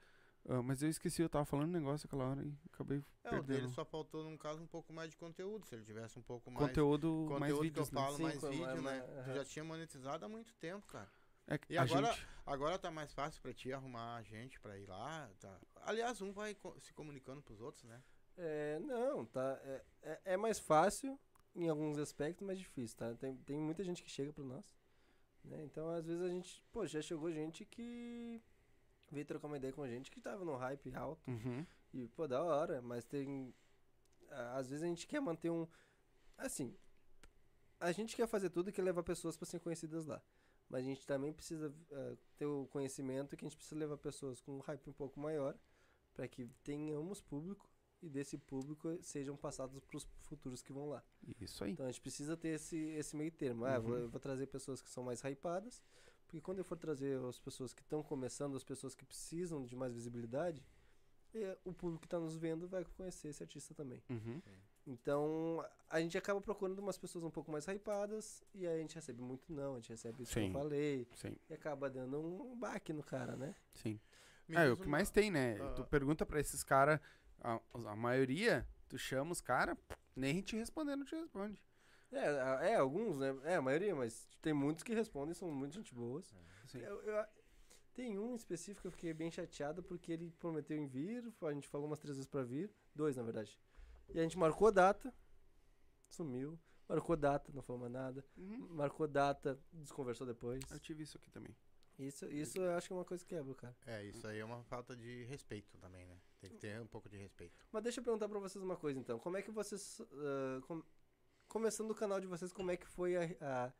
[0.49, 3.31] Ah, mas eu esqueci, eu tava falando um negócio aquela hora e acabei É, o
[3.31, 3.47] perdendo.
[3.47, 5.67] dele só faltou, num caso, um pouco mais de conteúdo.
[5.67, 6.67] Se ele tivesse um pouco mais.
[6.67, 8.01] Conteúdo, Conteúdo mais que eu vídeos, né?
[8.01, 8.83] falo, Sim, mais vídeo, mais- né?
[8.83, 11.11] mais- Tu já tinha monetizado há muito tempo, cara.
[11.51, 12.27] É que E a agora- gente...
[12.47, 15.31] Agora tá mais fácil pra ti arrumar a gente pra ir lá.
[15.39, 15.61] Tá.
[15.83, 18.03] Aliás, um vai co- se comunicando pros outros, né?
[18.37, 19.61] É, não, tá.
[19.63, 21.21] É, é, é mais fácil
[21.55, 23.15] em alguns aspectos, mas difícil, tá?
[23.17, 24.65] Tem, tem muita gente que chega pra nós.
[25.45, 25.63] Né?
[25.65, 26.65] Então, às vezes a gente.
[26.73, 28.43] Pô, já chegou gente que
[29.11, 31.31] veio trocar uma ideia com a gente que tava num hype alto.
[31.31, 31.65] Uhum.
[31.93, 33.55] E, pô, da hora, mas tem.
[34.55, 35.67] Às vezes a gente quer manter um.
[36.37, 36.77] Assim.
[37.79, 40.21] A gente quer fazer tudo e quer levar pessoas pra serem conhecidas lá.
[40.71, 44.41] Mas a gente também precisa ah, ter o conhecimento que a gente precisa levar pessoas
[44.41, 45.59] com um hype um pouco maior
[46.15, 47.69] para que tenhamos público
[48.01, 51.05] e desse público sejam passados pros futuros que vão lá.
[51.41, 51.73] Isso aí.
[51.73, 53.65] Então a gente precisa ter esse, esse meio termo.
[53.65, 54.09] Ah, vou, Uhum.
[54.09, 55.83] vou trazer pessoas que são mais hypadas,
[56.27, 59.75] porque quando eu for trazer as pessoas que estão começando, as pessoas que precisam de
[59.75, 60.65] mais visibilidade,
[61.35, 64.03] eh, o público que está nos vendo vai conhecer esse artista também.
[64.09, 64.41] Uhum.
[64.91, 68.95] Então a gente acaba procurando umas pessoas um pouco mais hypadas e aí a gente
[68.97, 70.47] recebe muito não, a gente recebe isso que Sim.
[70.49, 73.55] eu falei Sim, e acaba dando um baque no cara, né?
[73.75, 74.01] sim.
[74.49, 75.57] Me É, diz o que uma- mais tem, né?
[75.61, 75.73] Ah.
[75.75, 76.99] Tu pergunta pra esses caras,
[77.41, 79.77] a, a maioria, tu chama os caras,
[80.17, 81.63] nem te respondendo, te responde.
[82.11, 83.39] É, é, alguns, né?
[83.45, 86.35] É, a maioria, mas tem muitos que respondem, são muito gente boas.
[86.67, 86.81] Sim.
[86.81, 87.25] Eu- eu-
[87.95, 91.53] tem um em específico que eu fiquei bem chateado porque ele prometeu em vir, a
[91.53, 93.57] gente falou umas três vezes pra vir, dois na verdade.
[94.15, 95.13] E a gente marcou a data,
[96.09, 96.59] sumiu.
[96.89, 98.25] Marcou data, não falou mais nada.
[98.37, 98.69] Uhum.
[98.71, 100.61] Marcou data, desconversou depois.
[100.71, 101.57] Eu tive isso aqui também.
[101.99, 103.77] Isso, isso eu acho que é uma coisa que quebra, o cara.
[103.87, 106.19] É, isso aí é uma falta de respeito também, né?
[106.41, 107.55] Tem que ter um pouco de respeito.
[107.71, 109.19] Mas deixa eu perguntar pra vocês uma coisa então.
[109.19, 110.01] Como é que vocês.
[110.01, 110.83] ah, com-
[111.47, 113.73] começando o canal de vocês, como é que foi a, a-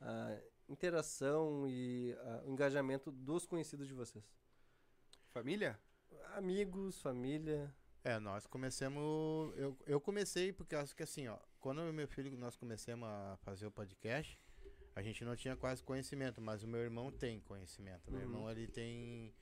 [0.00, 4.24] a interação e ah, o engajamento dos conhecidos de vocês?
[5.30, 5.78] Família?
[6.34, 7.72] Amigos, família.
[8.04, 9.52] É, nós começamos.
[9.56, 13.08] Eu, eu comecei porque acho que assim, ó, quando eu e meu filho nós começamos
[13.08, 14.40] a fazer o podcast,
[14.94, 18.10] A gente não tinha quase conhecimento, mas o meu irmão tem conhecimento.
[18.10, 18.26] Meu Uhum.
[18.26, 19.32] irmão, ele tem...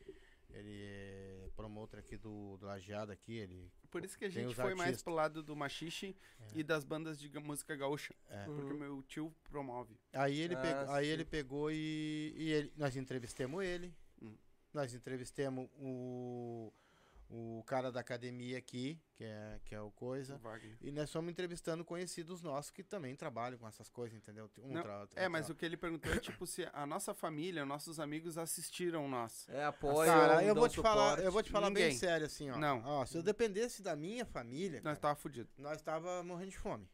[0.51, 3.73] Ele é promotor aqui do, do Lajeado aqui, ele...
[3.91, 5.03] Por isso que a gente foi mais artistas.
[5.03, 6.59] pro lado do machixe É.
[6.59, 8.15] e das bandas de música gaúcha.
[8.28, 8.45] É.
[8.45, 8.78] Porque Uhum.
[8.78, 9.99] meu tio promove.
[10.12, 13.95] Aí ele, Ah, pegou, aí ele pegou e, e ele- nós entrevistamos ele.
[14.20, 14.37] Hum.
[14.74, 16.70] Nós entrevistamos o,
[17.28, 20.36] o cara da academia aqui, que é, que é o Coisa.
[20.39, 20.77] Wagner.
[20.81, 24.48] E nós fomos entrevistando conhecidos nossos que também trabalham com essas coisas, entendeu?
[24.61, 27.12] Um Não, tra- É, mas tra- o que ele perguntou é tipo se a nossa
[27.15, 29.48] família, nossos amigos assistiram nós.
[29.48, 31.98] É, apoio, Cara, eu vou te falar, eu vou te falar bem Ninguém.
[31.98, 32.57] sério assim, ó.
[32.59, 32.81] Não.
[32.85, 35.48] Ó, se eu dependesse da minha família, Nós cara, tava fudido.
[35.59, 36.89] nós tava morrendo de fome.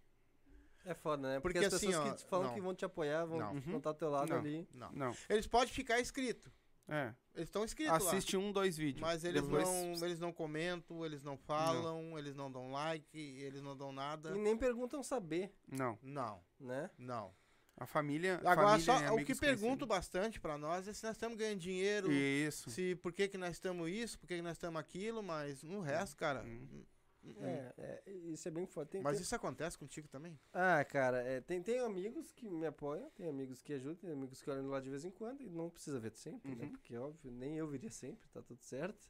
[0.85, 1.41] É foda, né?
[1.41, 2.55] Porque, Porque as assim, pessoas ó, que falam não.
[2.55, 3.61] que vão te apoiar, vão Não.
[3.61, 4.39] vão estar ao teu lado Não.
[4.39, 4.67] ali.
[4.75, 4.91] Não.
[4.93, 5.17] Não.
[5.29, 6.51] Eles podem ficar inscritos.
[6.89, 7.15] É.
[7.35, 8.11] Eles estão inscritos lá.
[8.11, 9.01] Assiste um, dois vídeos.
[9.01, 13.63] Mas eles Depois- não, eles não comentam, eles não falam, eles não dão like, eles
[13.63, 14.37] não dão nada.
[14.37, 15.99] E nem perguntam saber, Não.
[16.03, 16.91] Não, né?
[16.99, 17.33] não.
[17.77, 18.35] A família.
[18.45, 22.13] Agora, família só o que pergunto bastante pra nós é se nós estamos ganhando dinheiro.
[22.13, 22.71] Isso.
[22.71, 25.81] se por que, que nós estamos isso, por que, que nós estamos aquilo, mas no
[25.81, 26.43] resto, cara.
[26.45, 26.85] Hum.
[27.25, 28.87] Hum, É, é, isso é bem foda.
[28.91, 30.39] Tem- Mas tem- isso acontece contigo também?
[30.53, 34.43] Ah, cara, é, tem, tem amigos que me apoiam, tem amigos que ajudam, tem amigos
[34.43, 36.65] que olham lá de vez em quando e não precisa ver sempre, né?
[36.65, 36.71] Uhum.
[36.73, 39.09] Porque, óbvio, nem eu viria sempre, tá tudo certo.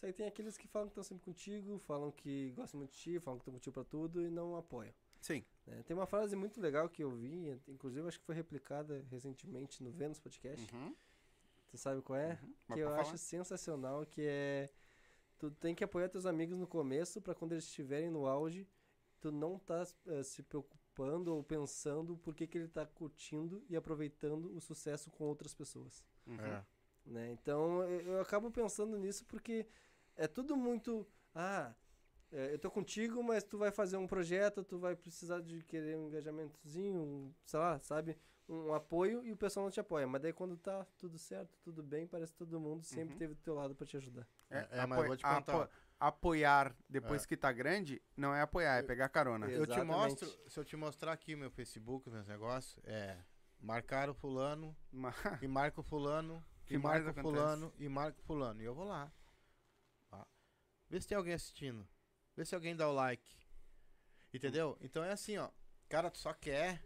[0.00, 2.98] Só que tem aqueles que falam que estão sempre contigo, falam que gostam muito de
[2.98, 4.92] ti, falam que estão contigo pra tudo e não apoiam.
[5.20, 5.42] Sim.
[5.66, 5.82] né?
[5.84, 9.90] Tem uma frase muito legal que eu vi, inclusive acho que foi replicada recentemente no
[9.90, 10.74] Vênus Podcast.
[10.74, 10.94] Uhum.
[11.70, 12.38] Tu sabe qual é?
[12.68, 13.18] Mas que eu pode acho falar.
[13.18, 14.68] sensacional, que é
[15.50, 18.66] tu tem que apoiar teus amigos no começo pra quando eles estiverem no auge,
[19.20, 23.76] tu não tá eh, se preocupando ou pensando por que, que ele tá curtindo e
[23.76, 26.36] aproveitando o sucesso com outras pessoas, Uhum.
[26.38, 26.64] É.
[27.04, 27.30] né?
[27.32, 29.66] Então eu, eu acabo pensando nisso porque
[30.16, 31.74] é tudo muito ah,
[32.32, 35.96] é, eu tô contigo, mas tu vai fazer um projeto, tu vai precisar de querer
[35.96, 38.16] um engajamentozinho, um, sei lá, sabe?
[38.48, 40.06] Um apoio e o pessoal não te apoia.
[40.06, 43.18] Mas daí quando tá tudo certo, tudo bem, parece que todo mundo sempre Uhum.
[43.18, 44.26] teve do teu lado pra te ajudar.
[44.54, 45.62] É, é, mas eu vou te contar.
[45.62, 47.26] apo- apoiar depois É.
[47.26, 49.46] que tá grande não é apoiar, é pegar carona.
[49.46, 53.18] Eu- Eu te mostro, se eu te mostrar aqui meu Facebook, meus negócios, é
[53.58, 54.76] marcar o fulano,
[55.42, 57.42] e marca o fulano, Que e mais marca o acontece?
[57.44, 58.62] fulano, e marca o fulano.
[58.62, 59.10] E eu vou lá.
[60.88, 61.88] Vê se tem alguém assistindo.
[62.36, 63.28] Vê se alguém dá o like.
[64.32, 64.76] Entendeu?
[64.80, 65.50] Então é assim, ó.
[65.88, 66.82] Cara, tu só quer.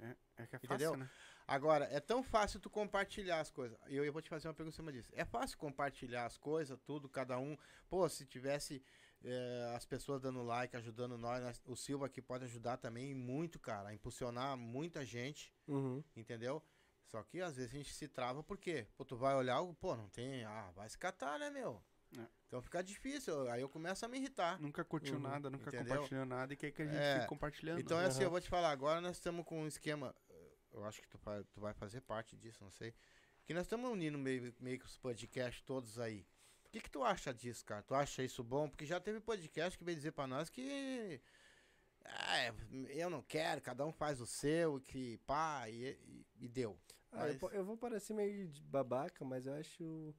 [0.00, 0.90] É, é que é Entendeu?
[0.92, 1.10] fácil, né?
[1.48, 3.78] Agora, é tão fácil tu compartilhar as coisas.
[3.88, 5.10] E eu, eu vou te fazer uma pergunta em cima disso.
[5.14, 7.56] É fácil compartilhar as coisas, tudo, cada um.
[7.88, 8.82] Pô, se tivesse
[9.24, 13.58] eh, as pessoas dando like, ajudando nós, nós- o Silva aqui pode ajudar também muito,
[13.58, 16.04] cara, a impulsionar muita gente, Uhum.
[16.14, 16.62] entendeu?
[17.06, 19.96] Só que às vezes a gente se trava porque, pô, tu vai olhar, o- pô,
[19.96, 21.82] não tem, ah, vai se catar, né, meu?
[22.16, 22.26] É.
[22.46, 24.60] Então fica difícil, aí eu começo a me irritar.
[24.60, 25.20] Nunca curtiu Uhum.
[25.22, 25.94] nada, nunca Entendeu?
[25.96, 27.14] compartilhou nada e quer que a gente É.
[27.16, 27.80] fique compartilhando.
[27.80, 30.14] Então é assim, eu vou te falar, agora nós estamos com um esquema,
[30.72, 32.94] eu acho que tu, vai- tu vai fazer parte disso, não sei.
[33.44, 36.26] Que nós estamos unindo meio, meio que os podcasts todos aí.
[36.66, 37.82] O que, que tu acha disso, cara?
[37.82, 38.68] Tu acha isso bom?
[38.68, 41.20] Porque já teve podcast que veio dizer pra nós que.
[42.04, 42.54] Ah, é,
[42.90, 46.78] eu não quero, cada um faz o seu, que pá, e, e- e deu.
[47.10, 50.14] Ah, eu, Mas- po- eu vou parecer meio babaca, mas eu acho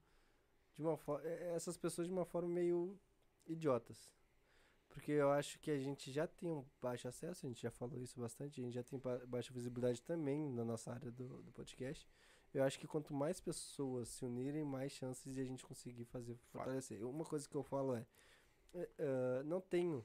[0.73, 2.99] de uma forma essas pessoas de uma forma meio
[3.47, 4.11] idiotas.
[4.89, 7.97] Porque eu acho que a gente já tem um baixo acesso, a gente já falou
[8.01, 11.51] isso bastante, a gente já tem ba- baixa visibilidade também na nossa área do, do
[11.51, 12.07] podcast.
[12.53, 16.35] Eu acho que quanto mais pessoas se unirem, mais chances de a gente conseguir fazer
[16.51, 17.05] fortalecer.
[17.07, 18.05] Uma coisa que eu falo é,
[18.99, 20.03] ah, não tenho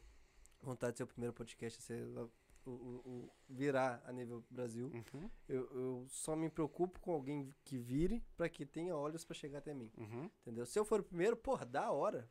[0.61, 2.31] vontade de ser o primeiro podcast a ser o-
[2.71, 2.71] o-
[3.07, 4.89] o virar a nível Brasil.
[4.89, 9.35] Uhum, Eu, eu só me preocupo com alguém que vire pra que tenha olhos pra
[9.35, 9.91] chegar até mim.
[9.97, 10.31] uhum.
[10.43, 10.67] Entendeu?
[10.67, 12.31] Se eu for o primeiro, porra, da hora.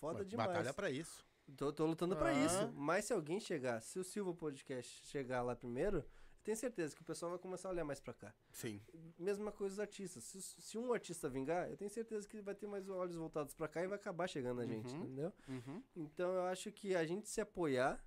[0.00, 0.48] Foda Ué, demais.
[0.48, 1.24] Batalha pra isso.
[1.56, 2.32] Tô, tô lutando Ah.
[2.32, 2.72] isso.
[2.74, 6.04] Mas se alguém chegar, se o Silva Podcast chegar lá primeiro, eu
[6.44, 8.34] tenho certeza que o pessoal vai começar a olhar mais pra cá.
[8.50, 8.80] Sim.
[9.18, 10.24] Mesma coisa os artistas.
[10.24, 13.68] Se, se um artista vingar, eu tenho certeza que vai ter mais olhos voltados pra
[13.68, 15.02] cá e vai acabar chegando a gente, Uhum.
[15.02, 15.32] entendeu?
[15.48, 15.82] Uhum.
[15.96, 18.02] Então eu acho que a gente se apoiar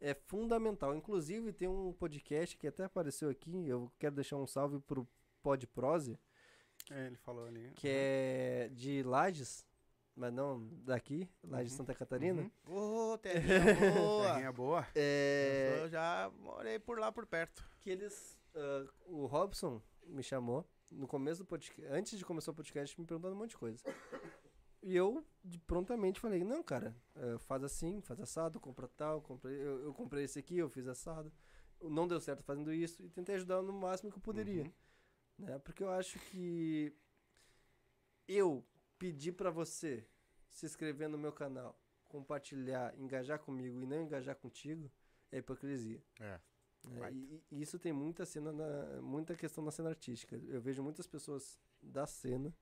[0.00, 0.94] é fundamental.
[0.94, 5.06] Inclusive tem um podcast que até apareceu aqui, eu quero deixar um salve pro
[5.42, 6.18] Pod Prose,
[6.90, 7.70] É, ele falou ali.
[7.76, 9.64] que é de Lages,
[10.16, 11.78] mas não daqui, Lages Uhum.
[11.78, 12.50] Santa Catarina.
[12.66, 13.12] Uhum.
[13.12, 13.42] Ô, terrinha
[13.98, 14.26] boa!
[14.32, 14.86] Terrinha boa.
[14.94, 17.64] É, Eu já morei por lá por perto.
[17.80, 22.54] que eles ah, o Robson me chamou no começo do podcast, antes de começar o
[22.54, 23.82] podcast, me perguntando um monte de coisa.
[24.82, 29.50] E eu de- prontamente falei, não, cara, eh, faz assim, faz assado, compra tal, compra,
[29.50, 31.32] eu, eu comprei esse aqui, eu fiz assado.
[31.80, 34.62] Não deu certo fazendo isso e tentei ajudar no máximo que eu poderia.
[34.62, 34.72] Uhum.
[35.38, 35.58] Né?
[35.58, 36.94] Porque eu acho que
[38.28, 38.64] eu
[38.98, 40.06] pedir pra você
[40.48, 44.90] se inscrever no meu canal, compartilhar, engajar comigo e não engajar contigo
[45.32, 46.02] é hipocrisia.
[46.20, 46.40] É.
[46.84, 47.16] Baita.
[47.16, 50.36] E, e isso tem muita cena na, muita questão na cena artística.
[50.36, 52.54] Eu vejo muitas pessoas da cena,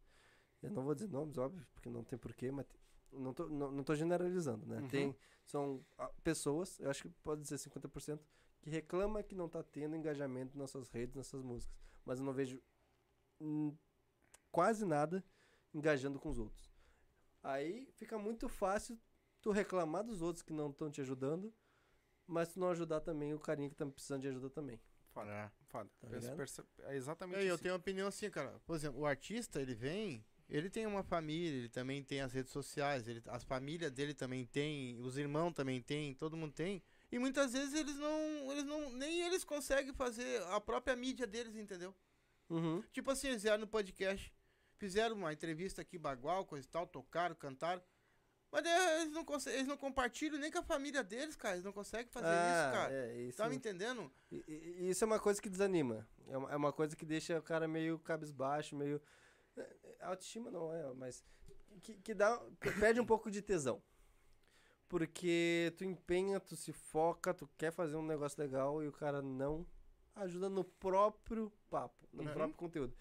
[0.63, 2.67] eu não vou dizer nomes, óbvio, porque não tem porquê, mas
[3.13, 4.81] não tô, não, não tô generalizando, né?
[4.81, 4.89] Uhum.
[4.89, 8.21] Tem, são ah, pessoas, eu acho que pode dizer 50%,
[8.61, 11.77] que reclama que não tá tendo engajamento nas suas redes, nas suas músicas.
[12.05, 12.63] Mas eu não vejo
[13.41, 13.77] hum,
[14.51, 15.25] quase nada
[15.75, 16.71] engajando com os outros.
[17.43, 18.99] Aí fica muito fácil
[19.41, 21.53] tu reclamar dos outros que não estão te ajudando,
[22.27, 24.81] mas tu não ajudar também o carinha que tá precisando de ajuda também.
[25.17, 25.51] É.
[25.67, 25.91] Foda.
[26.01, 26.09] Tá
[26.85, 27.63] É exatamente Eu, eu assim.
[27.65, 28.61] tenho uma opinião assim, cara.
[28.65, 32.53] Por exemplo, o artista, ele vem, ele tem uma família, ele também tem as redes
[32.53, 36.83] sociais, ele, as famílias dele também tem, os irmãos também tem, todo mundo tem.
[37.11, 41.57] E muitas vezes eles não, eles não, nem eles conseguem fazer a própria mídia deles,
[41.57, 41.95] entendeu?
[42.49, 42.83] Uhum.
[42.93, 44.33] Tipo assim, eles vieram no podcast,
[44.83, 47.81] fizeram uma entrevista aqui, bagual, coisa e tal, tocaram, cantaram.
[48.51, 51.55] Mas daí eles não, conseguem, eles não compartilham nem com a família deles, cara.
[51.55, 52.93] Eles não conseguem fazer isso, cara.
[52.93, 54.13] É, isso, Tá me entendendo?
[54.91, 56.05] isso é uma coisa que desanima.
[56.27, 59.01] É uma, é uma coisa que deixa o cara meio cabisbaixo, meio.
[59.57, 61.25] é, é, Autoestima não é, mas.
[61.81, 62.37] Que, que dá.
[62.61, 63.81] que perde um pouco de tesão.
[64.89, 69.23] Porque tu empenha, tu se foca, tu quer fazer um negócio legal e o cara
[69.23, 69.65] não
[70.15, 72.33] ajuda no próprio papo, no Uhum.
[72.35, 72.95] próprio conteúdo.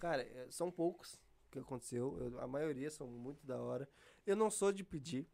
[0.00, 1.20] Cara, é, são poucos
[1.50, 2.16] que aconteceu.
[2.20, 3.88] eu- a maioria são muito da hora.
[4.26, 5.26] Eu não sou de pedir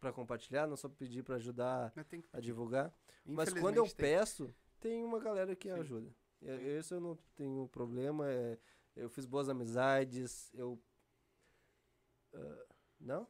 [0.00, 2.92] pra compartilhar, não sou de pedir pra ajudar que- a divulgar.
[3.24, 3.94] Mas quando eu tem.
[3.96, 5.80] peço, tem uma galera que Sim.
[5.80, 6.14] ajuda.
[6.42, 8.30] Eu, isso eu não tenho problema.
[8.30, 8.58] é,
[8.94, 10.52] eu fiz boas amizades.
[10.54, 10.78] Eu.
[12.34, 12.64] Ah,
[13.00, 13.26] não?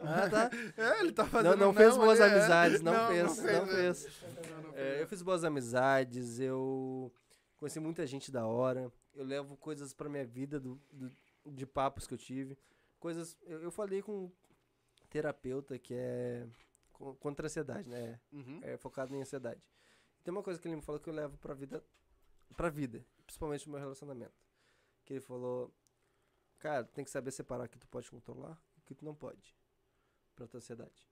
[0.00, 0.50] Ah, tá.
[0.76, 2.38] É, ele tá Não, fazendo não fez boas ali, é.
[2.38, 3.26] amizades, não, Não, fez, não
[3.60, 4.22] não fez, fez.
[4.50, 7.12] Não, não É, eu fiz boas amizades, eu
[7.56, 8.92] conheci muita gente da hora.
[9.14, 11.10] Eu levo coisas pra minha vida do, do-
[11.52, 12.58] de papos que eu tive.
[12.98, 13.36] Coisas.
[13.42, 14.32] Eu, eu falei com um
[15.08, 16.46] terapeuta que é
[16.92, 18.20] co- contra a ansiedade, né?
[18.32, 18.60] Uhum.
[18.62, 19.62] é focado em ansiedade.
[20.24, 21.84] Tem uma coisa que ele me falou que eu levo pra vida,
[22.56, 24.34] pra vida, principalmente no meu relacionamento.
[25.04, 25.72] Que ele falou,
[26.58, 29.14] cara, tem que saber separar o que tu pode controlar e o que tu não
[29.14, 29.56] pode
[30.34, 31.06] pra tua ansiedade.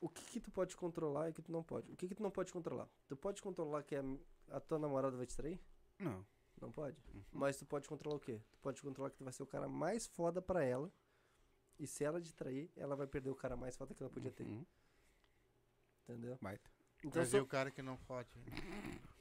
[0.00, 1.90] O que que tu pode controlar e o que tu não pode?
[1.92, 2.88] O que que tu não pode controlar?
[3.08, 4.02] Tu pode controlar que a,
[4.50, 5.58] a tua namorada vai te trair?
[5.98, 6.24] Não.
[6.60, 6.96] Não pode.
[7.32, 8.40] Mas tu pode controlar o quê?
[8.50, 10.90] Tu pode controlar que tu vai ser o cara mais foda pra ela.
[11.78, 14.32] E se ela te trair, ela vai perder o cara mais foda que ela podia
[14.32, 14.44] ter.
[14.44, 14.64] Uhum.
[16.04, 16.38] Entendeu?
[16.40, 16.70] Baita.
[17.04, 17.40] Então Mas sou...
[17.40, 18.30] viu o cara que não pode.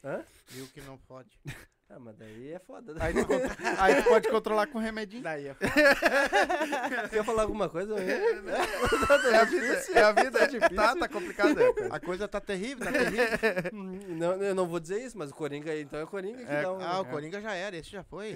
[0.03, 0.26] Hã?
[0.48, 1.38] Viu que não pode.
[1.88, 2.94] Ah, mas daí é foda.
[2.95, 2.99] né?
[3.03, 3.20] Aí tu,
[3.80, 5.22] aí tu pode controlar com remedinho.
[5.22, 5.56] Daí é
[7.10, 7.95] Quer falar alguma coisa?
[7.99, 9.84] É a vida.
[9.94, 10.70] É a vida.
[10.76, 11.60] Tá, tá complicado.
[11.60, 11.66] é.
[11.91, 13.28] A coisa tá terrível, tá terrível.
[14.18, 16.64] não, eu não vou dizer isso, mas o Coringa, então é o Coringa que É,
[16.64, 16.82] dá um...
[16.82, 17.10] Ah, o É.
[17.12, 18.36] Coringa já era, esse já foi.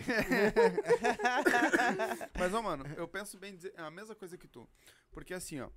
[2.37, 4.69] Mas, ó, mano, eu penso bem dizer é a mesma coisa que tu.
[5.11, 5.69] Porque assim, ó.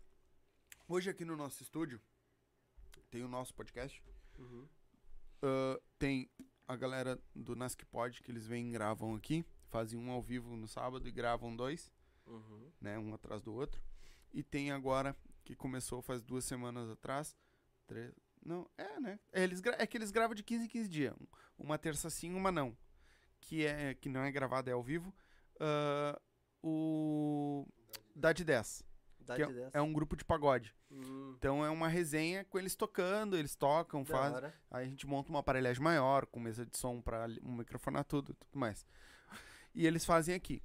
[0.87, 1.99] Hoje aqui no nosso estúdio,
[3.11, 4.03] tem o nosso podcast.
[4.39, 4.69] Uhum.
[5.43, 6.29] ah, tem
[6.73, 9.45] a galera do Nasc Pod que eles vêm e gravam aqui.
[9.69, 11.91] Fazem um ao vivo no sábado e gravam dois,
[12.27, 12.71] Uhum.
[12.81, 12.99] né?
[12.99, 13.81] Um atrás do outro.
[14.33, 17.37] E tem agora, que começou faz duas semanas atrás.
[17.87, 18.13] Três.
[18.45, 19.21] Não, é, né?
[19.33, 21.15] É, eles é que eles gravam de 15 em 15 dias.
[21.59, 22.77] Uma terça sim, uma não.
[23.41, 25.15] Que, é, que não é gravada, é ao vivo.
[25.61, 26.21] Ah,
[26.63, 27.67] o.
[28.15, 28.85] Dá de 10.
[29.21, 29.75] Dá de é, 10.
[29.75, 30.75] é um grupo de pagode.
[30.93, 34.37] Hum, Então é uma resenha com eles tocando, eles tocam, fazem.
[34.71, 38.05] Aí a gente monta uma aparelhagem maior, com mesa de som pra li- um microfonar
[38.05, 38.85] tudo, tudo mais.
[39.75, 40.63] E eles fazem aqui.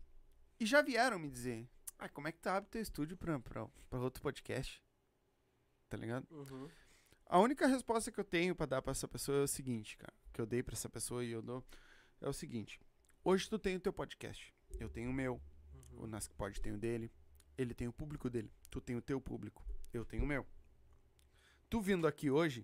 [0.60, 1.68] E já vieram me dizer,
[1.98, 4.84] ah, como é que tu abre teu estúdio pra, pra, pra outro podcast?
[5.88, 6.28] Tá ligado?
[6.30, 6.68] Uhum.
[7.26, 10.14] A única resposta que eu tenho pra dar pra essa pessoa é o seguinte, cara.
[10.34, 11.64] Que eu dei pra essa pessoa e eu dou.
[12.22, 12.80] É o seguinte.
[13.24, 14.54] Hoje tu tem o teu podcast.
[14.80, 15.42] Eu tenho o meu.
[15.74, 16.04] Uhum.
[16.04, 17.12] O Nascpod tem o dele.
[17.58, 18.52] Ele tem o público dele.
[18.70, 19.66] Tu tem o teu público.
[19.94, 20.46] Eu tenho o meu.
[21.70, 22.62] Tu vindo aqui hoje,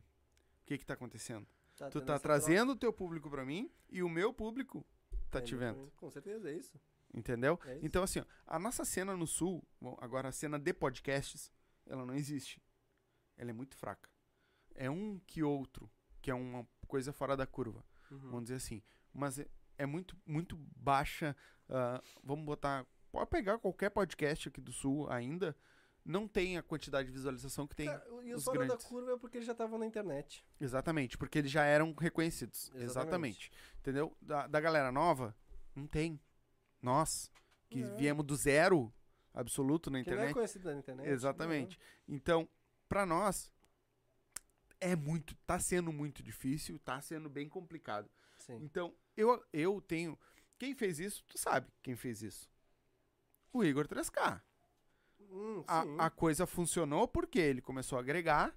[0.62, 1.48] o que que tá acontecendo?
[1.76, 4.86] Tá Tu tá trazendo o teu público pra mim e o meu público
[5.30, 5.45] tá troca.
[5.48, 5.91] te É, vendo.
[5.98, 6.80] Com certeza, é isso.
[7.14, 7.60] Entendeu?
[7.66, 7.86] É isso.
[7.86, 11.52] Então, assim, ó, a nossa cena no Sul, bom, agora a cena de podcasts,
[11.86, 12.62] ela não existe.
[13.36, 14.10] Ela é muito fraca.
[14.76, 15.90] É um que outro,
[16.22, 18.20] que é uma coisa fora da curva, Uhum.
[18.20, 18.82] vamos dizer assim.
[19.12, 19.48] Mas é,
[19.78, 21.36] é muito, muito baixa.
[21.70, 22.86] ah, vamos botar.
[23.12, 25.56] Pode pegar qualquer podcast aqui do Sul ainda.
[26.05, 27.85] Não tem a quantidade de visualização que tem.
[27.88, 30.43] Cara, e os os da curva é porque eles já estavam na internet.
[30.59, 32.69] Exatamente, porque eles já eram reconhecidos.
[32.75, 32.84] Exatamente.
[33.49, 33.51] Exatamente.
[33.80, 34.17] Entendeu?
[34.21, 35.35] Da, da galera nova,
[35.75, 36.19] não tem.
[36.81, 37.31] Nós,
[37.69, 37.95] que É.
[37.95, 38.93] viemos do zero
[39.34, 40.34] absoluto na Que não é internet.
[40.34, 41.07] conhecido na internet.
[41.09, 41.80] Exatamente.
[42.05, 42.49] Então,
[42.89, 43.49] pra nós,
[44.81, 45.34] é muito.
[45.47, 48.09] Tá sendo muito difícil, tá sendo bem complicado.
[48.49, 48.57] não.
[48.57, 48.63] Sim.
[48.65, 50.19] Então, eu, eu tenho.
[50.59, 52.49] Quem fez isso, tu sabe quem fez isso.
[53.53, 54.41] O Igor 3K.
[55.35, 55.64] Hum.
[55.68, 58.55] A, a coisa funcionou porque ele começou a agregar.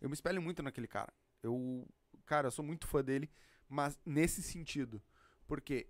[0.00, 1.12] Eu me espelho muito naquele cara.
[1.42, 1.86] Eu
[2.26, 3.30] cara, eu sou muito fã dele,
[3.68, 5.00] mas nesse sentido.
[5.46, 5.88] Porque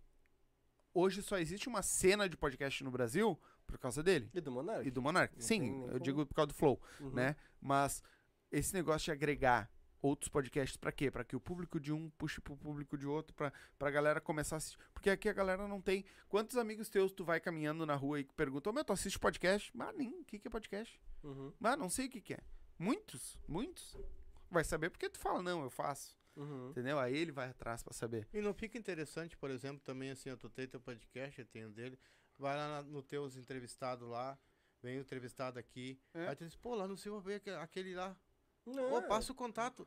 [0.93, 4.29] hoje só existe uma cena de podcast no Brasil por causa dele.
[4.35, 4.87] E do Monark.
[4.87, 5.35] E do Monark.
[5.43, 6.01] Sim, eu como.
[6.01, 7.11] digo por causa do Flow, Uhum.
[7.11, 7.37] né?
[7.61, 8.03] Mas
[8.51, 9.71] esse negócio de agregar
[10.03, 11.11] outros podcasts pra quê?
[11.11, 14.57] Pra que o público de um puxe pro público de outro, pra, pra galera começar
[14.57, 14.79] a assistir.
[14.93, 16.05] Porque aqui a galera não tem.
[16.29, 19.71] Quantos amigos teus tu vai caminhando na rua e perguntam, meu, tu assiste podcast?
[19.77, 21.01] Mas nem, o que, que é podcast?
[21.23, 21.53] Uhum.
[21.59, 22.41] Mas não sei o que, que é.
[22.79, 23.97] Muitos, muitos.
[24.51, 26.19] Vai saber porque tu fala, não, eu faço.
[26.37, 26.71] Uhum.
[26.71, 26.99] Entendeu?
[26.99, 28.27] Aí ele vai atrás pra saber.
[28.33, 31.69] E não fica interessante, por exemplo, também assim, eu tu tem teu podcast, eu tenho
[31.71, 31.99] dele,
[32.39, 34.39] vai lá na- no teus entrevistados lá,
[34.83, 36.29] vem o entrevistado aqui, É.
[36.29, 38.17] aí tu diz, pô, lá no Silva veio aque- aquele lá,
[38.67, 39.87] Não, pô, passa o contato.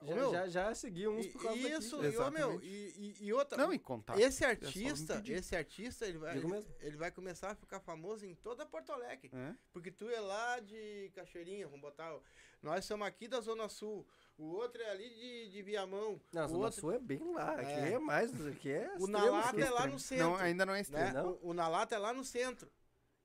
[0.00, 2.16] Já, meu, já, já segui uns por causa isso, daqui.
[2.16, 4.16] e, meu, e, e, e outra, Não, e contar.
[4.20, 6.36] esse artista, esse artista, ele vai,
[6.80, 9.28] ele vai começar a ficar famoso em toda Porto Alegre.
[9.34, 9.54] É?
[9.72, 12.16] Porque tu é lá de Cachoeirinha, vamos botar.
[12.62, 14.06] Nós somos aqui da Zona Sul.
[14.36, 16.20] O outro é ali de, de Viamão.
[16.32, 17.54] Não, a o Zona outro, Sul é bem lá.
[17.54, 17.92] Aqui É.
[17.94, 18.46] é, mais.
[18.46, 20.34] Aqui é o Nalata é lá no Não, centro.
[20.36, 20.80] ainda não é né?
[20.82, 21.12] extremo.
[21.12, 21.30] Não.
[21.42, 22.70] O, o Nalata é lá no centro.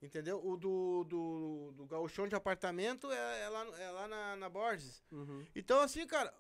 [0.04, 0.46] Entendeu?
[0.46, 5.02] O do, do, do gauchão de apartamento é, é lá, é lá na, na Borges.
[5.10, 5.46] Uhum.
[5.56, 6.34] Então, assim, cara,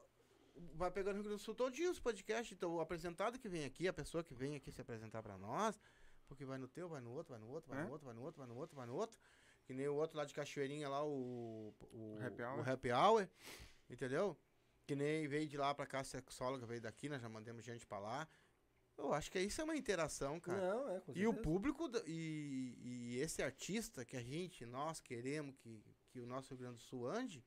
[0.76, 2.52] vai pegando o Rio Grande do Sul todinho os podcasts.
[2.52, 5.80] Então, o apresentado que vem aqui, a pessoa que vem aqui se apresentar pra nós,
[6.28, 7.86] porque vai no teu, vai no outro, vai no outro, vai É?
[7.86, 9.18] no outro, vai no outro, vai no outro, vai no outro.
[9.64, 12.60] Que nem o outro lá de Cachoeirinha lá, o, o, Happy Hour.
[12.60, 13.30] o Happy Hour,
[13.90, 14.38] entendeu?
[14.86, 17.98] Que nem veio de lá pra cá, sexóloga veio daqui, nós já mandamos gente pra
[17.98, 18.28] lá.
[18.98, 20.62] Eu acho que isso é uma interação, cara.
[20.76, 21.42] Não, é, com E o certeza.
[21.44, 26.60] público, e, e esse artista que a gente, nós queremos que, que o nosso Rio
[26.60, 27.44] Grande do Sul ande,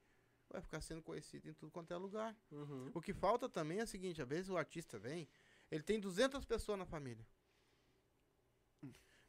[0.51, 2.37] vai ficar sendo conhecido em tudo quanto é lugar.
[2.51, 2.91] Uhum.
[2.95, 5.29] O que falta também é o seguinte, às vezes o artista vem,
[5.71, 7.27] ele tem 200 pessoas na família.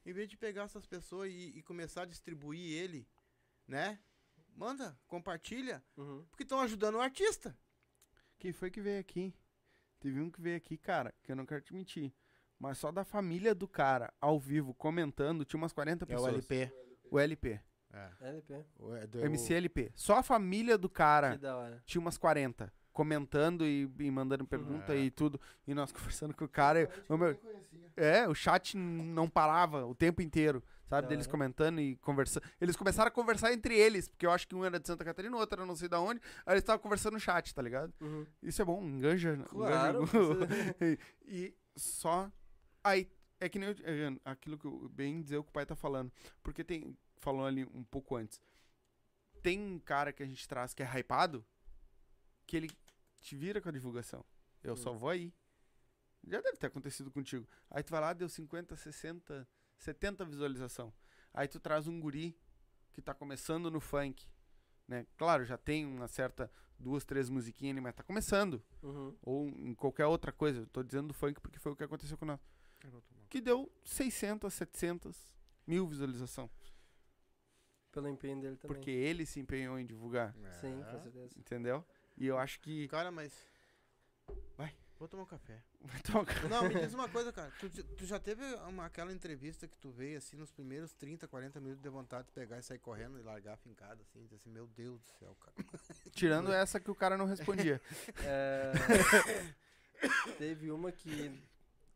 [0.06, 3.06] Em vez de pegar essas pessoas e, e começar a distribuir ele,
[3.68, 3.99] né?
[4.56, 6.26] Manda, compartilha, Uhum.
[6.30, 7.57] porque estão ajudando o artista.
[8.39, 9.34] Quem foi que veio aqui?
[10.07, 12.13] Teve um que veio aqui, cara, que eu não quero te mentir.
[12.57, 16.31] Mas só da família do cara, ao vivo, comentando, tinha umas 40 É pessoas.
[16.31, 16.71] o LP.
[17.11, 17.59] O LP.
[17.93, 18.09] É.
[18.21, 18.65] LP.
[18.79, 19.91] O, é do- MCLP.
[19.93, 21.84] Só a família do cara Que da hora.
[21.85, 22.71] tinha umas 40.
[22.93, 24.97] Comentando e, e mandando pergunta É.
[24.99, 25.39] e tudo.
[25.67, 26.89] E nós conversando com o cara.
[27.09, 27.38] ô, meu,
[27.97, 30.63] é, o chat não parava o tempo inteiro.
[30.89, 31.07] Sabe?
[31.09, 32.43] Deles comentando e conversando.
[32.61, 35.35] Eles começaram a conversar entre eles, porque eu acho que um era de Santa Catarina,
[35.35, 36.22] o outro era não sei da onde.
[36.45, 37.93] Aí eles estavam conversando no chat, tá ligado?
[37.99, 38.26] Uhum.
[38.41, 39.38] Isso é bom, enganja.
[39.49, 40.03] Claro.
[40.03, 40.47] enganja
[40.81, 40.97] e,
[41.27, 42.31] e só.
[42.84, 43.09] Aí,
[43.39, 45.76] é que nem eu- é, aquilo que o bem dizer o que o pai tá
[45.76, 46.11] falando.
[46.41, 46.97] Porque tem.
[47.18, 48.39] Falou ali um pouco antes.
[49.41, 51.45] Tem um cara que a gente traz que é hypado,
[52.45, 52.69] que ele
[53.19, 54.23] te vira com a divulgação.
[54.64, 54.77] Eu Hum.
[54.77, 55.34] só vou aí.
[56.27, 57.47] Já deve ter acontecido contigo.
[57.69, 59.47] Aí tu vai lá, deu 50, 60,
[59.78, 60.94] 70 visualização.
[61.34, 62.38] Aí tu traz um guri
[62.94, 64.28] que tá começando no funk.
[64.88, 65.06] Né?
[65.18, 68.64] Claro, já tem uma certa duas, três musiquinhas ali, mas tá começando.
[68.82, 69.16] Uhum.
[69.22, 70.62] Ou em qualquer outra coisa.
[70.62, 72.40] Eu tô dizendo do funk porque foi o que aconteceu com nós.
[73.30, 75.36] Que deu 600, 700
[75.66, 76.49] mil visualização.
[77.91, 78.76] Pelo empenho dele também.
[78.76, 80.34] Porque ele se empenhou em divulgar.
[80.62, 80.91] Sim, É.
[80.91, 81.34] com certeza.
[81.38, 81.86] Entendeu?
[82.16, 82.88] E eu acho que.
[82.88, 83.34] Cara, mas.
[84.56, 84.76] Vai.
[84.99, 85.61] Vou tomar um café.
[85.99, 87.52] Então, Não, me diz uma coisa, cara.
[87.60, 91.60] Tu, tu já teve uma, aquela entrevista que tu veio assim nos primeiros 30, 40
[91.60, 94.49] minutos de vontade de pegar e sair correndo e largar a fincada assim, dizer assim,
[94.49, 95.56] meu Deus do céu, cara.
[96.11, 97.82] tirando essa que o cara não respondia.
[98.24, 98.74] É,
[100.38, 101.41] teve uma que.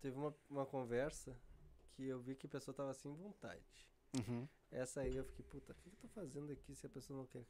[0.02, 1.36] Teve uma, uma conversa
[1.92, 3.62] que eu vi que a pessoa tava sem vontade.
[4.16, 4.48] Uhum.
[4.72, 7.20] Essa aí eu fiquei, puta, o que, que eu tô fazendo aqui se a pessoa
[7.20, 7.46] não quer?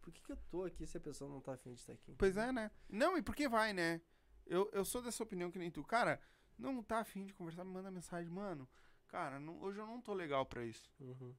[0.00, 2.14] Por que, que eu tô aqui se a pessoa não tá afim de estar aqui?
[2.18, 2.70] Pois é, né?
[2.88, 4.00] Não, e por que vai, né?
[4.46, 5.82] Eu, eu sou dessa opinião que nem tu.
[5.84, 6.20] Cara,
[6.58, 8.30] não tá afim de conversar, me manda mensagem.
[8.30, 8.68] Mano,
[9.08, 10.90] cara, não- hoje eu não tô legal pra isso.
[11.00, 11.34] Uhum.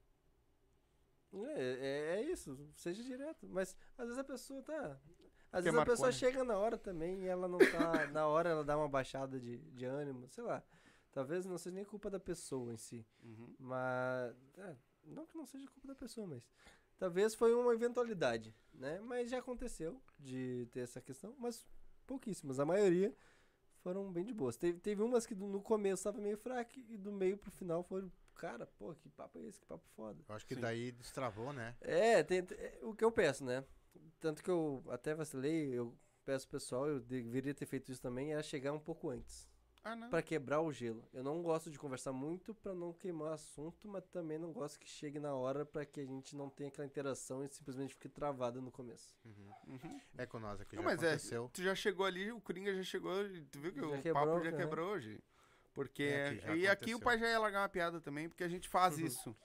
[1.33, 3.47] É, é, é isso, seja direto.
[3.49, 4.99] Mas às vezes a pessoa tá.
[5.51, 8.07] Às Que vezes a pessoa chega na hora também e ela não tá.
[8.11, 10.63] na hora ela dá uma baixada de, de ânimo, sei lá.
[11.11, 13.05] Talvez não seja nem culpa da pessoa em si.
[13.23, 13.55] Uhum.
[13.59, 14.35] Mas.
[14.57, 14.75] é,
[15.05, 16.47] não que não seja culpa da pessoa, mas.
[16.97, 18.99] Talvez foi uma eventualidade, né?
[19.01, 21.67] Mas já aconteceu de ter essa questão, mas
[22.03, 22.59] pouquíssimas.
[22.59, 23.15] A maioria
[23.81, 24.55] foram bem de boas.
[24.57, 27.83] Teve, teve umas que do- no começo tava meio fraca e do meio pro final
[27.83, 28.11] foram.
[28.35, 29.59] Cara, pô, que papo é esse?
[29.59, 30.19] Que papo foda.
[30.27, 30.61] Eu acho que Sim.
[30.61, 31.75] daí destravou, né?
[31.81, 33.63] É, tem, é, o que eu peço, né?
[34.19, 38.33] Tanto que eu até vacilei, eu peço pro pessoal, eu deveria ter feito isso também,
[38.33, 39.47] era chegar um pouco antes.
[39.85, 40.09] Ah, não.
[40.09, 41.03] Pra quebrar o gelo.
[41.13, 44.79] Eu não gosto de conversar muito pra não queimar o assunto, mas também não gosto
[44.79, 48.07] que chegue na hora pra que a gente não tenha aquela interação e simplesmente fique
[48.07, 49.13] travado no começo.
[49.25, 49.99] Uhum.
[50.17, 51.49] É com nós aqui, Não, já mas é, aconteceu.
[51.53, 53.13] tu já chegou ali, o Coringa já chegou,
[53.51, 54.57] tu viu que Já o quebrou, papo já né?
[54.57, 55.21] quebrou hoje.
[55.73, 56.03] Porque.
[56.03, 58.69] É, que e aqui o pai já ia largar uma piada também, porque a gente
[58.69, 59.05] faz Uhum.
[59.05, 59.35] isso.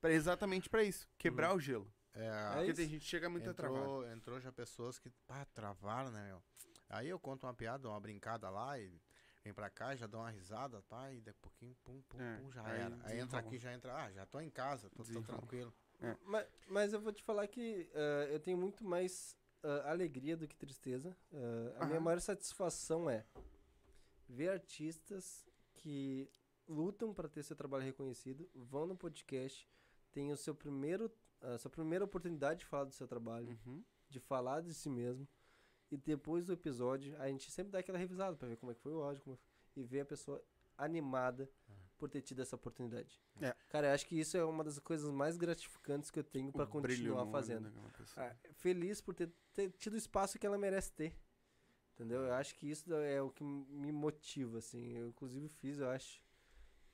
[0.00, 1.08] Pra, exatamente pra isso.
[1.16, 1.86] Quebrar o gelo.
[2.12, 2.76] É, É porque isso.
[2.80, 3.78] tem gente que chega muito travado.
[3.84, 6.42] entrou, entrou já pessoas que, pá, travaram, né, meu?
[6.88, 8.98] Aí eu conto uma piada, uma brincada lá e
[9.46, 11.12] vem pra cá, já dá uma risada, tá?
[11.12, 12.98] E daqui a pouquinho, pum, pum, É, pum, já aí era.
[13.04, 15.72] Aí entra aqui, já entra, ah, já tô em casa, tô, tô tranquilo.
[16.24, 20.48] Mas, mas eu vou te falar que ah, eu tenho muito mais ah, alegria do
[20.48, 21.16] que tristeza.
[21.32, 23.24] Ah, a minha maior satisfação é
[24.28, 26.28] ver artistas que
[26.68, 29.68] lutam para ter seu trabalho reconhecido, vão no podcast,
[30.12, 31.08] têm o seu primeiro,
[31.40, 33.84] a sua primeira oportunidade de falar do seu trabalho, Uhum.
[34.08, 35.28] de falar de si mesmo.
[35.90, 38.80] E depois do episódio, a gente sempre dá aquela revisada pra ver como é que
[38.80, 40.42] foi o áudio como é e ver a pessoa
[40.76, 41.48] animada
[41.98, 43.22] por ter tido essa oportunidade.
[43.40, 43.54] É.
[43.68, 46.66] Cara, eu acho que isso é uma das coisas mais gratificantes que eu tenho no
[46.66, 47.72] continuar fazendo.
[48.16, 51.14] Ah, feliz por ter, ter tido o espaço que ela merece ter.
[51.94, 52.22] Entendeu?
[52.22, 54.92] Eu acho que isso é o que me motiva, assim.
[54.98, 56.22] Eu, inclusive, fiz, eu acho,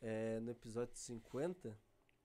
[0.00, 1.76] é, no episódio 50,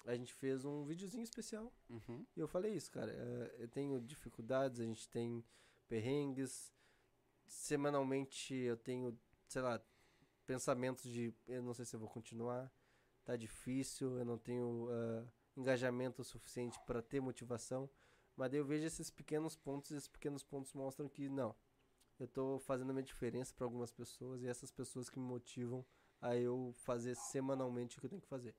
[0.06, 1.74] a gente fez um videozinho especial.
[1.90, 2.24] Uhum.
[2.36, 3.12] E eu falei isso, cara.
[3.12, 5.44] é, eu tenho dificuldades, a gente tem
[5.88, 6.74] perrengues.
[7.48, 9.82] Semanalmente eu tenho, sei lá,
[10.46, 12.72] pensamentos de eu não sei se eu vou continuar.
[13.26, 15.26] Tá difícil, eu não tenho ah,
[15.58, 17.90] engajamento suficiente para ter motivação.
[18.36, 21.56] Mas daí eu vejo esses pequenos pontos e esses pequenos pontos mostram que não.
[22.20, 25.86] Eu tô fazendo a minha diferença para algumas pessoas e essas pessoas que me motivam
[26.22, 28.56] a eu fazer semanalmente o que eu tenho que fazer.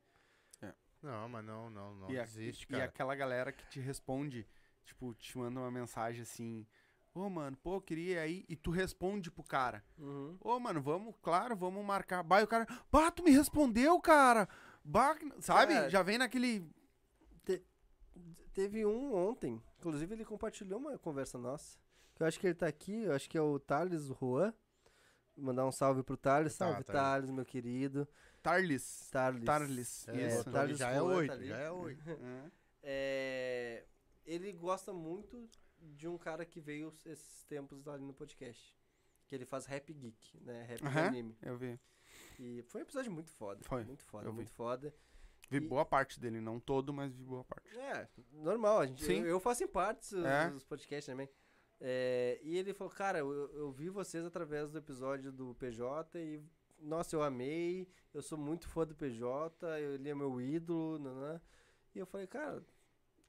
[1.03, 2.85] Não, mas não, não, não e, a- existe, e cara.
[2.87, 4.47] aquela galera que te responde,
[4.85, 6.67] tipo, te manda uma mensagem assim:
[7.15, 8.45] Ô, mano, pô, queria aí.
[8.49, 10.37] E tu responde pro cara: Uhum.
[10.41, 12.23] Ô, mano, vamos, claro, vamos marcar.
[12.23, 14.49] Bah, e o cara, bah, tu me respondeu, cara.
[14.85, 15.75] Bah, sabe?
[15.75, 16.65] Cara, Já vem naquele.
[18.53, 21.79] Teve um ontem, inclusive ele compartilhou uma conversa nossa.
[22.17, 24.53] Que eu acho que ele tá aqui, eu acho que é o Thales, o Juan.
[25.37, 26.57] Vou mandar um salve pro Thales.
[26.57, 26.93] Tá, Salve, tá.
[26.93, 28.09] Thales, meu querido.
[28.43, 29.09] Tarlis.
[29.13, 29.45] Thales.
[29.45, 30.09] Tarlis.
[30.09, 30.51] É, Isso.
[30.51, 32.11] Thales já é Juan, oito, tá já é oito.
[32.11, 32.51] É.
[32.91, 33.85] É,
[34.25, 35.49] ele gosta muito
[35.81, 38.77] de um cara que veio esses tempos ali no podcast.
[39.27, 40.63] Que ele faz rap geek, né?
[40.65, 41.07] Rap Aham.
[41.09, 41.37] anime.
[41.43, 41.79] Eu vi.
[42.39, 43.63] E foi um episódio muito foda.
[43.65, 44.37] Foi, Muito foda, eu vi.
[44.37, 44.95] muito foda.
[45.51, 47.77] Vi E- boa parte dele, não todo, mas vi boa parte.
[47.79, 48.81] É, normal.
[48.81, 49.21] A gente, Sim.
[49.21, 50.51] eu, eu faço em partes os, É.
[50.51, 51.29] os podcasts também.
[51.81, 56.43] É, e ele falou, cara, eu, eu vi vocês através do episódio do PJ e,
[56.81, 61.41] nossa, eu amei, eu sou muito fã do PJ, ele é meu ídolo, nanã.
[61.95, 62.65] E eu falei, cara,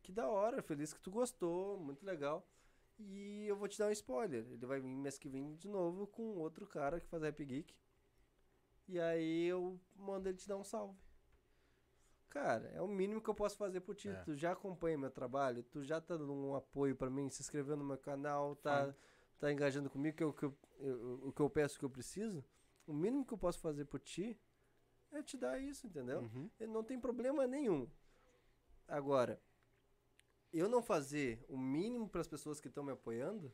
[0.01, 2.47] que da hora, feliz que tu gostou, muito legal.
[2.97, 6.05] E eu vou te dar um spoiler, ele vai vir mês que vem de novo
[6.07, 7.73] com outro cara que faz Rap Geek.
[8.87, 10.97] E aí eu mando ele te dar um salve.
[12.29, 14.09] Cara, é o mínimo que eu posso fazer por ti.
[14.09, 14.15] É.
[14.23, 17.75] Tu já acompanha meu trabalho, tu já tá dando um apoio pra mim, se inscreveu
[17.75, 18.93] no meu canal, tá,
[19.39, 21.89] tá engajando comigo, que é o que eu, eu- o que eu peço que eu
[21.89, 22.43] preciso.
[22.85, 24.39] O mínimo que eu posso fazer por ti
[25.11, 26.21] é te dar isso, entendeu?
[26.21, 26.49] Uhum.
[26.67, 27.89] Não tem problema nenhum.
[28.87, 29.41] Agora,
[30.51, 33.53] eu não fazer o mínimo para as pessoas que estão me apoiando,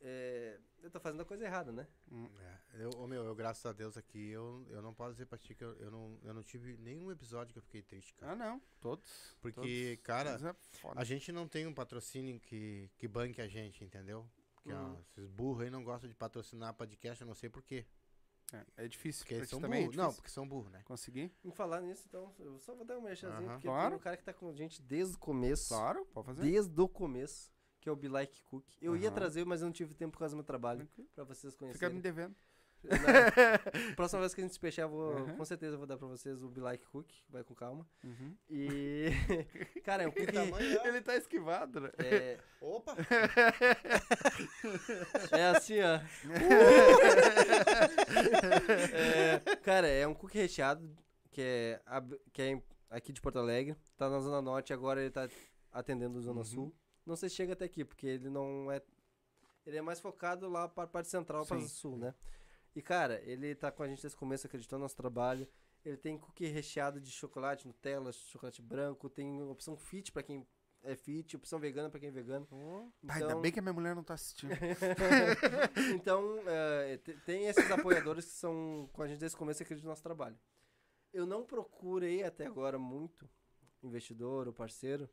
[0.00, 1.86] é, eu tô fazendo a coisa errada, né?
[2.72, 5.38] É, eu, ô, meu, eu, graças a Deus aqui, eu, eu não posso dizer pra
[5.38, 8.32] ti que eu, eu, não, eu não tive nenhum episódio que eu fiquei triste, cara.
[8.32, 8.62] Ah, não.
[8.80, 9.36] Todos.
[9.40, 10.02] Porque, todos.
[10.04, 10.54] cara, Mas é.
[10.94, 14.28] A gente não tem um patrocínio que, que banque a gente, entendeu?
[14.54, 15.00] Porque ó, Uhum.
[15.00, 17.86] esses burros aí não gostam de patrocinar podcast, eu não sei por quê.
[18.52, 19.22] É, é difícil.
[19.24, 19.96] Porque eles são também é burros.
[19.96, 20.80] Não, difícil porque são burros, né?
[20.84, 21.32] Conseguir?
[21.44, 23.54] Em falar nisso, então, eu só vou dar um merchanzinho, Aham.
[23.54, 23.88] porque Claro.
[23.90, 25.68] tem um cara que tá com a gente desde o começo.
[25.68, 26.42] Claro, pode fazer.
[26.42, 27.50] Desde o começo,
[27.80, 28.64] que é o Be Like Cook.
[28.80, 31.08] Eu ia trazer, mas eu não tive tempo por causa do meu trabalho, Tranquilo.
[31.14, 32.00] pra vocês Fica me conhecerem.
[32.00, 32.36] devendo.
[32.88, 35.36] Não, próxima vez que a gente se vou, Aham.
[35.36, 37.86] com certeza eu vou dar pra vocês o Be Like Cook, vai com calma.
[38.04, 38.34] Uhum.
[38.48, 39.08] E,
[39.84, 40.86] cara, é um cookie...
[40.88, 41.90] Ele tá esquivado, né?
[41.98, 42.96] É, Opa!
[45.32, 46.00] é assim, ó.
[48.92, 50.88] É, cara, é um cookie recheado
[51.30, 53.76] que é, ab- que é aqui de Porto Alegre.
[53.96, 55.28] Tá na Zona Norte, agora ele tá
[55.72, 56.44] atendendo a Zona Uhum.
[56.44, 56.74] Sul.
[57.04, 58.80] Não sei se chega até aqui, porque ele não é.
[59.64, 61.68] Ele é mais focado lá para a parte central, para Sim.
[61.68, 62.14] sul, né?
[62.76, 65.48] E, cara, ele tá com a gente desde o começo, acreditou no nosso trabalho.
[65.82, 69.08] Ele tem cookie recheado de chocolate, Nutella, chocolate branco.
[69.08, 70.46] Tem opção fit para quem
[70.82, 72.46] é fit, opção vegana para quem é vegano.
[72.52, 74.50] Ah, ainda Então- bem que a minha mulher não tá assistindo.
[75.94, 79.64] então, é, te- tem esses apoiadores que são com a gente desde o começo e
[79.64, 80.38] acreditam no nosso trabalho.
[81.12, 83.28] Eu não procurei até agora muito
[83.82, 85.08] investidor ou parceiro,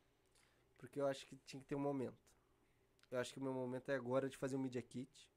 [0.78, 2.18] porque eu acho que tinha que ter um momento.
[3.10, 5.32] Eu acho que o meu momento é agora de fazer um Media Kit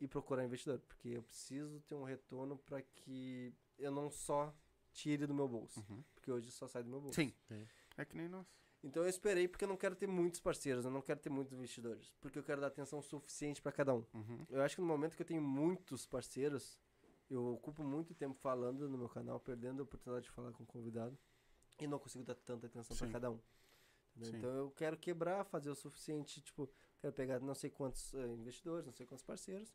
[0.00, 4.54] e procurar investidor, porque eu preciso ter um retorno para que eu não só
[4.92, 6.02] tire do meu bolso, Uhum.
[6.14, 7.14] porque hoje só sai do meu bolso.
[7.20, 7.32] Sim.
[7.48, 7.66] Sim.
[7.96, 8.46] É que nem nós.
[8.82, 11.52] Então eu esperei porque eu não quero ter muitos parceiros, eu não quero ter muitos
[11.52, 14.04] investidores, porque eu quero dar atenção suficiente para cada um.
[14.14, 14.46] Uhum.
[14.48, 16.78] Eu acho que no momento que eu tenho muitos parceiros,
[17.28, 20.66] eu ocupo muito tempo falando no meu canal, perdendo a oportunidade de falar com o
[20.66, 21.18] convidado
[21.80, 23.10] e não consigo dar tanta atenção Sim.
[23.10, 23.40] cada um.
[24.16, 26.68] Então eu quero quebrar, fazer o suficiente, tipo,
[27.00, 29.72] quero pegar não sei quantos eh, investidores, não sei quantos parceiros.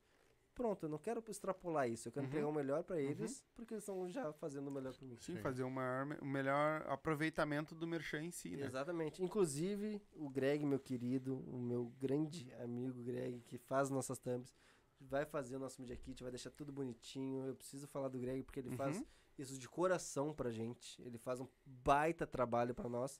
[0.54, 2.32] Pronto, eu não quero extrapolar isso, eu quero Uhum.
[2.32, 5.18] pegar o melhor pra eles, porque eles estão já fazendo o melhor pra mim.
[5.20, 5.42] Sim, Sim.
[5.42, 8.66] fazer o maior, o melhor aproveitamento do merchan em si, né?
[8.66, 9.24] Exatamente.
[9.24, 14.56] Inclusive, o Greg, meu querido, o meu grande amigo Greg, que faz nossas thumbs,
[15.00, 17.46] vai fazer o nosso Media Kit, vai deixar tudo bonitinho.
[17.48, 19.06] Eu preciso falar do Greg porque ele faz Uhum.
[19.40, 21.02] isso de coração pra gente.
[21.02, 23.20] Ele faz um baita trabalho pra nós,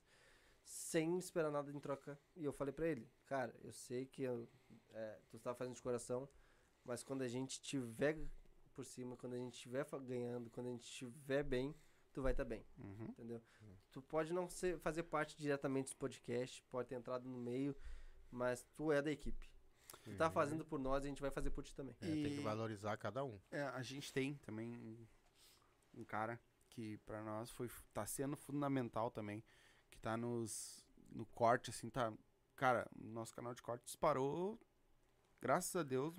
[0.62, 2.16] sem esperar nada em troca.
[2.36, 4.48] E eu falei pra ele, cara, eu sei que eu,
[4.90, 6.28] é, tu tá fazendo de coração,
[6.84, 8.18] mas quando a gente tiver
[8.74, 11.74] por cima, quando a gente estiver ganhando, quando a gente estiver bem,
[12.12, 13.04] tu vai estar bem Uhum.
[13.08, 13.42] entendeu?
[13.92, 17.74] Tu pode não ser, fazer parte diretamente desse podcast, pode ter entrado no meio,
[18.30, 19.48] mas tu é da equipe.
[20.02, 21.94] Tu tá fazendo por nós e a gente vai fazer por ti também.
[22.00, 23.38] É, tem que E- valorizar cada um.
[23.50, 25.06] É, a gente tem também um,
[25.94, 26.38] um cara
[26.68, 29.42] que pra nós foi tá sendo fundamental também,
[29.90, 32.12] que tá nos no corte assim, tá,
[32.56, 34.58] cara, o nosso canal de corte disparou,
[35.40, 36.18] graças a Deus,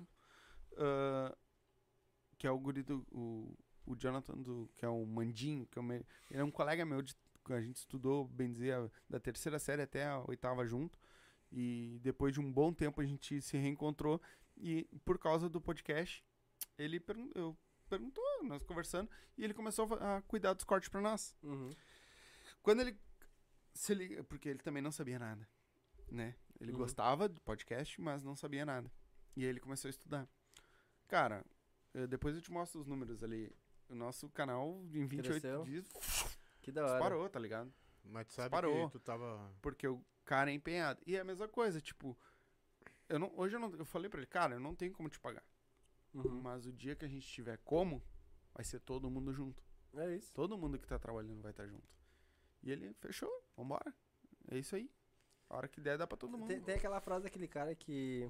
[2.38, 5.80] que é o guri do o, o Jonathan do que é o Mandinho, que é
[5.80, 7.14] o me- ele é um colega meu de
[7.48, 10.98] a gente estudou, bem dizer, a- da terceira série até a oitava junto.
[11.52, 14.20] E depois de um bom tempo a gente se reencontrou
[14.56, 16.24] e por causa do podcast,
[16.76, 17.56] ele pergun- eu
[17.88, 19.08] perguntou, nós conversando,
[19.38, 21.36] e ele começou a cuidar dos cortes pra nós.
[21.40, 21.70] Uhum.
[22.62, 22.98] Quando ele
[23.72, 25.48] se liga, porque ele também não sabia nada,
[26.10, 26.34] né?
[26.60, 26.78] Ele Uhum.
[26.78, 28.90] gostava de podcast, mas não sabia nada.
[29.36, 30.28] E aí ele começou a estudar.
[31.08, 31.44] Cara,
[31.94, 33.54] eu- depois eu te mostro os números ali.
[33.88, 35.62] O nosso canal em 28 Cresceu.
[35.64, 35.86] dias
[36.60, 36.92] Que da hora.
[36.94, 37.72] disparou, tá ligado?
[38.02, 38.86] Mas tu sabe Parou.
[38.86, 39.52] que tu tava.
[39.62, 41.00] Porque o cara é empenhado.
[41.06, 42.18] E é a mesma coisa, tipo,
[43.08, 45.20] eu não, hoje eu não, eu falei pra ele, cara, eu não tenho como te
[45.20, 45.44] pagar.
[46.12, 46.40] Uhum.
[46.42, 48.02] Mas o dia que a gente tiver como,
[48.52, 49.62] vai ser todo mundo junto.
[49.94, 50.32] É isso.
[50.34, 51.88] Todo mundo que tá trabalhando vai estar junto.
[52.62, 53.94] E ele fechou, vambora.
[54.50, 54.90] É isso aí.
[55.48, 56.48] A hora que der, dá pra todo mundo.
[56.48, 58.28] Tem, tem aquela frase daquele cara que.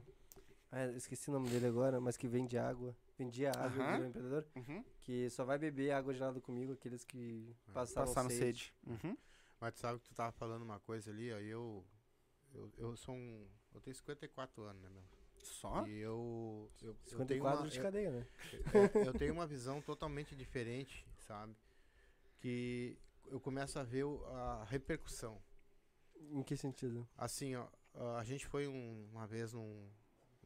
[0.70, 2.94] Ah, eu esqueci o nome dele agora, mas que vende água.
[3.18, 3.92] Vendia água, Aham.
[3.92, 4.46] virou empreendedor.
[4.56, 4.84] Uhum.
[5.00, 8.38] Que só vai beber água gelada comigo, aqueles que passaram, Passaram sede.
[8.40, 8.74] sede.
[8.86, 9.16] Uhum.
[9.60, 11.38] Mas tu sabe que tu tava falando uma coisa ali, ó.
[11.38, 11.84] Eu.
[12.52, 13.46] Eu, eu sou um.
[13.74, 15.02] Eu tenho 54 anos, né, meu?
[15.38, 15.86] Só?
[15.86, 16.70] E eu.
[16.82, 17.10] Eu, eu tenho
[17.40, 18.26] 54 uma, de eu, cadeia, né?
[18.74, 21.56] é, eu tenho uma visão totalmente diferente, sabe?
[22.38, 22.98] Que
[23.28, 25.40] eu começo a ver a repercussão.
[26.32, 27.08] Em que sentido?
[27.16, 27.66] Assim, ó,
[28.18, 29.88] a gente foi um- uma vez num,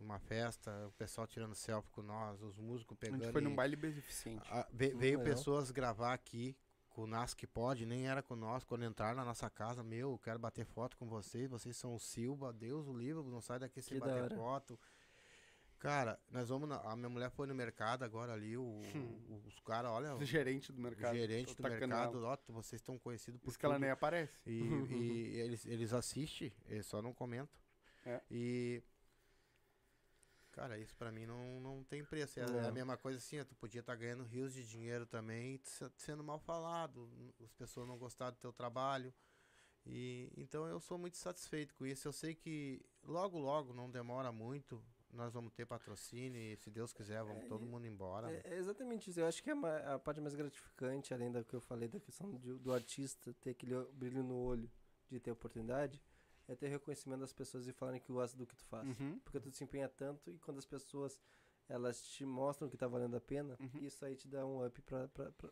[0.00, 3.22] numa festa, o pessoal tirando selfie com nós, os músicos A pegando.
[3.22, 4.42] gente foi num baile beneficente.
[4.50, 5.34] a- ve- Hum, veio legal.
[5.34, 6.56] pessoas gravar aqui
[6.88, 8.64] com o Nas que pode, nem era com nós.
[8.64, 12.00] Quando entraram na nossa casa, meu, eu quero bater foto com vocês, vocês são o
[12.00, 14.78] Silva, Deus o livro, não sai daqui sem Que bater foto.
[15.78, 16.68] Cara, nós vamos.
[16.68, 18.62] na- a minha mulher foi no mercado agora ali, o-
[19.30, 21.16] o- os caras, olha, O gerente do mercado.
[21.16, 23.82] gerente tô do mercado, ó, vocês estão conhecidos Por isso que ela tudo.
[23.82, 24.38] nem aparece.
[24.44, 24.60] E,
[25.34, 27.58] e eles, eles assistem, eles só não comentam.
[28.04, 28.20] É.
[28.30, 28.82] E.
[30.60, 32.38] Cara, isso pra mim não, não tem preço.
[32.38, 35.60] É, é a mesma coisa assim, tu podia estar ganhando rios de dinheiro também, e
[35.96, 37.08] sendo mal falado,
[37.42, 39.10] as pessoas não gostaram do teu trabalho.
[39.86, 42.06] E então eu sou muito satisfeito com isso.
[42.06, 46.92] Eu sei que logo, logo, não demora muito, nós vamos ter patrocínio e se Deus
[46.92, 48.28] quiser, vamos É, todo mundo embora.
[48.28, 48.42] né?
[48.44, 49.18] É, é exatamente isso.
[49.18, 51.98] Eu acho que é ma- a parte mais gratificante, além da que eu falei da
[51.98, 54.70] questão de- do artista ter aquele brilho no olho
[55.08, 55.98] de ter oportunidade,
[56.50, 58.86] é ter reconhecimento das pessoas e falarem que gostam do que tu faz.
[59.00, 59.18] Uhum.
[59.20, 61.20] Porque tu se empenha tanto e quando as pessoas
[61.68, 63.80] elas te mostram que tá valendo a pena, Uhum.
[63.84, 65.50] isso aí te dá um up pra, pra, pra,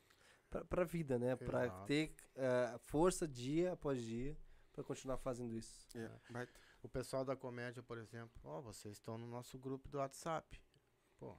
[0.51, 1.37] pra, pra vida, né?
[1.37, 1.87] Pra Exato.
[1.87, 4.37] ter eh, força dia após dia
[4.73, 5.87] pra continuar fazendo isso.
[5.97, 6.49] É, vai-
[6.83, 10.61] O pessoal da comédia, por exemplo, ó, vocês estão no nosso grupo do WhatsApp.
[11.19, 11.37] Pô,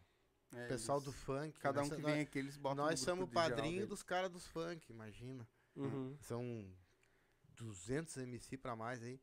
[0.53, 1.59] é, o pessoal eles- do funk.
[1.59, 4.47] Cada um que nós- vem aqui, eles botam Nós somos geral padrinho dos caras dos
[4.47, 5.45] funk, imagina.
[5.75, 6.17] Uhum.
[6.21, 6.43] São
[7.55, 9.19] 200 MC pra mais aí.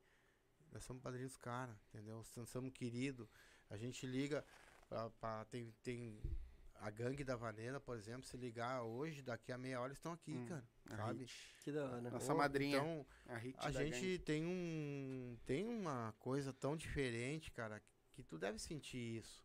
[0.72, 2.24] Nós somos padrinhos dos caras, entendeu?
[2.36, 3.28] Nós somos queridos.
[3.70, 4.44] A gente liga
[4.88, 6.20] pra, pra- tem, tem
[6.74, 10.12] a gangue da vaneira, por exemplo, se ligar hoje, daqui a meia hora eles estão
[10.12, 10.68] aqui, Hum, cara.
[10.88, 11.20] Sabe?
[11.20, 11.54] Hit.
[11.64, 12.10] Que da hora.
[12.10, 12.76] Nossa Ô, madrinha.
[12.78, 13.34] Então, A,
[13.66, 14.18] a gente gangue.
[14.20, 17.82] tem um tem uma coisa tão diferente, cara,
[18.12, 19.44] que tu deve sentir isso.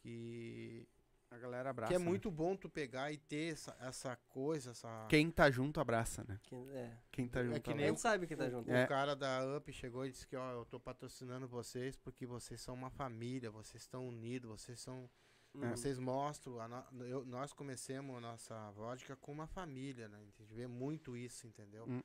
[0.00, 0.88] Que,
[1.32, 1.90] A galera abraça.
[1.90, 2.04] que é né?
[2.04, 6.38] muito bom tu pegar e ter essa, essa coisa, essa Quem tá junto abraça, né?
[6.42, 6.98] Que- é.
[7.10, 8.70] Quem tá É junto que A nem gente sabe quem tá junto.
[8.70, 8.86] O É.
[8.86, 12.74] cara da UP chegou e disse que, ó, eu tô patrocinando vocês porque vocês são
[12.74, 15.08] uma família, vocês estão unidos, vocês são.
[15.54, 15.70] Uhum.
[15.70, 16.58] Vocês mostram.
[16.60, 20.18] a no- eu- nós comecemos a nossa vodka com uma família, né?
[20.18, 21.84] A gente vê muito isso, entendeu?
[21.86, 22.00] Hum.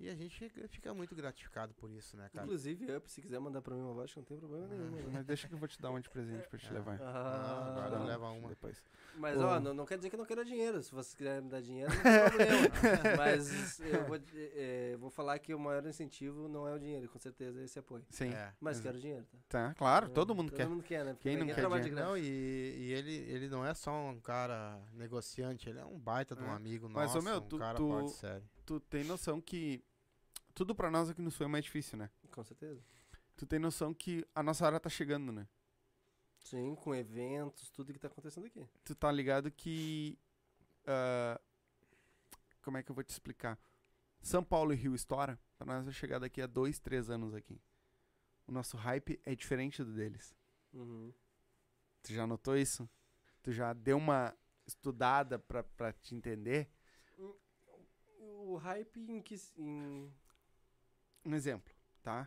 [0.00, 2.44] E a gente fica- muito gratificado por isso, né, cara?
[2.46, 4.90] Inclusive, Up, se quiser mandar pra mim uma voz, não tem problema nenhum.
[4.92, 5.10] né?
[5.12, 6.70] Mas deixa que eu vou te dar uma de presente pra te É.
[6.72, 7.00] levar.
[7.02, 8.48] Ah, agora Ah, leva uma.
[8.48, 8.80] Depois.
[9.18, 10.82] Mas, ó, não, não quer dizer que eu não quero dinheiro.
[10.82, 12.28] Se vocês quiserem me dar dinheiro, não tem
[12.70, 13.16] problema.
[13.18, 17.18] Mas eu vou, é, vou falar que o maior incentivo não é o dinheiro, com
[17.18, 18.04] certeza é esse apoio.
[18.10, 18.30] Sim.
[18.32, 18.52] É.
[18.60, 19.38] Mas quero dinheiro, tá?
[19.48, 20.62] Tá, claro, todo mundo quer.
[20.64, 21.12] Todo mundo quer, né?
[21.14, 22.10] Porque Quem não ninguém quer trabalha de dinheiro?
[22.10, 22.20] graça.
[22.20, 26.34] Não, e, e ele, ele não é só um cara negociante, ele é um baita
[26.36, 26.50] de um É.
[26.54, 28.48] amigo Mas, ô, nosso, meu, um tu- cara tu- sério.
[28.64, 29.82] Tu tem noção que
[30.54, 32.10] tudo pra nós aqui no Sul é mais difícil, né?
[32.30, 32.80] Com certeza.
[33.36, 35.46] Tu tem noção que a nossa hora tá chegando, né?
[36.48, 38.66] Sim, com eventos, tudo que tá acontecendo aqui.
[38.84, 40.18] Tu tá ligado que.
[40.86, 41.40] ah,
[42.62, 43.58] como é que eu vou te explicar?
[44.20, 47.60] São Paulo e Rio estoura, pra nós vai chegar daqui a dois, três anos aqui.
[48.46, 50.34] O nosso hype é diferente do deles.
[50.72, 51.12] Uhum.
[52.02, 52.88] Tu já notou isso?
[53.42, 54.34] Tu já deu uma
[54.66, 56.70] estudada pra, pra te entender?
[58.16, 59.36] O hype em que.
[59.58, 60.10] Em...
[61.24, 62.26] Um exemplo, tá?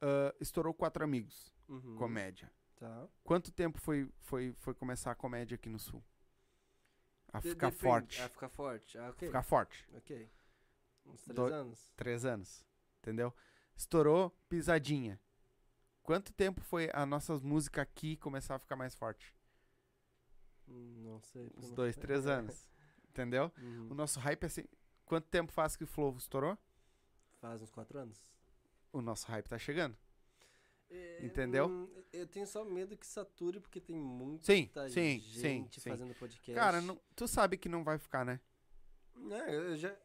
[0.00, 1.96] Ah, estourou quatro amigos, Uhum.
[1.96, 2.50] comédia.
[2.82, 3.08] Tá.
[3.22, 6.02] Quanto tempo foi, foi, foi começar a comédia aqui no Sul?
[7.32, 7.80] A De- ficar depende.
[7.84, 8.20] forte.
[8.22, 8.98] A ficar forte.
[8.98, 9.28] Ah, ok.
[9.28, 9.88] Ficar forte.
[9.94, 10.28] Ok.
[11.06, 11.92] Uns três Do- anos.
[11.96, 12.66] Três anos.
[12.98, 13.32] Entendeu?
[13.76, 15.20] Estourou pisadinha.
[16.02, 19.32] Quanto tempo foi a nossas músicas aqui começar a ficar mais forte?
[20.66, 21.52] Não sei.
[21.56, 22.66] Uns dois, três anos.
[23.08, 23.52] Entendeu?
[23.58, 23.90] Uhum.
[23.92, 24.64] O nosso hype é assim.
[25.04, 26.58] Quanto tempo faz que o Flow estourou?
[27.40, 28.26] Faz uns quatro anos.
[28.92, 29.96] O nosso hype tá chegando.
[30.94, 31.66] É, Entendeu?
[31.68, 35.88] hum, eu tenho só medo que sature, porque tem muita Sim, sim, gente sim.
[35.90, 36.52] fazendo podcast.
[36.52, 38.38] Cara, não- tu sabe que não vai ficar, né?
[39.30, 39.96] É, eu já.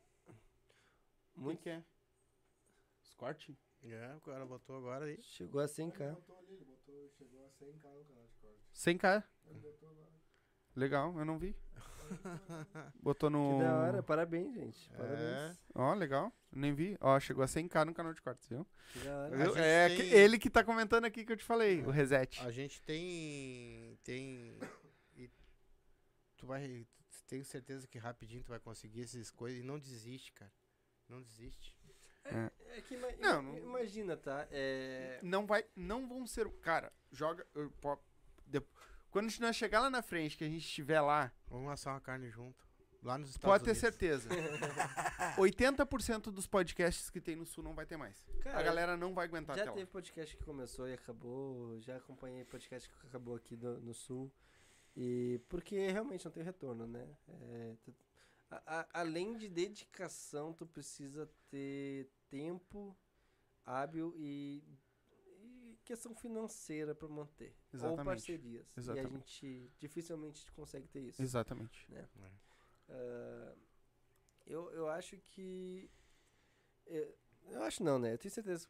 [1.35, 1.61] Muito.
[1.61, 1.84] que é?
[3.03, 3.55] Os cortes?
[3.84, 5.22] É, o cara botou agora aí.
[5.22, 6.14] Chegou a 100k.
[6.14, 8.59] botou ali, ele botou, chegou a 100k no canal de corte.
[8.73, 9.23] 100k.
[9.45, 10.07] Ele botou lá.
[10.76, 11.55] Legal, eu não vi.
[13.01, 13.57] Botou no.
[13.57, 14.91] Que da hora, parabéns, gente.
[14.93, 14.97] É.
[14.97, 15.59] Parabéns.
[15.75, 16.31] Ó, legal.
[16.51, 16.97] Nem vi.
[17.01, 18.65] Ó, chegou a 100k no canal de cortes, viu?
[18.93, 19.59] Que da hora.
[19.59, 22.39] É tem- ele que tá comentando aqui que eu te falei, o reset.
[22.41, 23.97] A gente tem.
[24.03, 24.57] Tem.
[25.15, 25.29] E
[26.38, 26.85] tu vai.
[27.27, 30.51] Tenho certeza que rapidinho tu vai conseguir essas coisas e não desiste, cara.
[31.09, 31.75] Não desiste.
[32.25, 34.45] É que ima- Não, não- imagina, tá?
[34.51, 35.19] É.
[35.23, 37.97] Não vai, não vão ser, cara, joga, eu po-
[38.45, 38.61] de-
[39.11, 41.93] quando a gente nós chegar lá na frente, que a gente estiver lá, Vamos assar
[41.93, 42.65] uma carne junto.
[43.03, 43.81] Lá nos Estados pode ter Unidos.
[43.81, 44.29] certeza.
[45.38, 48.21] 80% dos podcasts que tem no sul não vai ter mais.
[48.41, 49.91] Cara, a galera não vai aguentar Já até teve lá.
[49.91, 54.31] podcast que começou e acabou, já acompanhei podcast que acabou aqui do- no sul.
[54.95, 57.07] E porque realmente não tem retorno, né?
[57.27, 57.95] É, tu-
[58.49, 62.97] a- a- além de dedicação, tu precisa ter tempo
[63.63, 64.63] hábil e
[65.88, 67.55] questão financeira para manter.
[67.73, 68.05] Ou Exatamente.
[68.05, 68.68] parcerias.
[68.68, 69.45] E a Exatamente.
[69.45, 71.22] gente dificilmente consegue ter isso.
[71.22, 71.88] Exatamente.
[72.89, 73.55] Ah,
[74.45, 75.89] eu, eu acho que.
[76.85, 77.18] Eu,
[77.49, 78.14] eu acho não, né?
[78.14, 78.68] Eu tenho certeza.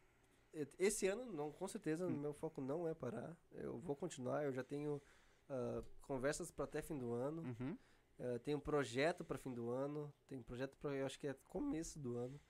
[0.78, 2.16] Esse ano, não, com certeza, Hum.
[2.20, 3.36] meu foco não é parar.
[3.52, 4.44] Eu vou continuar.
[4.44, 5.02] Eu já tenho
[5.48, 7.42] ah, conversas para até fim do ano.
[7.42, 7.76] Uhum.
[8.20, 10.12] ah, tenho projeto para fim do ano.
[10.26, 12.40] Tenho projeto para, eu acho que é começo do ano.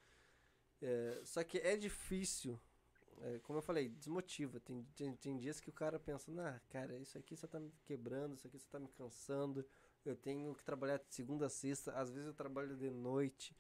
[0.80, 2.60] É, só que é difícil.
[3.22, 4.58] É, como eu falei, desmotiva.
[4.60, 7.70] Tem, tem, tem dias que o cara pensa, nah, cara, isso aqui só tá me
[7.84, 9.64] quebrando, isso aqui só tá me cansando.
[10.04, 13.54] Eu tenho que trabalhar de segunda a sexta, às vezes eu trabalho de noite.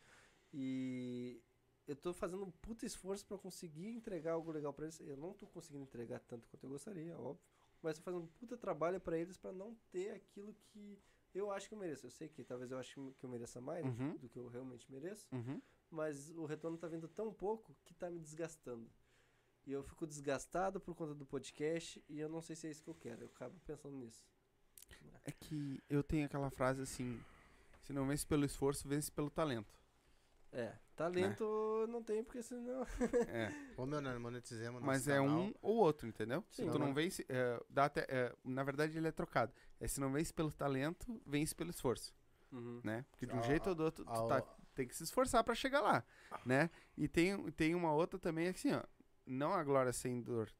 [0.52, 1.42] E
[1.86, 5.00] eu tô fazendo um puta esforço para conseguir entregar algo legal para eles.
[5.00, 7.42] Eu não tô conseguindo entregar tanto quanto eu gostaria, óbvio.
[7.82, 10.98] Mas tô fazendo um puta trabalho para eles para não ter aquilo que
[11.34, 12.06] eu acho que eu mereço.
[12.06, 14.16] Eu sei que talvez eu ache que eu mereça mais Uhum.
[14.16, 15.60] do que eu realmente mereço Uhum.
[15.90, 18.90] mas o retorno tá vindo tão pouco que tá me desgastando.
[19.68, 22.82] E eu fico desgastado por conta do podcast e eu não sei se é isso
[22.82, 23.24] que eu quero.
[23.24, 24.24] Eu acabo pensando nisso.
[25.26, 27.22] É que eu tenho aquela frase assim:
[27.82, 29.78] se não vence pelo esforço, vence pelo talento.
[30.50, 32.82] É, talento não tem porque senão.
[33.28, 33.52] É.
[33.76, 35.28] Ô, meu, nós monetizemos Mas é canal.
[35.38, 36.42] um ou outro, entendeu?
[36.50, 36.70] Se Sim.
[36.70, 36.94] tu não Não.
[36.94, 39.52] vence, é, dá até, é, na verdade ele é trocado.
[39.78, 42.14] É se não vence pelo talento, vence pelo esforço,
[42.50, 42.80] Uhum.
[42.82, 43.04] né?
[43.10, 45.44] Porque de um Ah, jeito ou do outro, tu Ah, tá- tem que se esforçar
[45.44, 46.02] pra chegar lá,
[46.46, 46.70] né?
[46.96, 48.82] E tem, tem uma outra também assim, ó,
[49.28, 50.50] não a glória sem dor,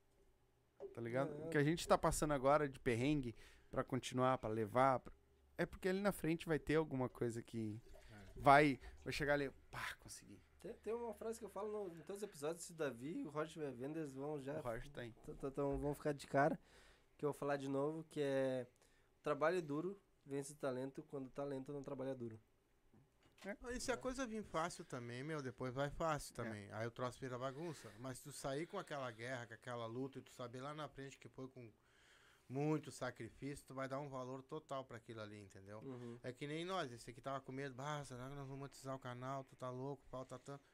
[0.95, 1.33] tá ligado?
[1.43, 1.47] É.
[1.47, 3.35] O que a gente tá passando agora de perrengue
[3.71, 5.13] pra continuar, pra levar, pra-
[5.57, 7.81] é porque ali na frente vai ter alguma coisa que
[8.11, 8.41] É.
[8.41, 10.41] vai, vai chegar ali, pá, consegui.
[10.61, 13.21] Tem, tem uma frase que eu falo no- em todos os episódios: se o Davi
[13.23, 14.59] e o Roger eles vão já.
[14.59, 15.15] O Roger tá aí.
[15.57, 16.59] vão ficar de cara.
[17.17, 18.67] Que eu vou falar de novo: que é.
[19.23, 22.39] Trabalho duro vence o talento quando o talento não trabalha duro.
[23.73, 26.37] E se a coisa vir fácil também, meu, depois vai fácil É.
[26.37, 26.73] também.
[26.73, 27.93] Aí o troço vira bagunça.
[27.99, 31.17] Mas tu sair com aquela guerra, com aquela luta, e tu saber lá na frente
[31.17, 31.71] que foi com
[32.49, 35.81] muito sacrifício, tu vai dar um valor total pra aquilo ali, entendeu?
[35.81, 36.19] Uhum.
[36.23, 38.97] É que nem nós, esse aqui tava com medo, bah, será que nós vamos monetizar
[38.97, 39.45] o canal?
[39.45, 40.65] Tu tá louco, falta tanto.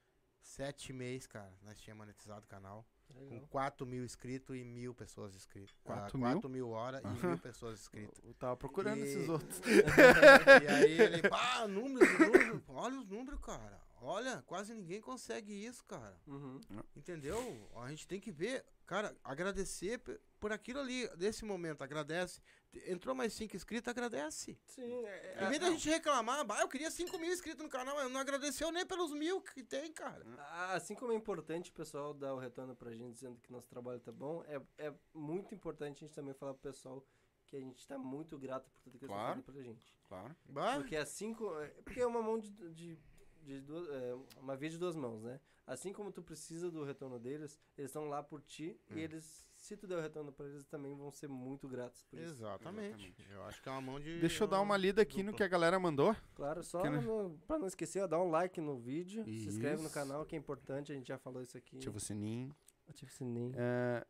[0.40, 2.86] Sete meses, cara, nós tínhamos monetizado o canal.
[3.12, 3.48] Com Legal.
[3.48, 5.74] 4 mil inscritos e mil pessoas inscritas.
[5.84, 6.66] Quatro 4 mil?
[6.66, 7.28] mil horas e Aham.
[7.28, 8.18] mil pessoas inscritas.
[8.24, 9.60] Eu tava procurando E- esses outros.
[10.64, 13.80] e aí ele, pá, números, números, olha os números, cara.
[14.00, 16.16] Olha, quase ninguém consegue isso, cara.
[16.26, 16.60] Uhum.
[16.94, 17.70] Entendeu?
[17.76, 19.98] A gente tem que ver, cara, agradecer
[20.40, 22.40] por aquilo ali, desse momento, agradece.
[22.86, 24.58] Entrou mais 5 inscritos, agradece.
[24.66, 27.94] Sim, é, Em vez da gente reclamar, bah, eu queria 5 mil inscritos no canal,
[27.94, 30.24] mas não agradeceu nem pelos mil que tem, cara.
[30.38, 33.68] Ah, Assim como é importante o pessoal dar o retorno pra gente dizendo que nosso
[33.68, 37.06] trabalho tá bom, é, é muito importante a gente também falar pro pessoal
[37.46, 39.38] que a gente tá muito grato por tudo que eles Claro.
[39.38, 39.94] estão fazendo pra gente.
[40.08, 40.36] Claro.
[40.46, 42.50] Bah, Porque assim co- é- Porque é uma mão de.
[42.72, 42.98] de,
[43.44, 45.38] de duas, é, uma via de duas mãos, né?
[45.66, 49.76] Assim como tu precisa do retorno deles, eles estão lá por ti e eles, se
[49.76, 52.32] tu der o retorno pra eles, também vão ser muito gratos por isso.
[52.32, 53.14] exatamente.
[53.30, 54.18] Eu acho que é uma mão de.
[54.20, 55.36] Deixa eu dar uma lida aqui no dupla.
[55.38, 56.14] que a galera mandou.
[56.34, 59.76] Claro, só Que, no, pra não esquecer, ó, dá um like no vídeo, se inscreve
[59.80, 59.94] no Isso.
[59.94, 61.78] canal, que é importante, a gente já falou isso aqui.
[61.78, 62.54] Ativa o sininho.
[62.86, 63.54] Ativa o sininho.
[63.56, 64.06] É,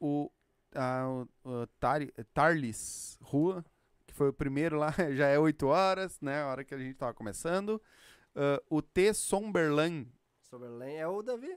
[0.00, 0.30] o,
[0.74, 1.06] a,
[1.44, 3.62] o, o Tari- Tarlis Rua,
[4.06, 6.40] que foi o primeiro lá, já é 8 horas, né?
[6.40, 7.80] A hora que a gente tava começando.
[8.34, 9.12] Ah, o T.
[9.14, 10.06] Somberlan.
[10.42, 11.56] Soberlen é o Davi,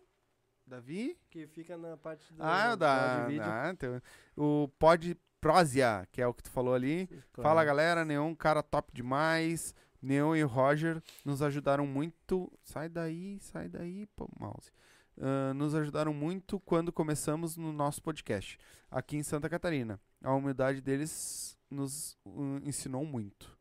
[0.65, 1.17] Davi?
[1.29, 3.25] que fica na parte do Ah, da.
[3.27, 3.43] vídeo.
[3.43, 4.01] ah, então,
[4.35, 7.07] o Pod Prosia, que é o que tu falou ali.
[7.31, 7.49] Claro.
[7.49, 9.73] Fala galera, Neon, cara top demais.
[10.01, 12.51] Neon e o Roger nos ajudaram muito.
[12.63, 14.71] Sai daí, sai daí, pô, mouse.
[15.19, 18.57] Ah, nos ajudaram muito quando começamos no nosso podcast
[18.91, 19.99] aqui em Santa Catarina.
[20.23, 23.55] A humildade deles nos uh, ensinou muito.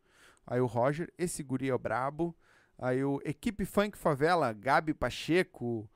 [0.46, 2.34] Aí o Roger, esse guri é brabo.
[2.78, 5.88] Aí o Equipe Funk Favela, Gabi Pacheco,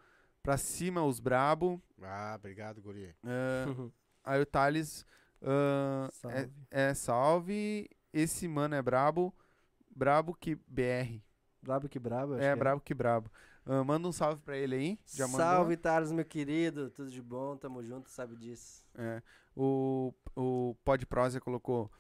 [0.43, 1.81] pra cima os brabo.
[2.03, 3.15] Ah, obrigado, Guri.
[3.25, 3.65] Ah,
[4.25, 5.05] aí o Thales,
[5.43, 6.51] é- Salve.
[6.71, 7.91] é salve.
[8.13, 9.35] Esse mano é brabo.
[9.95, 11.21] Brabo que BR.
[11.63, 13.31] Brabo que brabo, acho É, que brabo que brabo.
[13.67, 14.99] Ah, manda um salve pra ele aí.
[15.15, 15.29] Já?
[15.29, 16.91] Salve, Thales, meu querido.
[16.91, 18.83] Tudo de bom, tamo junto, sabe disso.
[18.95, 19.23] É.
[19.55, 21.91] O, o Pod Prosa colocou.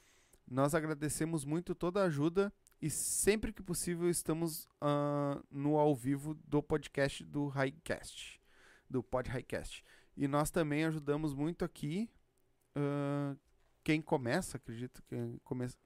[0.50, 2.50] Nós agradecemos muito toda a ajuda
[2.80, 8.40] e sempre que possível estamos ah, no ao vivo do podcast do Highcast.
[8.88, 9.84] Do Pod Highcast.
[10.16, 12.10] E nós também ajudamos muito aqui.
[12.74, 13.34] ah,
[13.82, 15.76] quem começa, acredito que começa.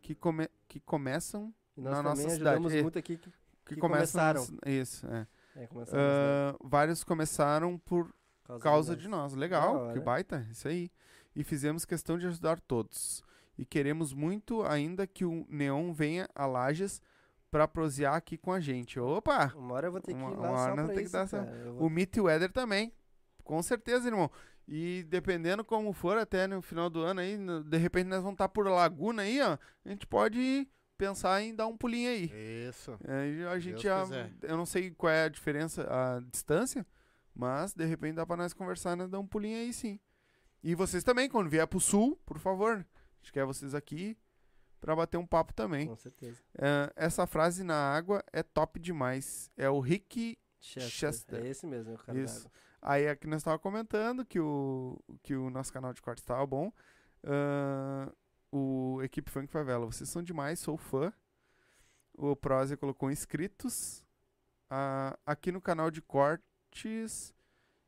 [0.00, 1.54] Que, come, que começam.
[1.76, 2.36] E nós Na nossa ajudamos
[2.72, 2.82] cidade, é.
[2.82, 3.16] muito aqui.
[3.16, 3.30] Que,
[3.64, 4.40] Que, Que começaram.
[4.40, 5.26] nas- Isso, é.
[5.54, 5.68] é, né?
[5.92, 8.12] Ah, vários começaram por
[8.44, 9.32] Causa causa de nós.
[9.32, 9.34] nós.
[9.40, 9.92] Legal, hora.
[9.92, 10.90] que baita, isso aí.
[11.34, 13.22] E fizemos questão de ajudar todos.
[13.62, 17.00] E queremos muito ainda que o Neon venha a Lages
[17.48, 18.98] pra prosear aqui com a gente.
[18.98, 19.52] Opa!
[19.54, 21.02] Uma hora eu vou ter que ir Uma- lá uma hora nós pra tem que
[21.04, 21.70] isso, dar essa- cara.
[21.72, 22.92] Vou- O Meet Weather também.
[23.44, 24.28] Com certeza, irmão.
[24.66, 28.48] E dependendo como for, até no final do ano aí, de repente nós vamos estar
[28.48, 29.56] por Laguna aí, ó.
[29.84, 30.66] A gente pode
[30.98, 32.32] pensar em dar um pulinho aí.
[32.68, 32.98] Isso.
[33.06, 34.02] Aí a gente Deus já.
[34.02, 34.32] quiser.
[34.42, 36.84] Eu não sei qual é a diferença, a distância,
[37.32, 40.00] mas de repente dá pra nós conversar, nós dar um pulinho aí sim.
[40.64, 42.84] E vocês também, quando vier pro sul, por favor.
[43.22, 44.18] A gente quer vocês aqui
[44.80, 45.86] pra bater um papo também.
[45.86, 46.42] Com certeza.
[46.58, 49.48] É, essa frase na água é top demais.
[49.56, 50.36] É o Rick.
[50.58, 50.90] Chester.
[50.90, 51.44] Chester.
[51.44, 52.50] É esse mesmo, é o cara Isso.
[52.80, 56.72] Aí aqui nós tava comentando que o, que o nosso canal de cortes tava bom.
[57.22, 58.12] Ah,
[58.50, 61.12] o Equipe Funk Favela, vocês são demais, sou fã.
[62.14, 64.04] O Prozia colocou inscritos.
[64.68, 67.32] Ah, aqui no canal de cortes.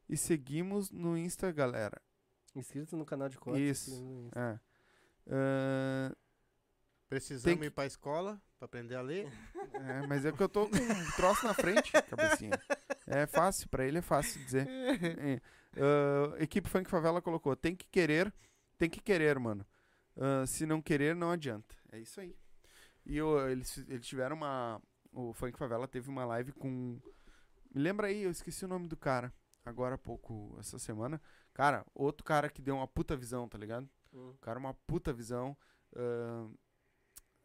[0.09, 2.01] E seguimos no Insta, galera.
[2.55, 3.89] Inscrito no canal de cortes.
[3.89, 4.31] Isso.
[4.37, 4.61] É.
[5.31, 6.15] Ah,
[7.09, 9.31] Precisamos que- ir pra escola pra aprender a ler.
[9.75, 12.59] é, mas é que eu tô com um troço na frente, cabecinha.
[13.07, 14.67] É fácil, pra ele é fácil dizer.
[14.69, 15.41] É.
[15.77, 18.33] Ah, equipe Funk Favela colocou: tem que querer,
[18.79, 19.67] tem que querer, mano.
[20.17, 21.75] Ah, se não querer, não adianta.
[21.93, 22.37] É isso aí.
[23.07, 24.81] E o- eles, eles tiveram uma.
[25.13, 26.99] O Funk Favela teve uma live com.
[27.73, 29.33] Me lembra aí, eu esqueci o nome do cara.
[29.65, 31.21] Agora há pouco, essa semana.
[31.53, 33.89] Cara, outro cara que deu uma puta visão, tá ligado?
[34.15, 34.31] Hum.
[34.31, 35.57] O cara, uma puta visão.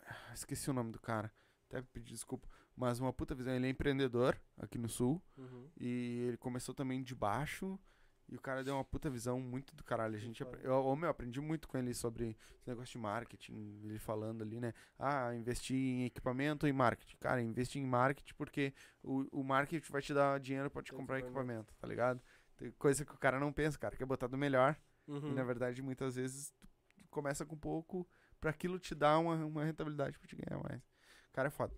[0.05, 1.31] ah, esqueci o nome do cara.
[1.67, 2.47] Até pedir desculpa.
[2.75, 3.53] Mas uma puta visão.
[3.53, 5.21] Ele é empreendedor aqui no sul.
[5.37, 5.69] Uhum.
[5.77, 7.79] E ele começou também de baixo.
[8.31, 10.15] E o cara deu uma puta visão muito do caralho.
[10.15, 13.81] A gente eu, eu, meu, aprendi muito com ele sobre esse negócio de marketing.
[13.83, 14.71] Ele falando ali, né?
[14.99, 17.17] Ah, investir em equipamento e marketing.
[17.17, 18.71] Cara, investir em marketing porque
[19.03, 21.73] o, o marketing vai te dar dinheiro pra te comprar equipamento.
[21.79, 22.21] tá ligado?
[22.55, 23.95] Tem coisa que o cara não pensa, cara.
[23.95, 24.77] Quer botar do melhor.
[25.07, 25.31] Uhum.
[25.31, 26.53] E na verdade, muitas vezes,
[27.10, 28.07] começa com pouco
[28.40, 30.81] pra aquilo te dar uma, uma rentabilidade pra te ganhar mais.
[31.30, 31.73] O cara é foda.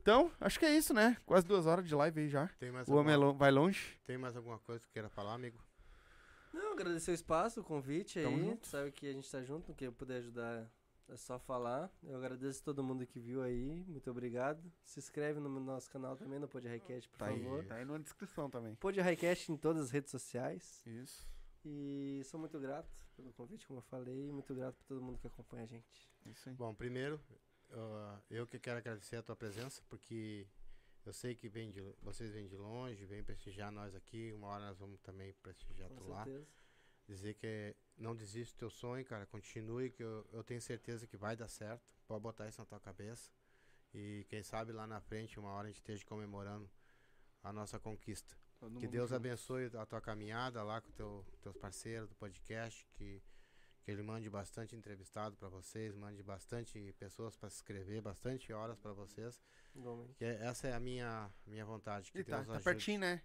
[0.00, 1.16] Então, acho que é isso, né?
[1.26, 2.48] Quase duas horas de live aí já.
[2.58, 4.00] Tem mais, O homem é alguma, lo- vai longe.
[4.04, 5.62] tem mais alguma coisa que queira falar, amigo?
[6.52, 8.42] Não, agradecer o espaço, o convite Tamo aí.
[8.42, 8.66] junto.
[8.66, 10.70] Sabe que a gente tá junto, que eu puder ajudar
[11.08, 11.90] É só falar.
[12.04, 13.84] Eu agradeço todo mundo que viu aí.
[13.88, 14.62] Muito obrigado.
[14.84, 17.64] Se inscreve no nosso canal também, no Pod Highcast, por Tá aí, favor.
[17.64, 18.76] tá aí na descrição também.
[18.76, 20.80] Pod Highcast em todas as redes sociais.
[20.86, 21.28] Isso.
[21.64, 24.28] E sou muito grato pelo convite, como eu falei.
[24.28, 26.10] e Muito grato por todo mundo que acompanha a gente.
[26.26, 26.54] Isso aí.
[26.54, 27.20] Bom, primeiro,
[27.70, 30.46] ah, eu que quero agradecer a tua presença, porque
[31.04, 34.32] eu sei que vem de, vocês vêm de longe, vêm prestigiar nós aqui.
[34.32, 36.24] Uma hora nós vamos também prestigiar Com tu lá.
[36.24, 36.46] certeza.
[37.06, 39.26] Dizer que não desiste do teu sonho, cara.
[39.26, 41.82] Continue, que eu, eu tenho certeza que vai dar certo.
[42.06, 43.30] Pode botar isso na tua cabeça.
[43.92, 46.70] E quem sabe lá na frente, uma hora a gente esteja comemorando
[47.42, 48.36] a nossa conquista.
[48.78, 49.16] Que Deus junto.
[49.16, 53.22] abençoe a tua caminhada lá com teu, teus parceiros do podcast, que,
[53.82, 58.78] que ele mande bastante entrevistado para vocês, mande bastante pessoas para se inscrever, bastante horas
[58.78, 59.40] para vocês.
[59.74, 60.14] Igualmente.
[60.14, 62.12] Que é- essa é a minha, minha vontade.
[62.12, 62.64] Que E tá, Deus tá ajude.
[62.64, 63.22] pertinho, né?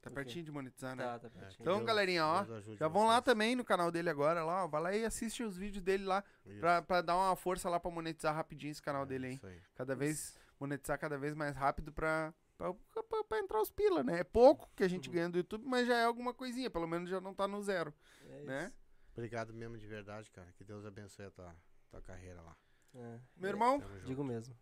[0.00, 1.04] Tá pertinho de monetizar, né?
[1.04, 1.56] Tá, tá É, pertinho.
[1.58, 2.44] que Então, Deus- galerinha, ó,
[2.74, 3.24] Já vão lá vocês.
[3.24, 4.66] também no canal dele agora, lá, ó.
[4.66, 6.58] Vai lá e assiste os vídeos dele lá, Isso.
[6.58, 9.34] pra, pra dar uma força lá pra monetizar rapidinho esse canal É, dele, hein?
[9.36, 9.60] isso aí.
[9.76, 12.72] Cada vez, monetizar cada vez mais rápido pra, pra,
[13.02, 14.20] pra- pra entrar os pila, né?
[14.20, 15.14] É pouco que a gente Uhum.
[15.14, 17.92] ganha do YouTube, mas já é alguma coisinha, pelo menos já não tá no zero,
[18.26, 18.66] É né?
[18.66, 18.82] isso.
[19.12, 20.50] Obrigado mesmo de verdade, cara.
[20.52, 21.56] Que Deus abençoe a tua,
[21.90, 22.56] tua carreira lá.
[22.94, 23.20] É.
[23.36, 23.82] Meu irmão.
[24.04, 24.56] Digo mesmo.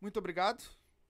[0.00, 0.62] muito obrigado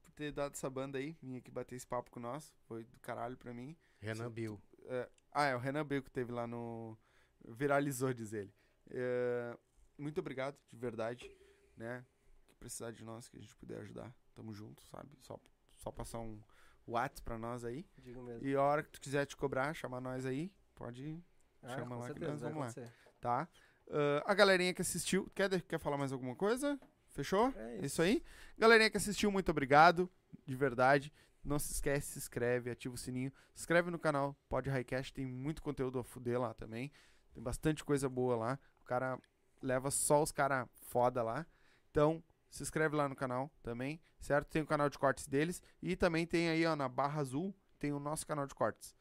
[0.02, 2.52] por ter dado essa banda aí, vir aqui bater esse papo com nós.
[2.66, 3.76] Foi do caralho pra mim.
[4.00, 4.60] Renan Bill.
[4.84, 6.98] É, ah, é, o Renan Bacon teve lá no.
[7.44, 8.52] Viralizou, diz ele.
[8.90, 9.56] É,
[9.98, 11.30] muito obrigado, de verdade,
[11.76, 12.04] né?
[12.46, 14.14] Que precisar de nós, que a gente puder ajudar.
[14.34, 15.10] Tamo junto, sabe?
[15.20, 15.38] Só,
[15.82, 16.40] só passar um
[16.86, 17.84] WhatsApp pra nós aí.
[17.98, 18.46] Digo mesmo.
[18.46, 21.22] E a hora que tu quiser te cobrar, chamar nós aí, pode,
[21.62, 22.88] Ah, chama com lá que certeza, nós vai vamos lá.
[23.20, 23.48] tá?
[23.90, 26.78] Ah, a galerinha que assistiu, quer, quer falar mais alguma coisa?
[27.08, 27.52] Fechou?
[27.56, 27.84] É É isso.
[27.86, 28.22] isso aí.
[28.56, 30.08] Galerinha que assistiu, muito obrigado.
[30.46, 31.12] De verdade.
[31.44, 33.32] Não se esquece, se inscreve, ativa o sininho.
[33.52, 36.90] Se inscreve no canal Pod Highcast, tem muito conteúdo a fuder lá também.
[37.34, 38.58] Tem bastante coisa boa lá.
[38.80, 39.18] O cara
[39.60, 41.44] leva só os cara foda lá.
[41.90, 42.22] Então,
[42.52, 44.48] se inscreve lá no canal também, certo?
[44.48, 45.62] Tem o canal de cortes deles.
[45.80, 48.94] E também tem aí, ó, na barra azul, tem o nosso canal de cortes.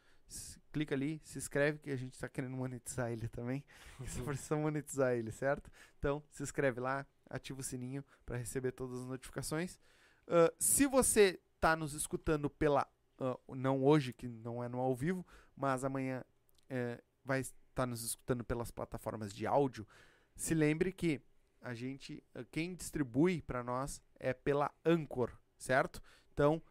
[0.72, 3.62] Clica ali, se inscreve, que a gente tá querendo monetizar ele também.
[4.08, 5.70] Só precisa monetizar ele, certo?
[6.00, 9.78] Então, se inscreve lá, ativa o sininho para receber todas as notificações.
[10.26, 12.88] Ah, se você tá nos escutando pela.
[13.20, 16.24] ah, não hoje, que não é no ao vivo, mas amanhã
[16.70, 19.86] eh, vai estar nos escutando pelas plataformas de áudio,
[20.38, 21.22] se lembre que
[21.62, 22.24] a gente.
[22.36, 26.02] ah, Quem distribui para nós é pela Anchor, certo?
[26.34, 26.62] Então,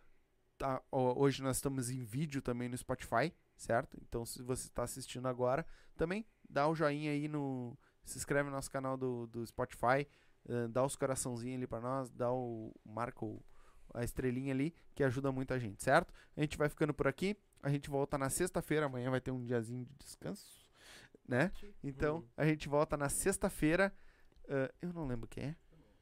[0.58, 3.96] tá, hoje nós estamos em vídeo também no Spotify, certo?
[4.02, 7.76] Então, se você está assistindo agora, também dá o joinha aí no.
[8.04, 10.06] Se inscreve no nosso canal do, do Spotify,
[10.48, 12.74] eh, dá os coraçãozinhos ali pra nós, dá o.
[12.84, 13.42] marca o-
[13.92, 16.12] a estrelinha ali, que ajuda muito a gente, certo?
[16.36, 17.36] A gente vai ficando por aqui.
[17.62, 20.46] A gente volta na sexta-feira, amanhã vai ter um diazinho de descanso,
[21.28, 21.50] né?
[21.82, 23.92] Então, a gente volta na sexta-feira.
[24.51, 25.56] Eh, eu não lembro quem é.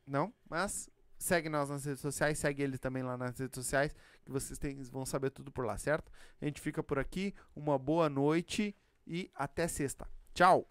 [0.07, 0.89] Não, mas
[1.19, 3.95] segue nós nas redes sociais, segue ele também lá nas redes sociais,
[4.25, 6.11] que vocês vão saber tudo por lá, certo?
[6.41, 7.35] A gente fica por aqui.
[7.55, 8.75] Uma boa noite
[9.07, 10.09] e até sexta.
[10.33, 10.67] Tchau!